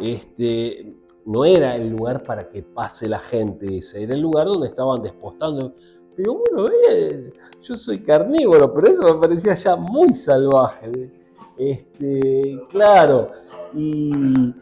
[0.00, 0.94] Este,
[1.26, 5.02] no era el lugar para que pase la gente ese, era el lugar donde estaban
[5.02, 5.74] despostando.
[6.16, 11.10] Pero bueno, eh, yo soy carnívoro, pero eso me parecía ya muy salvaje.
[11.56, 13.30] Este, claro,
[13.74, 14.52] y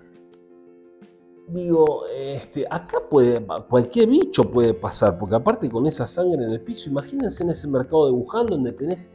[1.49, 6.61] digo, este, acá puede, cualquier bicho puede pasar, porque aparte con esa sangre en el
[6.61, 9.11] piso, imagínense en ese mercado de Wuhan donde tenés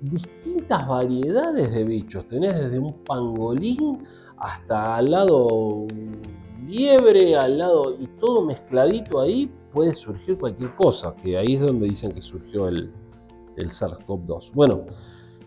[0.00, 4.06] distintas variedades de bichos, tenés desde un pangolín
[4.36, 5.86] hasta al lado
[6.66, 11.88] liebre, al lado y todo mezcladito ahí, puede surgir cualquier cosa, que ahí es donde
[11.88, 12.92] dicen que surgió el,
[13.56, 14.52] el SARS-CoV-2.
[14.52, 14.82] Bueno,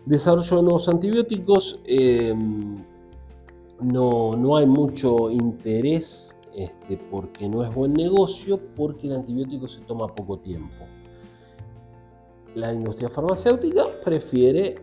[0.04, 2.34] desarrollo de nuevos antibióticos, eh,
[3.80, 9.80] no, no hay mucho interés este, porque no es buen negocio, porque el antibiótico se
[9.82, 10.84] toma poco tiempo.
[12.54, 14.76] La industria farmacéutica prefiere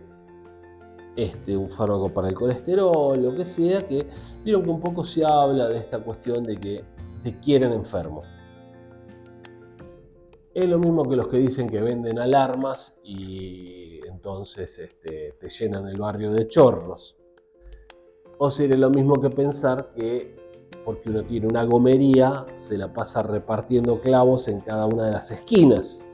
[1.15, 4.07] este, un fármaco para el colesterol, lo que sea, que
[4.43, 6.83] vieron que un poco se habla de esta cuestión de que
[7.23, 8.23] te quieren enfermo.
[10.53, 15.87] Es lo mismo que los que dicen que venden alarmas y entonces este, te llenan
[15.87, 17.17] el barrio de chorros.
[18.37, 20.35] O sería lo mismo que pensar que
[20.85, 25.29] porque uno tiene una gomería se la pasa repartiendo clavos en cada una de las
[25.31, 26.05] esquinas.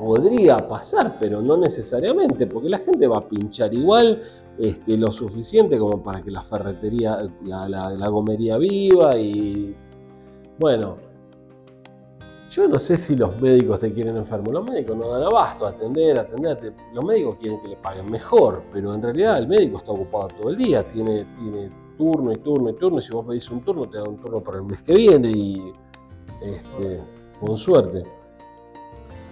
[0.00, 4.22] Podría pasar, pero no necesariamente, porque la gente va a pinchar igual
[4.58, 9.76] este, lo suficiente como para que la ferretería, la, gomería viva y
[10.58, 10.96] bueno,
[12.50, 14.50] yo no sé si los médicos te quieren enfermo.
[14.50, 16.74] Los médicos no dan abasto a atender, a atender.
[16.94, 20.50] Los médicos quieren que le paguen mejor, pero en realidad el médico está ocupado todo
[20.50, 20.82] el día.
[20.88, 22.98] Tiene, tiene turno y turno y turno.
[23.00, 25.30] Y si vos pedís un turno, te dan un turno para el mes que viene
[25.30, 25.72] y
[26.40, 27.02] este,
[27.38, 28.19] con suerte.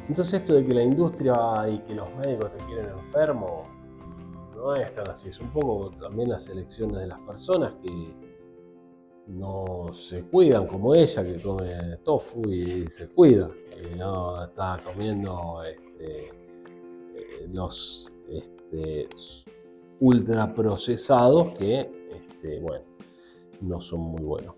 [0.09, 1.35] Entonces esto de que la industria
[1.68, 3.66] y que los médicos te quieren enfermo
[4.56, 5.28] no es tan así.
[5.28, 8.14] Es un poco también las elecciones de las personas que
[9.26, 15.62] no se cuidan como ella que come tofu y se cuida, que no está comiendo
[15.62, 19.09] este, eh, los este,
[20.01, 21.80] ultraprocesados que,
[22.10, 22.85] este, bueno,
[23.60, 24.57] no son muy buenos.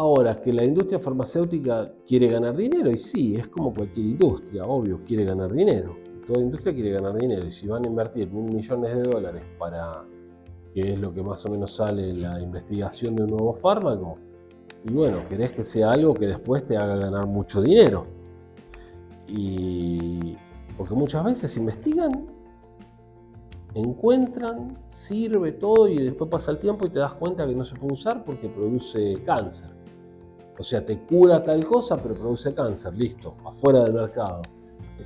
[0.00, 5.00] Ahora, que la industria farmacéutica quiere ganar dinero, y sí, es como cualquier industria, obvio,
[5.04, 5.96] quiere ganar dinero.
[6.24, 10.04] Toda industria quiere ganar dinero, y si van a invertir mil millones de dólares para
[10.72, 14.18] que es lo que más o menos sale la investigación de un nuevo fármaco.
[14.88, 18.06] Y bueno, querés que sea algo que después te haga ganar mucho dinero.
[19.26, 20.36] Y
[20.76, 22.12] porque muchas veces investigan,
[23.74, 27.74] encuentran, sirve todo y después pasa el tiempo y te das cuenta que no se
[27.74, 29.77] puede usar porque produce cáncer.
[30.58, 34.42] O sea, te cura tal cosa, pero produce cáncer, listo, afuera del mercado.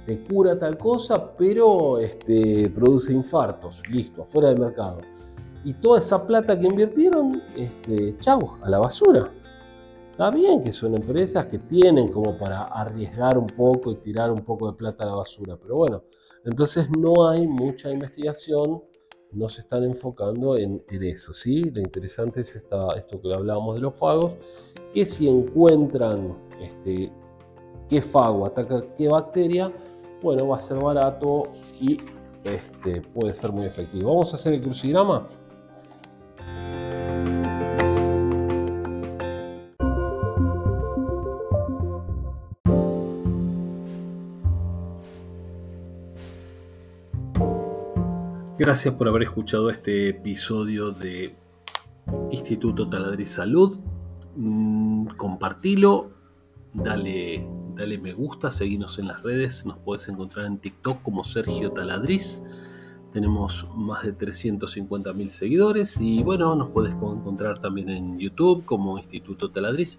[0.07, 4.99] Te cura tal cosa, pero este, produce infartos, listo, afuera del mercado
[5.65, 9.31] y toda esa plata que invirtieron, este, chau, a la basura.
[10.11, 14.41] Está bien que son empresas que tienen como para arriesgar un poco y tirar un
[14.41, 16.03] poco de plata a la basura, pero bueno,
[16.45, 18.83] entonces no hay mucha investigación,
[19.33, 21.63] no se están enfocando en, eso, ¿sí?
[21.71, 24.35] Lo interesante es esto que hablábamos de los fagos,
[24.93, 27.11] que si encuentran este,
[27.89, 29.73] qué fago ataca qué bacteria,
[30.23, 31.45] bueno, va a ser barato
[31.81, 31.99] y
[32.45, 34.11] este, puede ser muy efectivo.
[34.11, 35.29] Vamos a hacer el crucigrama.
[48.65, 51.35] Gracias por haber escuchado este episodio de
[52.31, 53.81] Instituto Taladriz Salud.
[54.37, 56.13] Mm, compartilo,
[56.73, 57.45] dale,
[57.75, 59.67] dale me gusta, seguinos en las redes.
[59.67, 62.45] Nos puedes encontrar en TikTok como Sergio Taladriz.
[63.13, 68.97] Tenemos más de 350 mil seguidores y bueno, nos puedes encontrar también en YouTube como
[68.97, 69.99] Instituto Taladriz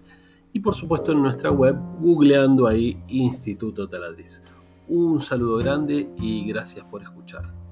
[0.54, 4.42] y por supuesto en nuestra web googleando ahí Instituto Taladriz.
[4.88, 7.63] Un saludo grande y gracias por escuchar.